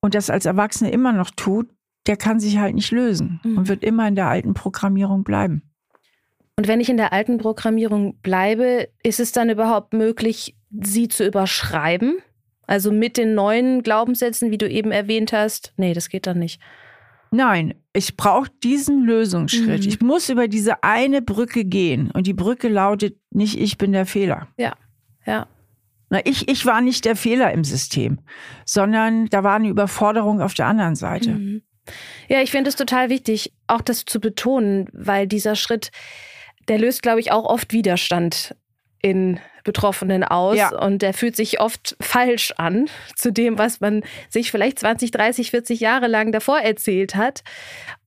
und 0.00 0.14
das 0.14 0.30
als 0.30 0.46
Erwachsene 0.46 0.90
immer 0.90 1.12
noch 1.12 1.30
tut, 1.30 1.68
der 2.06 2.16
kann 2.16 2.40
sich 2.40 2.58
halt 2.58 2.74
nicht 2.74 2.90
lösen 2.90 3.40
mhm. 3.44 3.58
und 3.58 3.68
wird 3.68 3.84
immer 3.84 4.08
in 4.08 4.14
der 4.14 4.28
alten 4.28 4.54
Programmierung 4.54 5.22
bleiben. 5.22 5.62
Und 6.56 6.68
wenn 6.68 6.80
ich 6.80 6.88
in 6.88 6.96
der 6.96 7.12
alten 7.12 7.38
Programmierung 7.38 8.18
bleibe, 8.20 8.88
ist 9.02 9.20
es 9.20 9.32
dann 9.32 9.50
überhaupt 9.50 9.92
möglich, 9.92 10.56
sie 10.70 11.08
zu 11.08 11.26
überschreiben? 11.26 12.18
Also 12.70 12.92
mit 12.92 13.16
den 13.16 13.34
neuen 13.34 13.82
Glaubenssätzen, 13.82 14.52
wie 14.52 14.56
du 14.56 14.68
eben 14.68 14.92
erwähnt 14.92 15.32
hast, 15.32 15.72
nee, 15.76 15.92
das 15.92 16.08
geht 16.08 16.28
dann 16.28 16.38
nicht. 16.38 16.60
Nein, 17.32 17.74
ich 17.92 18.16
brauche 18.16 18.48
diesen 18.62 19.02
Lösungsschritt. 19.02 19.82
Mhm. 19.82 19.88
Ich 19.88 20.00
muss 20.00 20.28
über 20.28 20.46
diese 20.46 20.84
eine 20.84 21.20
Brücke 21.20 21.64
gehen. 21.64 22.12
Und 22.12 22.28
die 22.28 22.32
Brücke 22.32 22.68
lautet 22.68 23.16
nicht, 23.30 23.58
ich 23.58 23.76
bin 23.76 23.90
der 23.90 24.06
Fehler. 24.06 24.46
Ja, 24.56 24.76
ja. 25.26 25.48
Na, 26.10 26.20
ich, 26.24 26.46
ich 26.48 26.64
war 26.64 26.80
nicht 26.80 27.06
der 27.06 27.16
Fehler 27.16 27.50
im 27.50 27.64
System, 27.64 28.20
sondern 28.64 29.26
da 29.26 29.42
war 29.42 29.56
eine 29.56 29.68
Überforderung 29.68 30.40
auf 30.40 30.54
der 30.54 30.66
anderen 30.66 30.94
Seite. 30.94 31.30
Mhm. 31.30 31.62
Ja, 32.28 32.40
ich 32.40 32.52
finde 32.52 32.68
es 32.68 32.76
total 32.76 33.08
wichtig, 33.10 33.52
auch 33.66 33.80
das 33.80 34.04
zu 34.04 34.20
betonen, 34.20 34.86
weil 34.92 35.26
dieser 35.26 35.56
Schritt, 35.56 35.90
der 36.68 36.78
löst, 36.78 37.02
glaube 37.02 37.18
ich, 37.18 37.32
auch 37.32 37.46
oft 37.46 37.72
Widerstand 37.72 38.54
in 39.02 39.40
Betroffenen 39.64 40.24
aus 40.24 40.56
ja. 40.56 40.76
und 40.76 41.02
der 41.02 41.14
fühlt 41.14 41.36
sich 41.36 41.60
oft 41.60 41.96
falsch 42.00 42.52
an 42.56 42.88
zu 43.16 43.32
dem, 43.32 43.58
was 43.58 43.80
man 43.80 44.02
sich 44.28 44.50
vielleicht 44.50 44.78
20, 44.78 45.10
30, 45.10 45.50
40 45.50 45.80
Jahre 45.80 46.06
lang 46.06 46.32
davor 46.32 46.60
erzählt 46.60 47.14
hat. 47.14 47.42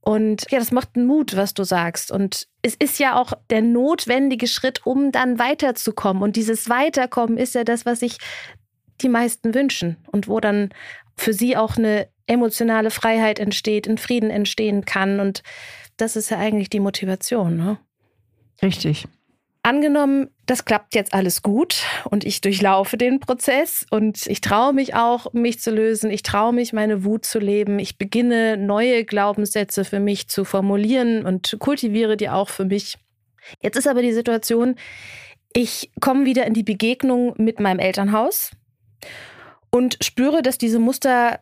Und 0.01 0.45
ja, 0.51 0.59
das 0.59 0.71
macht 0.71 0.89
einen 0.95 1.07
Mut, 1.07 1.37
was 1.37 1.53
du 1.53 1.63
sagst. 1.63 2.11
Und 2.11 2.47
es 2.61 2.75
ist 2.75 2.99
ja 2.99 3.15
auch 3.15 3.33
der 3.49 3.61
notwendige 3.61 4.47
Schritt, 4.47 4.85
um 4.85 5.11
dann 5.11 5.39
weiterzukommen. 5.39 6.21
Und 6.23 6.35
dieses 6.35 6.69
Weiterkommen 6.69 7.37
ist 7.37 7.55
ja 7.55 7.63
das, 7.63 7.85
was 7.85 8.01
sich 8.01 8.17
die 9.01 9.09
meisten 9.09 9.53
wünschen 9.53 9.97
und 10.11 10.27
wo 10.27 10.39
dann 10.39 10.69
für 11.15 11.33
sie 11.33 11.55
auch 11.55 11.77
eine 11.77 12.07
emotionale 12.27 12.91
Freiheit 12.91 13.39
entsteht, 13.39 13.87
ein 13.87 13.97
Frieden 13.97 14.29
entstehen 14.29 14.85
kann. 14.85 15.19
Und 15.19 15.41
das 15.97 16.15
ist 16.15 16.31
ja 16.31 16.37
eigentlich 16.37 16.69
die 16.69 16.79
Motivation. 16.79 17.55
Ne? 17.55 17.77
Richtig. 18.61 19.07
Angenommen, 19.65 20.29
das 20.45 20.65
klappt 20.65 20.93
jetzt 20.93 21.13
alles 21.13 21.41
gut 21.41 21.83
und 22.09 22.25
ich 22.25 22.41
durchlaufe 22.41 22.97
den 22.97 23.21
Prozess 23.21 23.85
und 23.89 24.27
ich 24.27 24.41
traue 24.41 24.73
mich 24.73 24.93
auch, 24.93 25.31
mich 25.31 25.61
zu 25.61 25.71
lösen. 25.71 26.11
Ich 26.11 26.21
traue 26.21 26.51
mich, 26.51 26.73
meine 26.73 27.05
Wut 27.05 27.23
zu 27.23 27.39
leben. 27.39 27.79
Ich 27.79 27.97
beginne 27.97 28.57
neue 28.57 29.05
Glaubenssätze 29.05 29.85
für 29.85 30.01
mich 30.01 30.27
zu 30.27 30.43
formulieren 30.43 31.25
und 31.25 31.55
kultiviere 31.59 32.17
die 32.17 32.27
auch 32.27 32.49
für 32.49 32.65
mich. 32.65 32.97
Jetzt 33.61 33.77
ist 33.77 33.87
aber 33.87 34.01
die 34.01 34.11
Situation, 34.11 34.75
ich 35.53 35.91
komme 36.01 36.25
wieder 36.25 36.45
in 36.45 36.53
die 36.53 36.63
Begegnung 36.63 37.33
mit 37.37 37.61
meinem 37.61 37.79
Elternhaus 37.79 38.51
und 39.69 39.97
spüre, 40.03 40.41
dass 40.41 40.57
diese 40.57 40.79
Muster, 40.79 41.39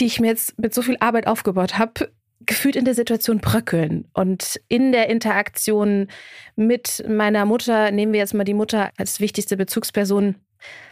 die 0.00 0.06
ich 0.06 0.20
mir 0.20 0.28
jetzt 0.28 0.58
mit 0.58 0.72
so 0.72 0.80
viel 0.80 0.96
Arbeit 1.00 1.26
aufgebaut 1.26 1.76
habe, 1.76 2.12
gefühlt 2.40 2.76
in 2.76 2.84
der 2.84 2.94
Situation 2.94 3.38
bröckeln. 3.38 4.08
Und 4.14 4.60
in 4.68 4.92
der 4.92 5.08
Interaktion 5.08 6.08
mit 6.56 7.04
meiner 7.08 7.44
Mutter, 7.44 7.90
nehmen 7.90 8.12
wir 8.12 8.20
jetzt 8.20 8.34
mal 8.34 8.44
die 8.44 8.54
Mutter 8.54 8.90
als 8.96 9.20
wichtigste 9.20 9.56
Bezugsperson, 9.56 10.36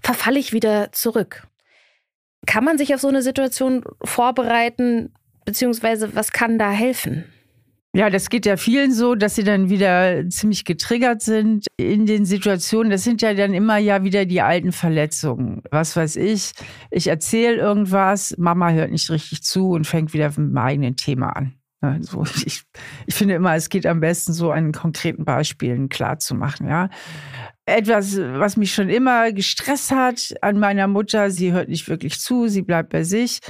verfalle 0.03 0.39
ich 0.39 0.53
wieder 0.53 0.93
zurück. 0.93 1.47
Kann 2.47 2.65
man 2.65 2.79
sich 2.79 2.95
auf 2.95 3.01
so 3.01 3.09
eine 3.09 3.23
Situation 3.23 3.85
vorbereiten, 4.03 5.13
beziehungsweise 5.45 6.15
was 6.15 6.33
kann 6.33 6.59
da 6.59 6.71
helfen? 6.71 7.25
Ja, 7.97 8.11
das 8.11 8.29
geht 8.29 8.45
ja 8.45 8.59
vielen 8.59 8.93
so, 8.93 9.15
dass 9.15 9.37
sie 9.37 9.43
dann 9.43 9.71
wieder 9.71 10.29
ziemlich 10.29 10.67
getriggert 10.67 11.23
sind 11.23 11.67
in 11.79 12.05
den 12.05 12.27
Situationen. 12.27 12.91
Das 12.91 13.05
sind 13.05 13.23
ja 13.23 13.33
dann 13.33 13.55
immer 13.55 13.79
ja 13.79 14.05
wieder 14.05 14.27
die 14.27 14.43
alten 14.43 14.73
Verletzungen. 14.73 15.63
Was 15.71 15.97
weiß 15.97 16.17
ich, 16.17 16.53
ich 16.91 17.07
erzähle 17.07 17.57
irgendwas, 17.57 18.35
Mama 18.37 18.71
hört 18.71 18.91
nicht 18.91 19.09
richtig 19.09 19.43
zu 19.43 19.71
und 19.71 19.87
fängt 19.87 20.13
wieder 20.13 20.29
mit 20.29 20.37
dem 20.37 20.59
eigenen 20.59 20.97
Thema 20.97 21.31
an. 21.31 21.55
Also 21.81 22.25
ich, 22.45 22.65
ich 23.07 23.15
finde 23.15 23.35
immer, 23.35 23.55
es 23.55 23.71
geht 23.71 23.87
am 23.87 24.01
besten 24.01 24.35
so 24.35 24.51
an 24.51 24.73
konkreten 24.73 25.25
Beispielen 25.25 25.89
klar 25.89 26.19
zu 26.19 26.35
machen, 26.35 26.69
ja. 26.69 26.91
Etwas, 27.69 28.17
was 28.17 28.57
mich 28.57 28.73
schon 28.73 28.89
immer 28.89 29.33
gestresst 29.33 29.91
hat 29.91 30.35
an 30.41 30.61
meiner 30.61 30.87
Mutter, 30.87 31.31
sie 31.33 31.53
hört 31.53 31.69
nicht 31.69 31.89
wirklich 31.89 32.21
zu, 32.21 32.47
sie 32.47 32.63
bleibt 32.63 32.91
bei 32.91 33.03
sich 33.03 33.41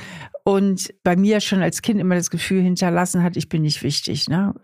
und 0.42 0.94
bei 1.02 1.16
mir 1.16 1.40
schon 1.40 1.60
als 1.60 1.82
Kind 1.82 2.00
immer 2.00 2.14
das 2.14 2.30
Gefühl 2.30 2.62
hinterlassen 2.62 3.22
hat, 3.22 3.36
ich 3.36 3.50
bin 3.50 3.60
nicht 3.60 3.82
wichtig. 3.82 4.28
Ne? 4.28 4.54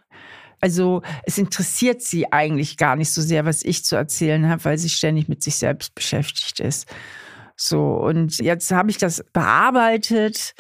Also 0.62 1.03
es 1.25 1.37
interessiert 1.37 2.01
sie 2.01 2.33
eigentlich 2.33 2.79
gar 2.79 2.97
nicht 2.97 3.12
so 3.12 3.21
sehr, 3.21 3.45
was 3.45 3.62
ich 3.62 3.85
zu 3.85 3.97
erzählen 3.97 4.49
habe, 4.49 4.65
weil 4.65 4.79
sie 4.79 4.88
ständig 4.88 5.29
mit 5.29 5.42
sich 5.42 5.57
selbst 5.57 5.94
beschäftigt 5.94 6.61
ist. 6.61 6.88
So, 7.57 7.96
und 7.96 8.38
jetzt 8.38 8.71
habe 8.71 8.90
ich 8.90 8.96
das 8.96 9.25
bearbeitet, 9.33 10.55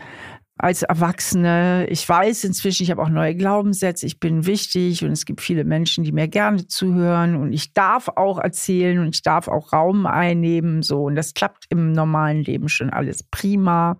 als 0.62 0.82
Erwachsene. 0.82 1.86
Ich 1.90 2.08
weiß 2.08 2.44
inzwischen, 2.44 2.84
ich 2.84 2.92
habe 2.92 3.02
auch 3.02 3.08
neue 3.08 3.34
Glaubenssätze, 3.34 4.06
ich 4.06 4.20
bin 4.20 4.46
wichtig 4.46 5.04
und 5.04 5.10
es 5.10 5.24
gibt 5.24 5.40
viele 5.40 5.64
Menschen, 5.64 6.04
die 6.04 6.12
mir 6.12 6.28
gerne 6.28 6.68
zuhören 6.68 7.34
und 7.34 7.52
ich 7.52 7.74
darf 7.74 8.08
auch 8.08 8.38
erzählen 8.38 9.00
und 9.00 9.12
ich 9.12 9.22
darf 9.22 9.48
auch 9.48 9.72
Raum 9.72 10.06
einnehmen. 10.06 10.82
So, 10.82 11.02
und 11.02 11.16
das 11.16 11.34
klappt 11.34 11.64
im 11.70 11.90
normalen 11.90 12.44
Leben 12.44 12.68
schon 12.68 12.90
alles 12.90 13.24
prima. 13.24 13.98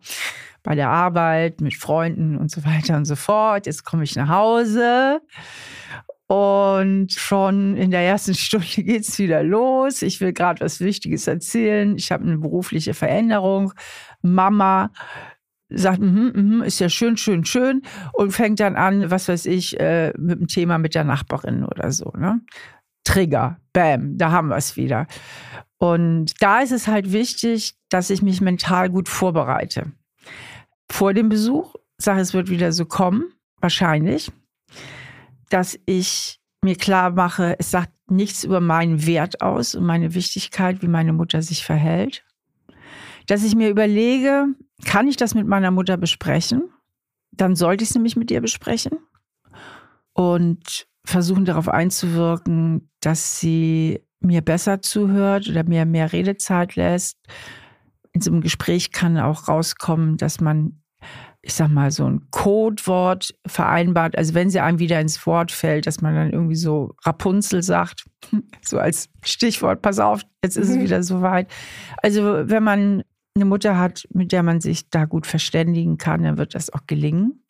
Bei 0.63 0.77
der 0.77 0.91
Arbeit, 0.91 1.61
mit 1.61 1.75
Freunden 1.75 2.39
und 2.39 2.49
so 2.49 2.65
weiter 2.65 2.97
und 2.97 3.07
so 3.07 3.17
fort. 3.17 3.67
Jetzt 3.67 3.85
komme 3.85 4.05
ich 4.05 4.15
nach 4.15 4.29
Hause 4.29 5.21
und 6.29 7.13
schon 7.13 7.77
in 7.77 7.91
der 7.91 8.01
ersten 8.01 8.35
Stunde 8.37 8.67
geht 8.67 9.03
es 9.03 9.19
wieder 9.19 9.43
los. 9.43 10.01
Ich 10.01 10.21
will 10.21 10.33
gerade 10.33 10.65
was 10.65 10.81
Wichtiges 10.81 11.27
erzählen. 11.27 11.97
Ich 11.99 12.13
habe 12.13 12.23
eine 12.23 12.39
berufliche 12.39 12.95
Veränderung. 12.95 13.73
Mama 14.23 14.93
sagt, 15.75 16.01
mm 16.01 16.33
-hmm, 16.35 16.63
ist 16.65 16.81
ja 16.81 16.89
schön, 16.89 17.17
schön, 17.17 17.45
schön 17.45 17.83
und 18.13 18.33
fängt 18.33 18.61
dann 18.61 18.77
an, 18.77 19.11
was 19.11 19.29
weiß 19.29 19.47
ich, 19.47 19.79
äh, 19.81 20.13
mit 20.19 20.41
dem 20.41 20.47
Thema 20.49 20.79
mit 20.79 20.95
der 20.95 21.05
Nachbarin 21.05 21.65
oder 21.65 21.93
so. 21.93 22.13
Ne? 22.17 22.41
Trigger, 23.05 23.59
bam, 23.73 24.17
da 24.17 24.31
haben 24.31 24.49
wir 24.49 24.57
es 24.57 24.77
wieder. 24.77 25.07
Und 25.79 26.41
da 26.41 26.61
ist 26.61 26.73
es 26.73 26.87
halt 26.87 27.13
wichtig, 27.13 27.75
dass 27.89 28.11
ich 28.11 28.23
mich 28.23 28.41
mental 28.41 28.91
gut 28.91 29.09
vorbereite. 29.09 29.93
Vor 30.91 31.15
dem 31.15 31.29
Besuch, 31.29 31.75
sage 31.99 32.21
es 32.21 32.35
wird 32.35 32.49
wieder 32.51 32.73
so 32.73 32.85
kommen, 32.87 33.33
wahrscheinlich 33.61 34.31
dass 35.53 35.79
ich 35.85 36.41
mir 36.65 36.77
klar 36.77 37.11
mache, 37.11 37.57
es 37.59 37.71
sagt 37.71 37.93
nichts 38.09 38.45
über 38.45 38.61
meinen 38.61 39.07
Wert 39.07 39.43
aus 39.43 39.75
und 39.75 39.85
meine 39.85 40.15
Wichtigkeit, 40.15 40.83
wie 40.83 40.89
meine 40.89 41.13
Mutter 41.13 41.43
sich 41.43 41.65
verhält. 41.65 42.25
Dass 43.27 43.45
ich 43.45 43.55
mir 43.55 43.69
überlege, 43.69 44.47
kann 44.85 45.09
ich 45.09 45.17
das 45.17 45.35
mit 45.35 45.47
meiner 45.47 45.71
Mutter 45.71 45.97
besprechen? 45.97 46.71
Dann 47.33 47.57
sollte 47.57 47.85
ich 47.85 47.91
es 47.91 47.95
nämlich 47.95 48.17
mit 48.17 48.31
ihr 48.31 48.41
besprechen 48.41 48.99
und 50.13 50.87
versuchen 51.05 51.45
darauf 51.45 51.69
einzuwirken, 51.69 52.91
dass 53.01 53.41
sie 53.41 54.01
mir 54.21 54.43
besser 54.43 54.83
zuhört 54.83 55.49
oder 55.49 55.65
mir 55.65 55.85
mehr 55.85 56.13
Redezeit 56.13 56.77
lässt. 56.77 57.19
In 58.13 58.21
so 58.21 58.31
einem 58.31 58.41
Gespräch 58.41 58.93
kann 58.93 59.19
auch 59.19 59.49
rauskommen, 59.49 60.17
dass 60.17 60.41
man 60.41 60.83
ich 61.45 61.55
sag 61.55 61.69
mal, 61.69 61.91
so 61.91 62.07
ein 62.07 62.29
Codewort 62.31 63.35
vereinbart. 63.47 64.17
Also 64.17 64.35
wenn 64.35 64.49
sie 64.49 64.61
einem 64.61 64.79
wieder 64.79 65.01
ins 65.01 65.27
Wort 65.27 65.51
fällt, 65.51 65.89
dass 65.89 66.01
man 66.01 66.15
dann 66.15 66.31
irgendwie 66.31 66.55
so 66.55 66.95
Rapunzel 67.05 67.65
sagt, 67.65 68.05
so 68.63 68.79
als 68.79 69.09
Stichwort, 69.25 69.83
pass 69.83 69.99
auf, 69.99 70.23
jetzt 70.45 70.57
ist 70.57 70.69
mhm. 70.69 70.77
es 70.77 70.81
wieder 70.83 71.03
soweit. 71.03 71.51
Also 72.01 72.49
wenn 72.49 72.63
man 72.63 73.03
eine 73.35 73.45
Mutter 73.45 73.79
hat, 73.79 74.07
mit 74.11 74.33
der 74.33 74.43
man 74.43 74.61
sich 74.61 74.91
da 74.91 75.05
gut 75.05 75.27
verständigen 75.27 75.99
kann, 75.99 76.23
dann 76.23 76.39
wird 76.39 76.55
das 76.55 76.71
auch 76.71 76.87
gelingen. 76.87 77.45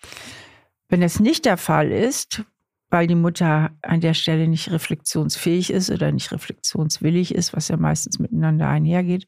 Wenn 0.89 1.01
das 1.01 1.21
nicht 1.21 1.45
der 1.45 1.57
Fall 1.57 1.91
ist, 1.91 2.45
weil 2.91 3.07
die 3.07 3.15
Mutter 3.15 3.71
an 3.83 4.01
der 4.01 4.15
Stelle 4.15 4.49
nicht 4.49 4.71
reflexionsfähig 4.71 5.71
ist 5.71 5.91
oder 5.91 6.13
nicht 6.13 6.31
reflexionswillig 6.31 7.35
ist, 7.35 7.55
was 7.55 7.69
ja 7.69 7.77
meistens 7.77 8.19
miteinander 8.19 8.69
einhergeht, 8.69 9.27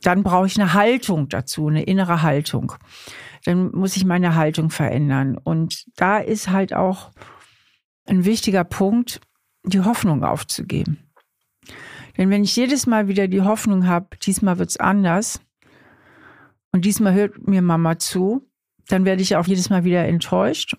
dann 0.00 0.22
brauche 0.22 0.46
ich 0.46 0.58
eine 0.58 0.72
Haltung 0.72 1.28
dazu, 1.28 1.68
eine 1.68 1.82
innere 1.82 2.22
Haltung 2.22 2.74
dann 3.44 3.70
muss 3.72 3.96
ich 3.96 4.04
meine 4.04 4.34
Haltung 4.34 4.70
verändern. 4.70 5.38
Und 5.38 5.84
da 5.96 6.18
ist 6.18 6.48
halt 6.50 6.74
auch 6.74 7.10
ein 8.06 8.24
wichtiger 8.24 8.64
Punkt, 8.64 9.20
die 9.64 9.80
Hoffnung 9.80 10.24
aufzugeben. 10.24 11.03
Denn 12.16 12.30
wenn 12.30 12.44
ich 12.44 12.54
jedes 12.54 12.86
Mal 12.86 13.08
wieder 13.08 13.28
die 13.28 13.42
Hoffnung 13.42 13.86
habe, 13.86 14.16
diesmal 14.22 14.58
wird 14.58 14.70
es 14.70 14.76
anders 14.76 15.40
und 16.72 16.84
diesmal 16.84 17.14
hört 17.14 17.46
mir 17.46 17.62
Mama 17.62 17.98
zu, 17.98 18.48
dann 18.88 19.04
werde 19.04 19.22
ich 19.22 19.36
auch 19.36 19.46
jedes 19.46 19.70
Mal 19.70 19.84
wieder 19.84 20.04
enttäuscht. 20.04 20.76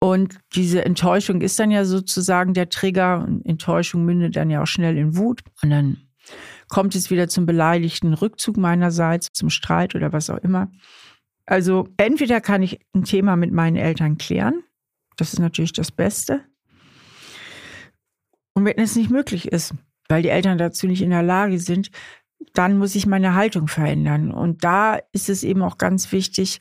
Und 0.00 0.38
diese 0.54 0.84
Enttäuschung 0.84 1.40
ist 1.40 1.58
dann 1.58 1.70
ja 1.70 1.84
sozusagen 1.84 2.52
der 2.52 2.68
Trigger. 2.68 3.24
Und 3.26 3.44
Enttäuschung 3.46 4.04
mündet 4.04 4.36
dann 4.36 4.50
ja 4.50 4.62
auch 4.62 4.66
schnell 4.66 4.98
in 4.98 5.16
Wut. 5.16 5.42
Und 5.62 5.70
dann 5.70 5.96
kommt 6.68 6.94
es 6.94 7.10
wieder 7.10 7.28
zum 7.28 7.46
beleidigten 7.46 8.14
Rückzug 8.14 8.56
meinerseits, 8.56 9.28
zum 9.32 9.50
Streit 9.50 9.94
oder 9.94 10.12
was 10.12 10.30
auch 10.30 10.38
immer. 10.38 10.70
Also 11.46 11.88
entweder 11.96 12.40
kann 12.40 12.62
ich 12.62 12.80
ein 12.94 13.04
Thema 13.04 13.36
mit 13.36 13.52
meinen 13.52 13.76
Eltern 13.76 14.16
klären, 14.16 14.62
das 15.16 15.32
ist 15.32 15.38
natürlich 15.38 15.72
das 15.72 15.92
Beste. 15.92 16.44
Und 18.54 18.64
wenn 18.64 18.78
es 18.78 18.96
nicht 18.96 19.10
möglich 19.10 19.48
ist, 19.48 19.74
weil 20.08 20.22
die 20.22 20.28
Eltern 20.28 20.58
dazu 20.58 20.86
nicht 20.86 21.02
in 21.02 21.10
der 21.10 21.22
Lage 21.22 21.58
sind, 21.58 21.90
dann 22.52 22.78
muss 22.78 22.94
ich 22.94 23.06
meine 23.06 23.34
Haltung 23.34 23.68
verändern. 23.68 24.30
Und 24.30 24.64
da 24.64 24.98
ist 25.12 25.28
es 25.28 25.42
eben 25.42 25.62
auch 25.62 25.78
ganz 25.78 26.12
wichtig, 26.12 26.58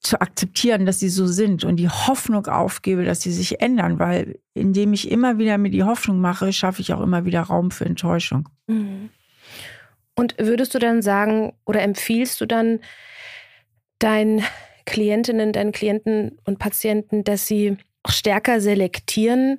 zu 0.00 0.20
akzeptieren, 0.20 0.84
dass 0.84 1.00
sie 1.00 1.08
so 1.08 1.26
sind 1.26 1.64
und 1.64 1.76
die 1.76 1.88
Hoffnung 1.88 2.46
aufgebe, 2.46 3.04
dass 3.04 3.22
sie 3.22 3.32
sich 3.32 3.62
ändern, 3.62 3.98
weil 3.98 4.38
indem 4.52 4.92
ich 4.92 5.10
immer 5.10 5.38
wieder 5.38 5.56
mir 5.56 5.70
die 5.70 5.82
Hoffnung 5.82 6.20
mache, 6.20 6.52
schaffe 6.52 6.82
ich 6.82 6.92
auch 6.92 7.00
immer 7.00 7.24
wieder 7.24 7.40
Raum 7.40 7.70
für 7.70 7.86
Enttäuschung. 7.86 8.48
Mhm. 8.66 9.08
Und 10.14 10.36
würdest 10.38 10.74
du 10.74 10.78
dann 10.78 11.00
sagen 11.00 11.54
oder 11.64 11.82
empfiehlst 11.82 12.40
du 12.40 12.46
dann, 12.46 12.80
deinen 13.98 14.44
Klientinnen, 14.84 15.52
deinen 15.52 15.72
Klienten 15.72 16.38
und 16.44 16.58
Patienten, 16.58 17.24
dass 17.24 17.46
sie 17.46 17.78
stärker 18.06 18.60
selektieren, 18.60 19.58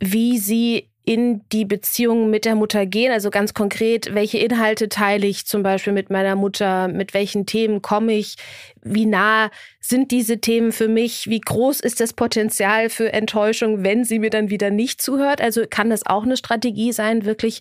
wie 0.00 0.38
sie 0.38 0.89
in 1.10 1.40
die 1.48 1.64
Beziehung 1.64 2.30
mit 2.30 2.44
der 2.44 2.54
Mutter 2.54 2.86
gehen. 2.86 3.10
Also 3.10 3.30
ganz 3.30 3.52
konkret, 3.52 4.14
welche 4.14 4.38
Inhalte 4.38 4.88
teile 4.88 5.26
ich 5.26 5.44
zum 5.44 5.64
Beispiel 5.64 5.92
mit 5.92 6.08
meiner 6.08 6.36
Mutter, 6.36 6.86
mit 6.86 7.14
welchen 7.14 7.46
Themen 7.46 7.82
komme 7.82 8.12
ich, 8.12 8.36
wie 8.80 9.06
nah 9.06 9.50
sind 9.80 10.12
diese 10.12 10.38
Themen 10.38 10.70
für 10.70 10.86
mich, 10.86 11.28
wie 11.28 11.40
groß 11.40 11.80
ist 11.80 11.98
das 11.98 12.12
Potenzial 12.12 12.90
für 12.90 13.12
Enttäuschung, 13.12 13.82
wenn 13.82 14.04
sie 14.04 14.20
mir 14.20 14.30
dann 14.30 14.50
wieder 14.50 14.70
nicht 14.70 15.02
zuhört. 15.02 15.40
Also 15.40 15.64
kann 15.68 15.90
das 15.90 16.06
auch 16.06 16.22
eine 16.22 16.36
Strategie 16.36 16.92
sein, 16.92 17.24
wirklich 17.24 17.60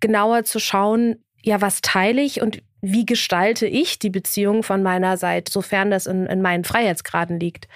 genauer 0.00 0.44
zu 0.44 0.58
schauen, 0.58 1.22
ja, 1.42 1.60
was 1.60 1.82
teile 1.82 2.22
ich 2.22 2.40
und 2.40 2.62
wie 2.80 3.04
gestalte 3.04 3.66
ich 3.66 3.98
die 3.98 4.08
Beziehung 4.08 4.62
von 4.62 4.82
meiner 4.82 5.18
Seite, 5.18 5.52
sofern 5.52 5.90
das 5.90 6.06
in, 6.06 6.24
in 6.24 6.40
meinen 6.40 6.64
Freiheitsgraden 6.64 7.38
liegt. 7.38 7.68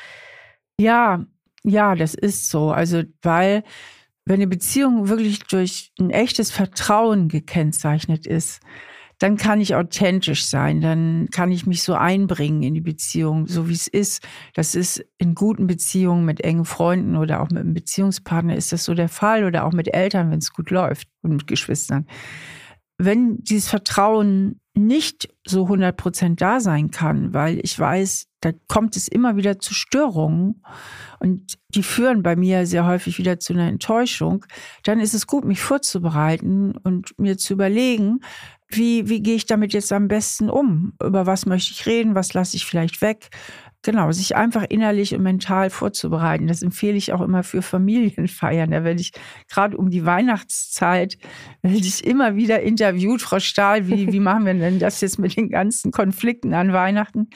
Ja, 0.80 1.26
ja, 1.62 1.94
das 1.94 2.14
ist 2.14 2.48
so. 2.48 2.70
Also, 2.70 3.02
weil 3.20 3.64
wenn 4.30 4.36
eine 4.36 4.46
Beziehung 4.46 5.08
wirklich 5.08 5.40
durch 5.40 5.90
ein 5.98 6.10
echtes 6.10 6.52
Vertrauen 6.52 7.26
gekennzeichnet 7.26 8.28
ist, 8.28 8.60
dann 9.18 9.36
kann 9.36 9.60
ich 9.60 9.74
authentisch 9.74 10.46
sein, 10.46 10.80
dann 10.80 11.26
kann 11.32 11.50
ich 11.50 11.66
mich 11.66 11.82
so 11.82 11.94
einbringen 11.94 12.62
in 12.62 12.74
die 12.74 12.80
Beziehung, 12.80 13.48
so 13.48 13.68
wie 13.68 13.72
es 13.72 13.88
ist. 13.88 14.24
Das 14.54 14.76
ist 14.76 15.04
in 15.18 15.34
guten 15.34 15.66
Beziehungen 15.66 16.24
mit 16.24 16.42
engen 16.42 16.64
Freunden 16.64 17.16
oder 17.16 17.42
auch 17.42 17.50
mit 17.50 17.58
einem 17.58 17.74
Beziehungspartner 17.74 18.54
ist 18.54 18.70
das 18.70 18.84
so 18.84 18.94
der 18.94 19.08
Fall 19.08 19.44
oder 19.44 19.64
auch 19.64 19.72
mit 19.72 19.92
Eltern, 19.92 20.30
wenn 20.30 20.38
es 20.38 20.52
gut 20.52 20.70
läuft 20.70 21.08
und 21.22 21.32
mit 21.32 21.48
Geschwistern. 21.48 22.06
Wenn 23.02 23.42
dieses 23.42 23.68
Vertrauen 23.68 24.60
nicht 24.74 25.28
so 25.46 25.64
100 25.64 25.96
Prozent 25.96 26.40
da 26.40 26.60
sein 26.60 26.90
kann, 26.90 27.34
weil 27.34 27.60
ich 27.62 27.78
weiß, 27.78 28.26
da 28.40 28.52
kommt 28.68 28.96
es 28.96 29.08
immer 29.08 29.36
wieder 29.36 29.58
zu 29.58 29.74
Störungen 29.74 30.62
und 31.18 31.58
die 31.68 31.82
führen 31.82 32.22
bei 32.22 32.36
mir 32.36 32.66
sehr 32.66 32.86
häufig 32.86 33.18
wieder 33.18 33.38
zu 33.38 33.52
einer 33.52 33.68
Enttäuschung, 33.68 34.44
dann 34.84 35.00
ist 35.00 35.14
es 35.14 35.26
gut, 35.26 35.44
mich 35.44 35.60
vorzubereiten 35.60 36.76
und 36.76 37.18
mir 37.18 37.36
zu 37.36 37.54
überlegen, 37.54 38.20
wie, 38.68 39.08
wie 39.08 39.20
gehe 39.20 39.34
ich 39.34 39.46
damit 39.46 39.72
jetzt 39.72 39.92
am 39.92 40.06
besten 40.06 40.48
um? 40.48 40.92
Über 41.02 41.26
was 41.26 41.44
möchte 41.46 41.72
ich 41.72 41.86
reden? 41.86 42.14
Was 42.14 42.34
lasse 42.34 42.56
ich 42.56 42.66
vielleicht 42.66 43.02
weg? 43.02 43.30
Genau, 43.82 44.12
sich 44.12 44.36
einfach 44.36 44.66
innerlich 44.68 45.14
und 45.14 45.22
mental 45.22 45.70
vorzubereiten. 45.70 46.46
Das 46.46 46.60
empfehle 46.60 46.98
ich 46.98 47.14
auch 47.14 47.22
immer 47.22 47.42
für 47.42 47.62
Familienfeiern. 47.62 48.70
Da 48.70 48.84
werde 48.84 49.00
ich 49.00 49.12
gerade 49.48 49.74
um 49.78 49.88
die 49.88 50.04
Weihnachtszeit 50.04 51.16
werde 51.62 51.78
ich 51.78 52.04
immer 52.04 52.36
wieder 52.36 52.60
interviewt, 52.60 53.22
Frau 53.22 53.40
Stahl, 53.40 53.88
wie, 53.88 54.12
wie 54.12 54.20
machen 54.20 54.44
wir 54.44 54.52
denn 54.52 54.78
das 54.80 55.00
jetzt 55.00 55.18
mit 55.18 55.34
den 55.34 55.48
ganzen 55.48 55.92
Konflikten 55.92 56.52
an 56.52 56.74
Weihnachten? 56.74 57.30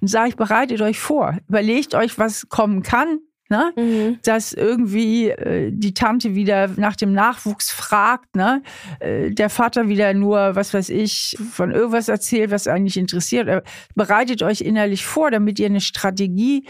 Dann 0.00 0.08
sage 0.08 0.30
ich, 0.30 0.36
bereitet 0.36 0.80
euch 0.80 0.98
vor, 0.98 1.38
überlegt 1.48 1.94
euch, 1.94 2.18
was 2.18 2.48
kommen 2.48 2.82
kann, 2.82 3.20
Ne? 3.50 3.72
Mhm. 3.76 4.18
Dass 4.24 4.54
irgendwie 4.54 5.28
äh, 5.28 5.70
die 5.70 5.92
Tante 5.92 6.34
wieder 6.34 6.68
nach 6.76 6.96
dem 6.96 7.12
Nachwuchs 7.12 7.70
fragt, 7.70 8.36
ne? 8.36 8.62
Äh, 9.00 9.32
der 9.32 9.50
Vater 9.50 9.88
wieder 9.88 10.14
nur, 10.14 10.56
was 10.56 10.72
weiß 10.72 10.88
ich, 10.88 11.36
von 11.52 11.70
irgendwas 11.70 12.08
erzählt, 12.08 12.50
was 12.50 12.66
eigentlich 12.66 12.96
interessiert. 12.96 13.48
Äh, 13.48 13.62
bereitet 13.94 14.42
euch 14.42 14.62
innerlich 14.62 15.04
vor, 15.04 15.30
damit 15.30 15.58
ihr 15.58 15.66
eine 15.66 15.82
Strategie 15.82 16.66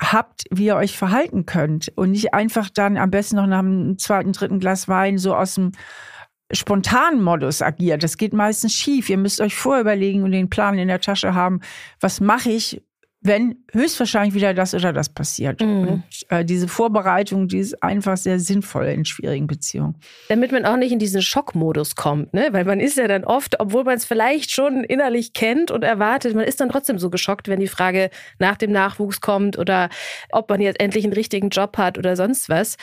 habt, 0.00 0.44
wie 0.50 0.66
ihr 0.66 0.76
euch 0.76 0.96
verhalten 0.96 1.46
könnt. 1.46 1.92
Und 1.94 2.12
nicht 2.12 2.32
einfach 2.32 2.70
dann 2.70 2.96
am 2.96 3.10
besten 3.10 3.36
noch 3.36 3.46
nach 3.46 3.60
einem 3.60 3.98
zweiten, 3.98 4.32
dritten 4.32 4.60
Glas 4.60 4.88
Wein 4.88 5.18
so 5.18 5.34
aus 5.34 5.56
dem 5.56 5.72
spontanen 6.52 7.22
Modus 7.22 7.62
agiert. 7.62 8.02
Das 8.02 8.16
geht 8.16 8.32
meistens 8.32 8.74
schief. 8.74 9.08
Ihr 9.08 9.18
müsst 9.18 9.40
euch 9.40 9.54
vorüberlegen 9.54 10.22
und 10.22 10.32
den 10.32 10.50
Plan 10.50 10.78
in 10.78 10.88
der 10.88 11.00
Tasche 11.00 11.34
haben, 11.34 11.60
was 12.00 12.20
mache 12.20 12.50
ich, 12.50 12.82
wenn 13.24 13.56
höchstwahrscheinlich 13.72 14.34
wieder 14.34 14.52
das 14.52 14.74
oder 14.74 14.92
das 14.92 15.08
passiert. 15.08 15.62
Mhm. 15.62 15.88
Und 15.88 16.04
äh, 16.28 16.44
diese 16.44 16.68
Vorbereitung, 16.68 17.48
die 17.48 17.58
ist 17.58 17.82
einfach 17.82 18.18
sehr 18.18 18.38
sinnvoll 18.38 18.84
in 18.84 19.06
schwierigen 19.06 19.46
Beziehungen. 19.46 19.96
Damit 20.28 20.52
man 20.52 20.66
auch 20.66 20.76
nicht 20.76 20.92
in 20.92 20.98
diesen 20.98 21.22
Schockmodus 21.22 21.96
kommt, 21.96 22.34
ne? 22.34 22.48
Weil 22.52 22.66
man 22.66 22.80
ist 22.80 22.98
ja 22.98 23.08
dann 23.08 23.24
oft, 23.24 23.58
obwohl 23.60 23.84
man 23.84 23.96
es 23.96 24.04
vielleicht 24.04 24.50
schon 24.50 24.84
innerlich 24.84 25.32
kennt 25.32 25.70
und 25.70 25.84
erwartet, 25.84 26.34
man 26.34 26.44
ist 26.44 26.60
dann 26.60 26.68
trotzdem 26.68 26.98
so 26.98 27.08
geschockt, 27.08 27.48
wenn 27.48 27.60
die 27.60 27.66
Frage 27.66 28.10
nach 28.38 28.58
dem 28.58 28.72
Nachwuchs 28.72 29.22
kommt 29.22 29.58
oder 29.58 29.88
ob 30.30 30.50
man 30.50 30.60
jetzt 30.60 30.78
endlich 30.78 31.04
einen 31.04 31.14
richtigen 31.14 31.48
Job 31.48 31.78
hat 31.78 31.96
oder 31.96 32.16
sonst 32.16 32.48
was 32.48 32.76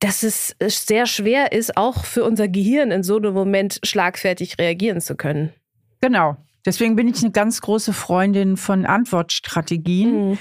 dass 0.00 0.22
es 0.22 0.54
sehr 0.60 1.06
schwer 1.06 1.50
ist, 1.50 1.76
auch 1.76 2.04
für 2.04 2.22
unser 2.22 2.46
Gehirn 2.46 2.92
in 2.92 3.02
so 3.02 3.16
einem 3.16 3.34
Moment 3.34 3.80
schlagfertig 3.82 4.56
reagieren 4.56 5.00
zu 5.00 5.16
können. 5.16 5.52
Genau. 6.00 6.36
Deswegen 6.68 6.96
bin 6.96 7.08
ich 7.08 7.22
eine 7.22 7.32
ganz 7.32 7.62
große 7.62 7.94
Freundin 7.94 8.58
von 8.58 8.84
Antwortstrategien. 8.84 10.32
Mhm. 10.32 10.38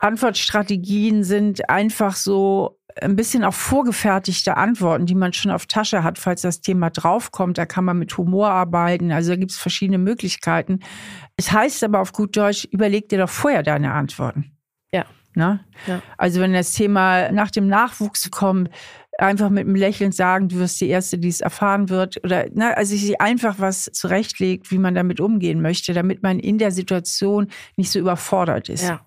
Antwortstrategien 0.00 1.22
sind 1.22 1.70
einfach 1.70 2.16
so 2.16 2.80
ein 3.00 3.14
bisschen 3.14 3.44
auch 3.44 3.54
vorgefertigte 3.54 4.56
Antworten, 4.56 5.06
die 5.06 5.14
man 5.14 5.32
schon 5.32 5.52
auf 5.52 5.66
Tasche 5.66 6.02
hat, 6.02 6.18
falls 6.18 6.42
das 6.42 6.60
Thema 6.60 6.90
draufkommt. 6.90 7.56
Da 7.56 7.66
kann 7.66 7.84
man 7.84 8.00
mit 8.00 8.18
Humor 8.18 8.50
arbeiten. 8.50 9.12
Also 9.12 9.30
da 9.30 9.36
gibt 9.36 9.52
es 9.52 9.58
verschiedene 9.58 9.98
Möglichkeiten. 9.98 10.80
Es 11.36 11.52
heißt 11.52 11.84
aber 11.84 12.00
auf 12.00 12.12
gut 12.12 12.36
Deutsch, 12.36 12.64
überleg 12.72 13.08
dir 13.08 13.18
doch 13.18 13.30
vorher 13.30 13.62
deine 13.62 13.92
Antworten. 13.92 14.58
Ja. 14.92 15.04
Ne? 15.36 15.60
ja. 15.86 16.02
Also 16.18 16.40
wenn 16.40 16.52
das 16.52 16.72
Thema 16.72 17.30
nach 17.30 17.52
dem 17.52 17.68
Nachwuchs 17.68 18.28
kommt, 18.32 18.70
einfach 19.20 19.50
mit 19.50 19.66
einem 19.66 19.74
Lächeln 19.74 20.12
sagen, 20.12 20.48
du 20.48 20.56
wirst 20.56 20.80
die 20.80 20.88
Erste, 20.88 21.18
die 21.18 21.28
es 21.28 21.40
erfahren 21.40 21.88
wird. 21.88 22.22
Oder 22.24 22.46
ne, 22.52 22.76
also 22.76 22.96
sich 22.96 23.20
einfach 23.20 23.58
was 23.58 23.84
zurechtlegt, 23.92 24.70
wie 24.70 24.78
man 24.78 24.94
damit 24.94 25.20
umgehen 25.20 25.62
möchte, 25.62 25.92
damit 25.92 26.22
man 26.22 26.38
in 26.38 26.58
der 26.58 26.70
Situation 26.70 27.48
nicht 27.76 27.90
so 27.90 27.98
überfordert 27.98 28.68
ist. 28.68 28.84
Ja. 28.84 29.00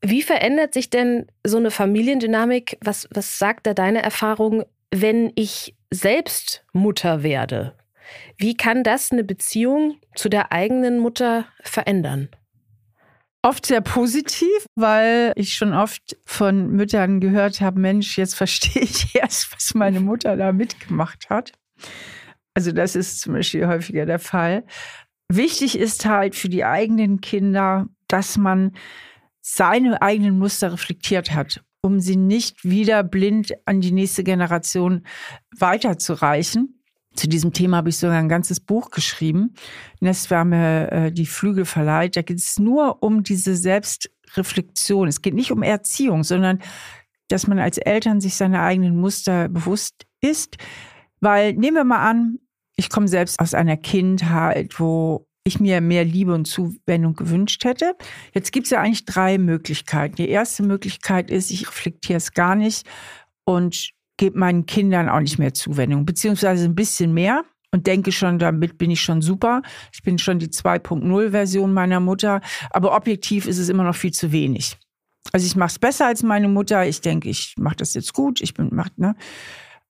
Wie 0.00 0.22
verändert 0.22 0.74
sich 0.74 0.90
denn 0.90 1.26
so 1.46 1.58
eine 1.58 1.70
Familiendynamik? 1.70 2.76
Was, 2.82 3.08
was 3.12 3.38
sagt 3.38 3.66
da 3.66 3.74
deine 3.74 4.02
Erfahrung, 4.02 4.64
wenn 4.90 5.32
ich 5.36 5.76
selbst 5.90 6.64
Mutter 6.72 7.22
werde? 7.22 7.74
Wie 8.36 8.56
kann 8.56 8.82
das 8.82 9.12
eine 9.12 9.24
Beziehung 9.24 9.96
zu 10.16 10.28
der 10.28 10.52
eigenen 10.52 10.98
Mutter 10.98 11.46
verändern? 11.62 12.28
Oft 13.44 13.66
sehr 13.66 13.80
positiv, 13.80 14.66
weil 14.76 15.32
ich 15.34 15.54
schon 15.54 15.74
oft 15.74 16.16
von 16.24 16.70
Müttern 16.70 17.18
gehört 17.18 17.60
habe, 17.60 17.80
Mensch, 17.80 18.16
jetzt 18.16 18.34
verstehe 18.34 18.82
ich 18.82 19.14
erst, 19.14 19.52
was 19.52 19.74
meine 19.74 20.00
Mutter 20.00 20.36
da 20.36 20.52
mitgemacht 20.52 21.28
hat. 21.28 21.52
Also 22.54 22.70
das 22.70 22.94
ist 22.94 23.20
zum 23.20 23.32
Beispiel 23.32 23.66
häufiger 23.66 24.06
der 24.06 24.20
Fall. 24.20 24.64
Wichtig 25.28 25.78
ist 25.78 26.04
halt 26.04 26.36
für 26.36 26.48
die 26.48 26.64
eigenen 26.64 27.20
Kinder, 27.20 27.86
dass 28.06 28.36
man 28.36 28.72
seine 29.40 30.00
eigenen 30.02 30.38
Muster 30.38 30.72
reflektiert 30.72 31.34
hat, 31.34 31.64
um 31.80 31.98
sie 31.98 32.16
nicht 32.16 32.64
wieder 32.64 33.02
blind 33.02 33.54
an 33.64 33.80
die 33.80 33.92
nächste 33.92 34.22
Generation 34.22 35.04
weiterzureichen. 35.58 36.81
Zu 37.14 37.28
diesem 37.28 37.52
Thema 37.52 37.78
habe 37.78 37.90
ich 37.90 37.98
sogar 37.98 38.18
ein 38.18 38.28
ganzes 38.28 38.60
Buch 38.60 38.90
geschrieben, 38.90 39.54
Nestwärme, 40.00 40.90
äh, 40.90 41.12
die 41.12 41.26
Flügel 41.26 41.64
verleiht. 41.64 42.16
Da 42.16 42.22
geht 42.22 42.38
es 42.38 42.58
nur 42.58 43.02
um 43.02 43.22
diese 43.22 43.54
Selbstreflexion. 43.54 45.08
Es 45.08 45.20
geht 45.20 45.34
nicht 45.34 45.52
um 45.52 45.62
Erziehung, 45.62 46.24
sondern 46.24 46.60
dass 47.28 47.46
man 47.46 47.58
als 47.58 47.78
Eltern 47.78 48.20
sich 48.20 48.34
seine 48.34 48.60
eigenen 48.60 48.96
Muster 48.96 49.48
bewusst 49.48 50.06
ist. 50.20 50.56
Weil 51.20 51.52
nehmen 51.54 51.76
wir 51.76 51.84
mal 51.84 52.08
an, 52.08 52.38
ich 52.76 52.90
komme 52.90 53.08
selbst 53.08 53.38
aus 53.40 53.54
einer 53.54 53.76
Kindheit, 53.76 54.80
wo 54.80 55.26
ich 55.44 55.60
mir 55.60 55.80
mehr 55.80 56.04
Liebe 56.04 56.34
und 56.34 56.46
Zuwendung 56.46 57.14
gewünscht 57.14 57.64
hätte. 57.64 57.96
Jetzt 58.32 58.52
gibt 58.52 58.66
es 58.66 58.70
ja 58.70 58.80
eigentlich 58.80 59.04
drei 59.04 59.38
Möglichkeiten. 59.38 60.16
Die 60.16 60.28
erste 60.28 60.62
Möglichkeit 60.62 61.30
ist, 61.30 61.50
ich 61.50 61.68
reflektiere 61.68 62.16
es 62.18 62.32
gar 62.32 62.54
nicht 62.54 62.86
und 63.44 63.90
gebe 64.22 64.38
meinen 64.38 64.66
Kindern 64.66 65.08
auch 65.08 65.18
nicht 65.18 65.40
mehr 65.40 65.52
Zuwendung, 65.52 66.06
beziehungsweise 66.06 66.64
ein 66.66 66.76
bisschen 66.76 67.12
mehr 67.12 67.42
und 67.72 67.88
denke 67.88 68.12
schon, 68.12 68.38
damit 68.38 68.78
bin 68.78 68.88
ich 68.92 69.00
schon 69.00 69.20
super. 69.20 69.62
Ich 69.92 70.04
bin 70.04 70.16
schon 70.16 70.38
die 70.38 70.46
2.0-Version 70.46 71.74
meiner 71.74 71.98
Mutter, 71.98 72.40
aber 72.70 72.94
objektiv 72.94 73.48
ist 73.48 73.58
es 73.58 73.68
immer 73.68 73.82
noch 73.82 73.96
viel 73.96 74.12
zu 74.12 74.30
wenig. 74.30 74.78
Also 75.32 75.44
ich 75.44 75.56
mache 75.56 75.70
es 75.70 75.80
besser 75.80 76.06
als 76.06 76.22
meine 76.22 76.46
Mutter. 76.46 76.86
Ich 76.86 77.00
denke, 77.00 77.30
ich 77.30 77.54
mache 77.58 77.74
das 77.74 77.94
jetzt 77.94 78.12
gut. 78.12 78.40
Ich 78.40 78.54
bin 78.54 78.72
macht 78.72 78.96
ne. 78.96 79.16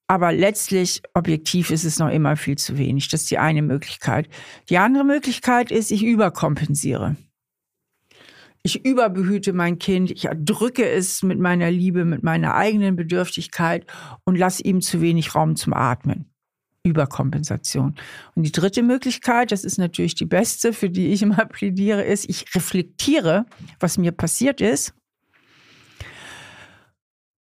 Aber 0.07 0.33
letztlich 0.33 1.03
objektiv 1.13 1.71
ist 1.71 1.85
es 1.85 1.99
noch 1.99 2.09
immer 2.09 2.39
viel 2.39 2.57
zu 2.57 2.79
wenig. 2.79 3.09
Das 3.09 3.23
ist 3.23 3.31
die 3.31 3.39
eine 3.39 3.61
Möglichkeit. 3.61 4.31
Die 4.71 4.79
andere 4.79 5.05
Möglichkeit 5.05 5.71
ist, 5.71 5.91
ich 5.91 6.03
überkompensiere. 6.03 7.17
Ich 8.65 8.85
überbehüte 8.85 9.53
mein 9.53 9.79
Kind, 9.79 10.11
ich 10.11 10.27
erdrücke 10.27 10.89
es 10.89 11.23
mit 11.23 11.41
meiner 11.41 11.71
Liebe, 11.71 12.05
mit 12.05 12.23
meiner 12.23 12.55
eigenen 12.55 12.95
Bedürftigkeit 12.95 13.87
und 14.25 14.39
lasse 14.39 14.63
ihm 14.63 14.81
zu 14.81 15.01
wenig 15.01 15.35
Raum 15.35 15.57
zum 15.57 15.73
Atmen. 15.73 16.27
Überkompensation. 16.85 17.95
Und 18.35 18.43
die 18.43 18.53
dritte 18.53 18.83
Möglichkeit, 18.83 19.53
das 19.53 19.65
ist 19.65 19.79
natürlich 19.79 20.15
die 20.15 20.27
beste, 20.27 20.73
für 20.73 20.91
die 20.91 21.09
ich 21.09 21.23
immer 21.23 21.45
plädiere, 21.47 22.03
ist, 22.03 22.29
ich 22.29 22.55
reflektiere, 22.55 23.47
was 23.81 23.99
mir 23.99 24.13
passiert 24.13 24.61
ist 24.61 24.95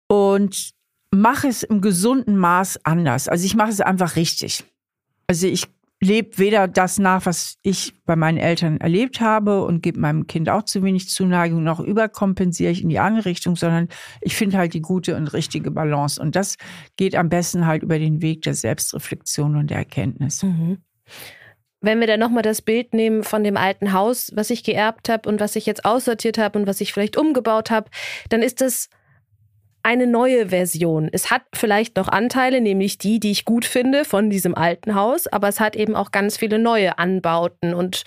und 0.09 0.73
mache 1.11 1.49
es 1.49 1.63
im 1.63 1.81
gesunden 1.81 2.37
Maß 2.37 2.85
anders. 2.85 3.29
Also 3.29 3.45
ich 3.45 3.55
mache 3.55 3.71
es 3.71 3.81
einfach 3.81 4.17
richtig. 4.17 4.65
Also 5.27 5.47
ich 5.47 5.67
lebt 6.01 6.39
weder 6.39 6.69
das 6.69 6.99
nach, 6.99 7.25
was 7.25 7.57
ich 7.63 7.95
bei 8.05 8.17
meinen 8.17 8.39
Eltern 8.39 8.79
erlebt 8.79 9.21
habe 9.21 9.65
und 9.65 9.83
gebe 9.83 9.99
meinem 9.99 10.27
Kind 10.27 10.51
auch 10.51 10.63
zu 10.63 10.83
wenig 10.83 11.09
Zuneigung, 11.09 11.63
noch 11.65 11.81
überkompensiere 11.81 12.71
ich 12.71 12.83
in 12.83 12.89
die 12.89 12.99
andere 12.99 13.25
Richtung, 13.25 13.57
sondern 13.57 13.89
ich 14.21 14.37
finde 14.37 14.59
halt 14.59 14.75
die 14.75 14.83
gute 14.83 15.17
und 15.17 15.29
richtige 15.29 15.71
Balance. 15.71 16.21
Und 16.21 16.37
das 16.37 16.57
geht 16.97 17.15
am 17.15 17.29
besten 17.29 17.67
halt 17.67 17.83
über 17.83 17.99
den 17.99 18.21
Weg 18.21 18.43
der 18.43 18.55
Selbstreflexion 18.55 19.57
und 19.57 19.71
der 19.71 19.79
Erkenntnis. 19.79 20.43
Mhm. 20.43 20.79
Wenn 21.81 22.01
wir 22.01 22.07
dann 22.07 22.21
nochmal 22.21 22.43
das 22.43 22.63
Bild 22.63 22.95
nehmen 22.95 23.23
von 23.23 23.45
dem 23.45 23.57
alten 23.57 23.93
Haus, 23.93 24.33
was 24.35 24.51
ich 24.51 24.65
geerbt 24.65 25.09
habe 25.09 25.29
und 25.29 25.41
was 25.41 25.57
ich 25.57 25.67
jetzt 25.67 25.85
aussortiert 25.85 26.37
habe 26.37 26.59
und 26.59 26.67
was 26.67 26.81
ich 26.81 26.93
vielleicht 26.93 27.17
umgebaut 27.17 27.71
habe, 27.71 27.91
dann 28.29 28.43
ist 28.43 28.61
das 28.61 28.89
eine 29.87 30.09
neue 30.09 30.49
Version. 30.49 31.09
Es 31.13 31.31
hat 31.31 31.43
vielleicht 31.55 31.95
noch 31.95 32.09
Anteile, 32.09 32.61
nämlich 32.61 32.99
die, 32.99 33.21
die 33.21 33.31
ich 33.31 33.45
gut 33.45 33.65
finde 33.65 34.05
von 34.05 34.31
diesem 34.31 34.57
alten 34.57 34.97
Haus, 34.97 35.29
aber 35.29 35.47
es 35.47 35.61
hat 35.61 35.77
eben 35.77 35.95
auch 35.95 36.11
ganz 36.11 36.37
viele 36.37 36.59
neue 36.59 36.99
Anbauten 36.99 37.73
und 37.73 38.03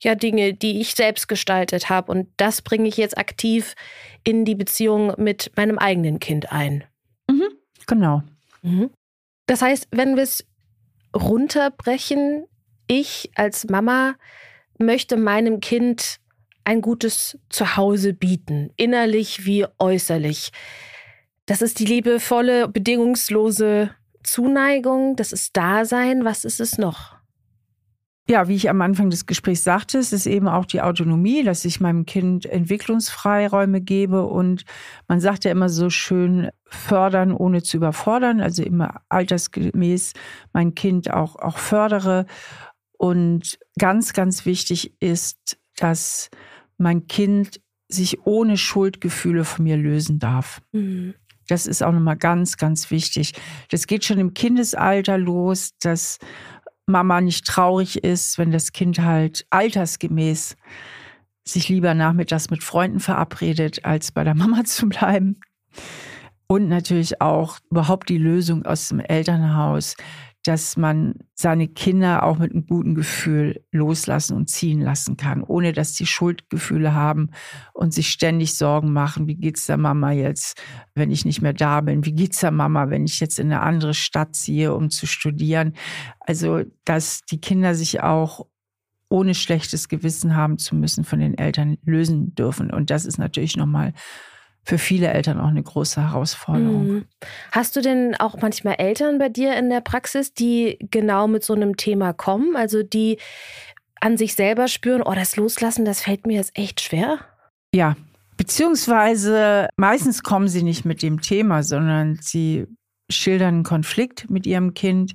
ja 0.00 0.16
Dinge, 0.16 0.52
die 0.52 0.80
ich 0.80 0.96
selbst 0.96 1.28
gestaltet 1.28 1.88
habe 1.88 2.10
und 2.10 2.28
das 2.38 2.60
bringe 2.60 2.88
ich 2.88 2.96
jetzt 2.96 3.16
aktiv 3.16 3.74
in 4.24 4.44
die 4.44 4.56
Beziehung 4.56 5.12
mit 5.16 5.52
meinem 5.54 5.78
eigenen 5.78 6.18
Kind 6.18 6.50
ein. 6.50 6.82
Mhm, 7.30 7.50
genau. 7.86 8.24
Mhm. 8.62 8.90
Das 9.46 9.62
heißt, 9.62 9.86
wenn 9.92 10.16
wir 10.16 10.24
es 10.24 10.44
runterbrechen, 11.14 12.46
ich 12.88 13.30
als 13.36 13.68
Mama 13.68 14.16
möchte 14.76 15.16
meinem 15.16 15.60
Kind 15.60 16.16
ein 16.64 16.80
gutes 16.80 17.38
Zuhause 17.48 18.12
bieten, 18.12 18.70
innerlich 18.76 19.46
wie 19.46 19.66
äußerlich. 19.78 20.50
Das 21.46 21.62
ist 21.62 21.78
die 21.78 21.86
liebevolle, 21.86 22.68
bedingungslose 22.68 23.90
Zuneigung, 24.22 25.16
das 25.16 25.32
ist 25.32 25.56
Dasein. 25.56 26.24
Was 26.24 26.44
ist 26.44 26.60
es 26.60 26.78
noch? 26.78 27.16
Ja, 28.28 28.46
wie 28.46 28.54
ich 28.54 28.70
am 28.70 28.80
Anfang 28.80 29.10
des 29.10 29.26
Gesprächs 29.26 29.64
sagte, 29.64 29.98
es 29.98 30.12
ist 30.12 30.26
eben 30.26 30.46
auch 30.46 30.64
die 30.64 30.80
Autonomie, 30.80 31.42
dass 31.42 31.64
ich 31.64 31.80
meinem 31.80 32.06
Kind 32.06 32.46
Entwicklungsfreiräume 32.46 33.80
gebe 33.80 34.24
und 34.24 34.64
man 35.08 35.18
sagt 35.18 35.44
ja 35.44 35.50
immer 35.50 35.68
so 35.68 35.90
schön, 35.90 36.48
fördern 36.64 37.32
ohne 37.32 37.64
zu 37.64 37.78
überfordern, 37.78 38.40
also 38.40 38.62
immer 38.62 39.02
altersgemäß 39.08 40.12
mein 40.52 40.76
Kind 40.76 41.12
auch, 41.12 41.34
auch 41.34 41.58
fördere. 41.58 42.26
Und 42.96 43.58
ganz, 43.76 44.12
ganz 44.12 44.46
wichtig 44.46 44.94
ist, 45.00 45.58
dass 45.76 46.30
mein 46.78 47.08
Kind 47.08 47.60
sich 47.88 48.24
ohne 48.24 48.56
Schuldgefühle 48.56 49.44
von 49.44 49.64
mir 49.64 49.76
lösen 49.76 50.20
darf. 50.20 50.62
Mhm. 50.70 51.14
Das 51.52 51.66
ist 51.66 51.82
auch 51.82 51.92
nochmal 51.92 52.16
ganz, 52.16 52.56
ganz 52.56 52.90
wichtig. 52.90 53.34
Das 53.70 53.86
geht 53.86 54.06
schon 54.06 54.18
im 54.18 54.32
Kindesalter 54.32 55.18
los, 55.18 55.72
dass 55.82 56.18
Mama 56.86 57.20
nicht 57.20 57.46
traurig 57.46 58.02
ist, 58.02 58.38
wenn 58.38 58.52
das 58.52 58.72
Kind 58.72 59.00
halt 59.00 59.44
altersgemäß 59.50 60.56
sich 61.44 61.68
lieber 61.68 61.92
nachmittags 61.92 62.48
mit 62.48 62.64
Freunden 62.64 63.00
verabredet, 63.00 63.84
als 63.84 64.12
bei 64.12 64.24
der 64.24 64.34
Mama 64.42 64.64
zu 64.64 64.88
bleiben. 64.88 65.40
Und 66.46 66.68
natürlich 66.68 67.20
auch 67.20 67.58
überhaupt 67.70 68.08
die 68.08 68.16
Lösung 68.16 68.64
aus 68.64 68.88
dem 68.88 69.00
Elternhaus, 69.00 69.94
dass 70.42 70.76
man 70.76 71.14
seine 71.34 71.68
Kinder 71.68 72.24
auch 72.24 72.38
mit 72.38 72.52
einem 72.52 72.66
guten 72.66 72.94
Gefühl 72.94 73.64
loslassen 73.70 74.36
und 74.36 74.50
ziehen 74.50 74.80
lassen 74.80 75.16
kann, 75.16 75.42
ohne 75.42 75.72
dass 75.72 75.94
sie 75.94 76.06
Schuldgefühle 76.06 76.94
haben 76.94 77.30
und 77.72 77.94
sich 77.94 78.08
ständig 78.08 78.54
Sorgen 78.54 78.92
machen, 78.92 79.28
wie 79.28 79.36
geht's 79.36 79.66
der 79.66 79.76
Mama 79.76 80.10
jetzt, 80.10 80.60
wenn 80.94 81.10
ich 81.10 81.24
nicht 81.24 81.42
mehr 81.42 81.52
da 81.52 81.80
bin? 81.80 82.04
Wie 82.04 82.14
geht's 82.14 82.40
der 82.40 82.50
Mama, 82.50 82.90
wenn 82.90 83.04
ich 83.04 83.20
jetzt 83.20 83.38
in 83.38 83.52
eine 83.52 83.62
andere 83.62 83.94
Stadt 83.94 84.34
ziehe, 84.34 84.74
um 84.74 84.90
zu 84.90 85.06
studieren? 85.06 85.74
Also, 86.20 86.62
dass 86.84 87.20
die 87.22 87.40
Kinder 87.40 87.74
sich 87.74 88.02
auch 88.02 88.46
ohne 89.08 89.34
schlechtes 89.34 89.88
Gewissen 89.88 90.34
haben 90.34 90.58
zu 90.58 90.74
müssen, 90.74 91.04
von 91.04 91.20
den 91.20 91.36
Eltern 91.36 91.76
lösen 91.84 92.34
dürfen. 92.34 92.70
Und 92.70 92.90
das 92.90 93.04
ist 93.04 93.18
natürlich 93.18 93.56
nochmal 93.56 93.92
für 94.64 94.78
viele 94.78 95.08
Eltern 95.08 95.40
auch 95.40 95.48
eine 95.48 95.62
große 95.62 96.00
Herausforderung. 96.00 96.86
Mhm. 96.86 97.04
Hast 97.50 97.74
du 97.74 97.80
denn 97.80 98.14
auch 98.16 98.40
manchmal 98.40 98.76
Eltern 98.78 99.18
bei 99.18 99.28
dir 99.28 99.56
in 99.56 99.70
der 99.70 99.80
Praxis, 99.80 100.34
die 100.34 100.78
genau 100.90 101.26
mit 101.26 101.44
so 101.44 101.54
einem 101.54 101.76
Thema 101.76 102.12
kommen? 102.12 102.54
Also 102.54 102.82
die 102.82 103.18
an 104.00 104.16
sich 104.16 104.34
selber 104.34 104.68
spüren, 104.68 105.02
oh, 105.02 105.14
das 105.14 105.36
Loslassen, 105.36 105.84
das 105.84 106.02
fällt 106.02 106.26
mir 106.26 106.34
jetzt 106.34 106.56
echt 106.56 106.80
schwer? 106.80 107.18
Ja, 107.74 107.96
beziehungsweise 108.36 109.68
meistens 109.76 110.22
kommen 110.22 110.48
sie 110.48 110.62
nicht 110.62 110.84
mit 110.84 111.02
dem 111.02 111.20
Thema, 111.20 111.62
sondern 111.62 112.18
sie 112.20 112.66
schildern 113.10 113.54
einen 113.54 113.62
Konflikt 113.64 114.30
mit 114.30 114.46
ihrem 114.46 114.74
Kind 114.74 115.14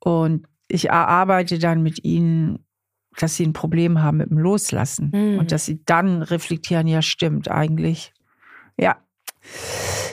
und 0.00 0.46
ich 0.68 0.88
erarbeite 0.88 1.58
dann 1.58 1.82
mit 1.82 2.04
ihnen, 2.04 2.64
dass 3.18 3.36
sie 3.36 3.44
ein 3.44 3.52
Problem 3.52 4.02
haben 4.02 4.18
mit 4.18 4.30
dem 4.30 4.38
Loslassen 4.38 5.10
mhm. 5.12 5.38
und 5.38 5.52
dass 5.52 5.64
sie 5.64 5.82
dann 5.84 6.22
reflektieren, 6.22 6.86
ja 6.86 7.02
stimmt 7.02 7.50
eigentlich. 7.50 8.12
Ja, 8.78 8.96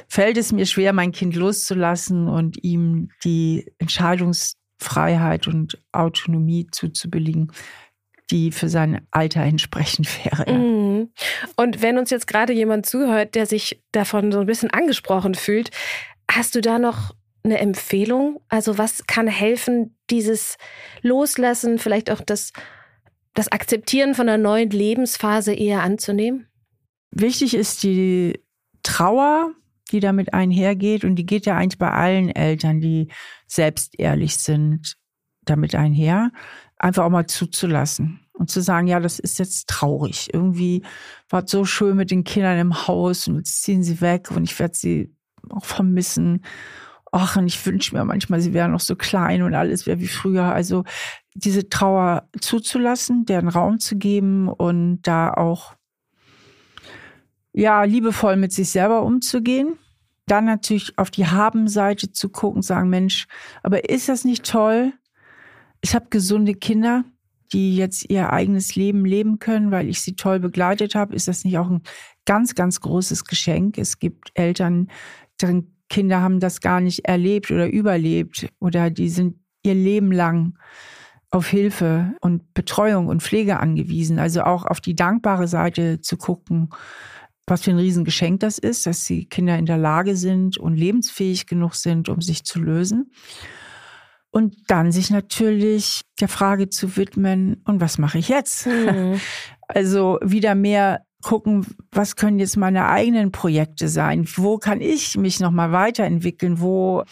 fällt 0.08 0.38
es 0.38 0.52
mir 0.52 0.66
schwer, 0.66 0.94
mein 0.94 1.12
Kind 1.12 1.36
loszulassen 1.36 2.28
und 2.28 2.64
ihm 2.64 3.10
die 3.24 3.72
Entscheidungsfreiheit 3.80 5.48
und 5.48 5.82
Autonomie 5.92 6.68
zuzubilligen, 6.72 7.52
die 8.32 8.52
für 8.52 8.70
sein 8.70 9.06
Alter 9.12 9.42
entsprechend 9.42 10.08
wäre. 10.26 10.52
Mhm. 10.52 11.10
Und 11.56 11.82
wenn 11.82 11.98
uns 11.98 12.10
jetzt 12.10 12.28
gerade 12.28 12.54
jemand 12.54 12.86
zuhört, 12.86 13.36
der 13.36 13.46
sich 13.46 13.84
davon 13.92 14.32
so 14.32 14.40
ein 14.40 14.48
bisschen 14.48 14.72
angesprochen 14.72 15.36
fühlt, 15.36 15.70
hast 16.32 16.56
du 16.56 16.62
da 16.62 16.80
noch 16.80 17.14
eine 17.44 17.60
Empfehlung? 17.60 18.42
Also 18.50 18.78
was 18.78 19.06
kann 19.06 19.28
helfen, 19.28 19.96
dieses 20.10 20.58
Loslassen, 21.02 21.78
vielleicht 21.78 22.10
auch 22.10 22.22
das, 22.22 22.52
das 23.34 23.52
Akzeptieren 23.52 24.16
von 24.16 24.28
einer 24.28 24.42
neuen 24.42 24.70
Lebensphase 24.70 25.54
eher 25.54 25.84
anzunehmen? 25.84 26.48
Wichtig 27.12 27.54
ist 27.54 27.84
die 27.84 28.40
Trauer, 28.86 29.52
die 29.92 30.00
damit 30.00 30.34
einhergeht. 30.34 31.04
Und 31.04 31.16
die 31.16 31.26
geht 31.26 31.46
ja 31.46 31.58
eigentlich 31.58 31.78
bei 31.78 31.92
allen 31.92 32.30
Eltern, 32.30 32.80
die 32.80 33.10
selbst 33.48 34.00
ehrlich 34.00 34.38
sind, 34.38 34.96
damit 35.44 35.76
einher. 35.76 36.32
Einfach 36.78 37.04
auch 37.04 37.10
mal 37.10 37.28
zuzulassen 37.28 38.20
und 38.34 38.50
zu 38.50 38.62
sagen, 38.62 38.88
ja, 38.88 39.00
das 39.00 39.20
ist 39.20 39.40
jetzt 39.40 39.68
traurig. 39.68 40.34
Irgendwie 40.34 40.84
war 41.30 41.44
es 41.44 41.52
so 41.52 41.66
schön 41.66 41.96
mit 41.98 42.12
den 42.12 42.24
Kindern 42.24 42.60
im 42.60 42.88
Haus 42.88 43.28
und 43.28 43.38
jetzt 43.38 43.64
ziehen 43.64 43.84
sie 43.84 44.02
weg 44.02 44.30
und 44.32 44.44
ich 44.44 44.58
werde 44.60 44.76
sie 44.76 45.16
auch 45.50 45.66
vermissen. 45.66 46.44
Ach, 47.12 47.38
und 47.38 47.48
ich 47.48 47.66
wünsche 47.66 47.96
mir 47.96 48.04
manchmal, 48.04 48.42
sie 48.42 48.54
wären 48.54 48.72
noch 48.72 48.82
so 48.82 48.96
klein 48.96 49.42
und 49.42 49.54
alles 49.54 49.86
wäre 49.86 50.00
wie 50.00 50.08
früher. 50.08 50.44
Also 50.44 50.84
diese 51.34 51.70
Trauer 51.70 52.28
zuzulassen, 52.42 53.26
deren 53.26 53.48
Raum 53.48 53.80
zu 53.80 53.98
geben 53.98 54.50
und 54.50 55.02
da 55.04 55.34
auch 55.34 55.76
ja, 57.56 57.84
liebevoll 57.84 58.36
mit 58.36 58.52
sich 58.52 58.70
selber 58.70 59.04
umzugehen. 59.04 59.80
Dann 60.28 60.46
natürlich 60.46 60.98
auf 60.98 61.10
die 61.10 61.28
Haben-Seite 61.28 62.12
zu 62.12 62.30
gucken, 62.30 62.62
sagen, 62.62 62.90
Mensch, 62.90 63.28
aber 63.64 63.90
ist 63.90 64.10
das 64.10 64.26
nicht 64.26 64.46
toll? 64.46 64.94
Ich 65.82 65.96
habe 65.96 66.08
gesunde 66.10 66.54
Kinder, 66.54 67.06
die 67.54 67.78
jetzt 67.78 68.10
ihr 68.10 68.34
eigenes 68.34 68.76
Leben 68.76 69.06
leben 69.06 69.40
können, 69.40 69.72
weil 69.72 69.88
ich 69.88 70.02
sie 70.02 70.16
toll 70.16 70.40
begleitet 70.40 70.96
habe. 70.96 71.16
Ist 71.16 71.28
das 71.28 71.46
nicht 71.46 71.58
auch 71.58 71.70
ein 71.70 71.84
ganz, 72.26 72.56
ganz 72.56 72.82
großes 72.82 73.24
Geschenk? 73.24 73.78
Es 73.78 74.00
gibt 74.00 74.32
Eltern, 74.34 74.90
deren 75.40 75.78
Kinder 75.90 76.22
haben 76.22 76.40
das 76.40 76.60
gar 76.60 76.82
nicht 76.82 77.06
erlebt 77.06 77.52
oder 77.52 77.72
überlebt 77.72 78.50
oder 78.60 78.90
die 78.90 79.10
sind 79.10 79.38
ihr 79.64 79.76
Leben 79.76 80.12
lang 80.12 80.58
auf 81.30 81.48
Hilfe 81.48 82.16
und 82.22 82.54
Betreuung 82.54 83.08
und 83.08 83.22
Pflege 83.22 83.60
angewiesen. 83.60 84.20
Also 84.20 84.42
auch 84.42 84.66
auf 84.66 84.82
die 84.82 84.96
dankbare 84.96 85.48
Seite 85.48 86.02
zu 86.02 86.18
gucken 86.18 86.70
was 87.48 87.62
für 87.62 87.72
ein 87.72 87.78
Riesengeschenk 87.78 88.40
das 88.40 88.58
ist, 88.58 88.86
dass 88.86 89.06
die 89.06 89.26
Kinder 89.26 89.58
in 89.58 89.66
der 89.66 89.78
Lage 89.78 90.16
sind 90.16 90.58
und 90.58 90.76
lebensfähig 90.76 91.48
genug 91.48 91.76
sind, 91.76 92.10
um 92.10 92.22
sich 92.22 92.44
zu 92.44 92.60
lösen. 92.60 93.12
Und 94.32 94.56
dann 94.68 94.92
sich 94.92 95.12
natürlich 95.12 96.02
der 96.20 96.28
Frage 96.28 96.70
zu 96.70 96.98
widmen, 96.98 97.62
und 97.66 97.80
was 97.80 97.98
mache 97.98 98.18
ich 98.18 98.30
jetzt? 98.30 98.68
Mhm. 98.68 99.20
Also 99.68 100.20
wieder 100.22 100.54
mehr 100.54 101.08
gucken, 101.24 101.66
was 101.92 102.16
können 102.16 102.38
jetzt 102.38 102.56
meine 102.56 102.88
eigenen 102.88 103.32
Projekte 103.32 103.88
sein? 103.88 104.28
Wo 104.36 104.60
kann 104.60 104.80
ich 104.80 105.18
mich 105.18 105.40
nochmal 105.40 105.72
weiterentwickeln? 105.72 106.62
Wo 106.62 107.04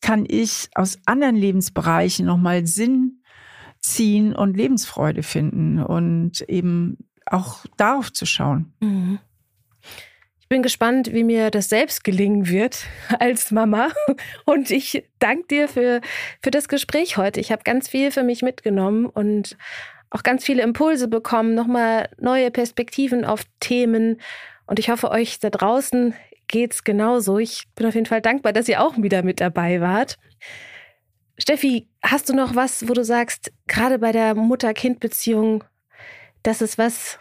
kann 0.00 0.24
ich 0.28 0.68
aus 0.76 0.96
anderen 1.06 1.34
Lebensbereichen 1.34 2.24
nochmal 2.24 2.68
Sinn 2.68 3.18
ziehen 3.80 4.34
und 4.34 4.56
Lebensfreude 4.56 5.22
finden 5.22 5.82
und 5.82 6.40
eben 6.42 6.98
auch 7.26 7.64
darauf 7.76 8.12
zu 8.12 8.26
schauen. 8.26 8.72
Mhm. 8.80 9.18
Ich 10.48 10.56
bin 10.56 10.62
gespannt, 10.62 11.12
wie 11.12 11.24
mir 11.24 11.50
das 11.50 11.68
selbst 11.68 12.04
gelingen 12.04 12.48
wird 12.48 12.86
als 13.18 13.50
Mama. 13.50 13.90
Und 14.46 14.70
ich 14.70 15.04
danke 15.18 15.46
dir 15.46 15.68
für, 15.68 16.00
für 16.42 16.50
das 16.50 16.68
Gespräch 16.68 17.18
heute. 17.18 17.38
Ich 17.38 17.52
habe 17.52 17.64
ganz 17.64 17.86
viel 17.86 18.10
für 18.10 18.22
mich 18.22 18.40
mitgenommen 18.40 19.04
und 19.04 19.58
auch 20.08 20.22
ganz 20.22 20.46
viele 20.46 20.62
Impulse 20.62 21.06
bekommen, 21.06 21.54
nochmal 21.54 22.08
neue 22.18 22.50
Perspektiven 22.50 23.26
auf 23.26 23.42
Themen. 23.60 24.22
Und 24.66 24.78
ich 24.78 24.88
hoffe, 24.88 25.10
euch 25.10 25.38
da 25.38 25.50
draußen 25.50 26.14
geht's 26.46 26.82
genauso. 26.82 27.38
Ich 27.38 27.64
bin 27.74 27.86
auf 27.86 27.94
jeden 27.94 28.06
Fall 28.06 28.22
dankbar, 28.22 28.54
dass 28.54 28.70
ihr 28.70 28.82
auch 28.82 28.96
wieder 28.96 29.22
mit 29.22 29.42
dabei 29.42 29.82
wart. 29.82 30.16
Steffi, 31.36 31.88
hast 32.02 32.30
du 32.30 32.32
noch 32.34 32.54
was, 32.54 32.88
wo 32.88 32.94
du 32.94 33.04
sagst, 33.04 33.52
gerade 33.66 33.98
bei 33.98 34.12
der 34.12 34.34
Mutter-Kind-Beziehung, 34.34 35.64
das 36.42 36.62
ist 36.62 36.78
was, 36.78 37.18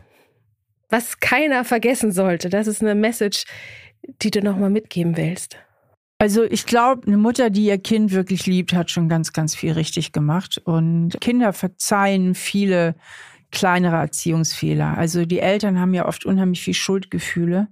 was 0.90 1.20
keiner 1.20 1.64
vergessen 1.64 2.12
sollte. 2.12 2.50
Das 2.50 2.68
ist 2.68 2.82
eine 2.82 2.96
Message, 2.96 3.46
die 4.22 4.32
du 4.32 4.42
nochmal 4.42 4.70
mitgeben 4.70 5.18
willst. 5.18 5.58
Also 6.20 6.44
ich 6.44 6.66
glaube, 6.66 7.06
eine 7.06 7.18
Mutter, 7.18 7.50
die 7.50 7.66
ihr 7.66 7.78
Kind 7.78 8.12
wirklich 8.12 8.48
liebt, 8.48 8.74
hat 8.74 8.90
schon 8.90 9.08
ganz, 9.08 9.34
ganz 9.34 9.56
viel 9.56 9.74
richtig 9.74 10.14
gemacht. 10.14 10.60
Und 10.64 11.20
Kinder 11.22 11.54
verzeihen 11.54 12.34
viele 12.34 12.96
kleinere 13.52 13.95
Erziehungsfehler. 13.95 14.98
Also 14.98 15.26
die 15.26 15.39
Eltern 15.39 15.80
haben 15.80 15.93
ja 15.93 16.06
oft 16.06 16.26
unheimlich 16.26 16.62
viel 16.62 16.74
Schuldgefühle. 16.74 17.70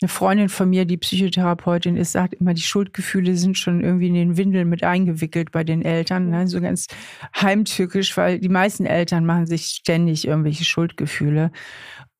Eine 0.00 0.08
Freundin 0.08 0.48
von 0.48 0.70
mir, 0.70 0.84
die 0.84 0.96
Psychotherapeutin 0.96 1.96
ist, 1.96 2.12
sagt 2.12 2.34
immer, 2.34 2.54
die 2.54 2.62
Schuldgefühle 2.62 3.36
sind 3.36 3.58
schon 3.58 3.82
irgendwie 3.82 4.08
in 4.08 4.14
den 4.14 4.36
Windeln 4.36 4.68
mit 4.68 4.82
eingewickelt 4.82 5.52
bei 5.52 5.64
den 5.64 5.82
Eltern. 5.82 6.30
Ne? 6.30 6.48
So 6.48 6.60
ganz 6.60 6.86
heimtückisch, 7.36 8.16
weil 8.16 8.38
die 8.38 8.48
meisten 8.48 8.86
Eltern 8.86 9.26
machen 9.26 9.46
sich 9.46 9.66
ständig 9.66 10.26
irgendwelche 10.26 10.64
Schuldgefühle. 10.64 11.50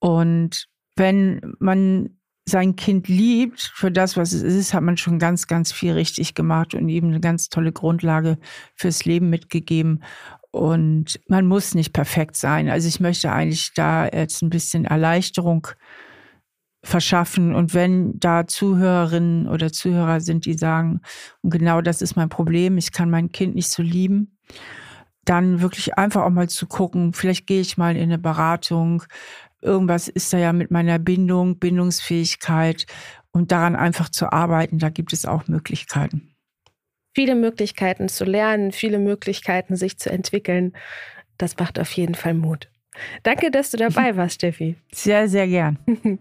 Und 0.01 0.67
wenn 0.97 1.41
man 1.59 2.19
sein 2.49 2.77
Kind 2.77 3.09
liebt 3.09 3.61
für 3.75 3.91
das, 3.91 4.17
was 4.17 4.33
es 4.33 4.43
ist, 4.43 4.75
hat 4.75 4.83
man 4.83 4.97
schon 4.97 5.19
ganz, 5.19 5.47
ganz 5.47 5.71
viel 5.71 5.93
richtig 5.93 6.35
gemacht 6.35 6.75
und 6.75 6.89
ihm 6.89 7.05
eine 7.05 7.21
ganz 7.21 7.49
tolle 7.49 7.73
Grundlage 7.73 8.39
fürs 8.75 9.05
Leben 9.05 9.31
mitgegeben. 9.31 10.03
Und 10.51 11.21
man 11.29 11.47
muss 11.47 11.75
nicht 11.75 11.93
perfekt 11.93 12.37
sein. 12.37 12.69
Also 12.69 12.89
ich 12.89 13.01
möchte 13.01 13.31
eigentlich 13.31 13.73
da 13.75 14.07
jetzt 14.07 14.43
ein 14.43 14.51
bisschen 14.51 14.85
Erleichterung 14.87 15.69
verschaffen. 16.83 17.55
Und 17.55 17.75
wenn 17.75 18.19
da 18.19 18.47
Zuhörerinnen 18.47 19.49
oder 19.49 19.73
Zuhörer 19.73 20.21
sind, 20.21 20.47
die 20.47 20.55
sagen, 20.55 21.01
und 21.43 21.51
genau 21.51 21.81
das 21.81 22.03
ist 22.03 22.17
mein 22.17 22.29
Problem, 22.29 22.79
ich 22.79 22.93
kann 22.93 23.11
mein 23.11 23.33
Kind 23.33 23.55
nicht 23.55 23.71
so 23.71 23.83
lieben, 23.83 24.39
dann 25.25 25.61
wirklich 25.61 25.99
einfach 25.99 26.23
auch 26.23 26.31
mal 26.31 26.49
zu 26.49 26.67
gucken, 26.67 27.13
vielleicht 27.13 27.47
gehe 27.47 27.61
ich 27.61 27.77
mal 27.77 27.97
in 27.97 28.05
eine 28.05 28.19
Beratung, 28.19 29.03
irgendwas 29.61 30.09
ist 30.09 30.33
da 30.33 30.39
ja 30.39 30.53
mit 30.53 30.71
meiner 30.71 30.99
Bindung, 30.99 31.59
Bindungsfähigkeit 31.59 32.87
und 33.33 33.53
daran 33.53 33.77
einfach 33.77 34.09
zu 34.09 34.33
arbeiten, 34.33 34.79
da 34.79 34.89
gibt 34.89 35.13
es 35.13 35.27
auch 35.27 35.47
Möglichkeiten. 35.49 36.35
Viele 37.19 37.35
Möglichkeiten 37.35 38.09
zu 38.09 38.25
lernen, 38.25 38.71
viele 38.71 39.01
Möglichkeiten 39.01 39.75
sich 39.75 39.99
zu 39.99 40.09
entwickeln. 40.09 40.73
Das 41.37 41.59
macht 41.59 41.81
auf 41.81 41.91
jeden 41.91 42.15
Fall 42.15 42.33
Mut. 42.33 42.69
Danke, 43.25 43.51
dass 43.51 43.73
du 43.73 43.77
dabei 43.77 44.15
warst, 44.15 44.37
Steffi. 44.37 44.77
Sehr, 44.95 45.29
sehr 45.29 45.49
gern. 45.49 45.81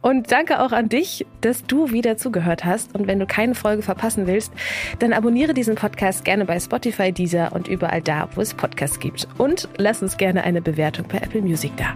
Und 0.00 0.32
danke 0.32 0.62
auch 0.62 0.72
an 0.72 0.88
dich, 0.88 1.26
dass 1.42 1.64
du 1.64 1.92
wieder 1.92 2.16
zugehört 2.16 2.64
hast. 2.64 2.94
Und 2.94 3.06
wenn 3.06 3.18
du 3.18 3.26
keine 3.26 3.54
Folge 3.54 3.82
verpassen 3.82 4.26
willst, 4.26 4.50
dann 4.98 5.12
abonniere 5.12 5.52
diesen 5.52 5.74
Podcast 5.74 6.24
gerne 6.24 6.46
bei 6.46 6.58
Spotify, 6.58 7.12
Deezer 7.12 7.52
und 7.52 7.68
überall 7.68 8.00
da, 8.00 8.30
wo 8.34 8.40
es 8.40 8.54
Podcasts 8.54 8.98
gibt. 8.98 9.28
Und 9.36 9.68
lass 9.76 10.00
uns 10.00 10.16
gerne 10.16 10.44
eine 10.44 10.62
Bewertung 10.62 11.06
bei 11.06 11.18
Apple 11.18 11.42
Music 11.42 11.72
da. 11.76 11.94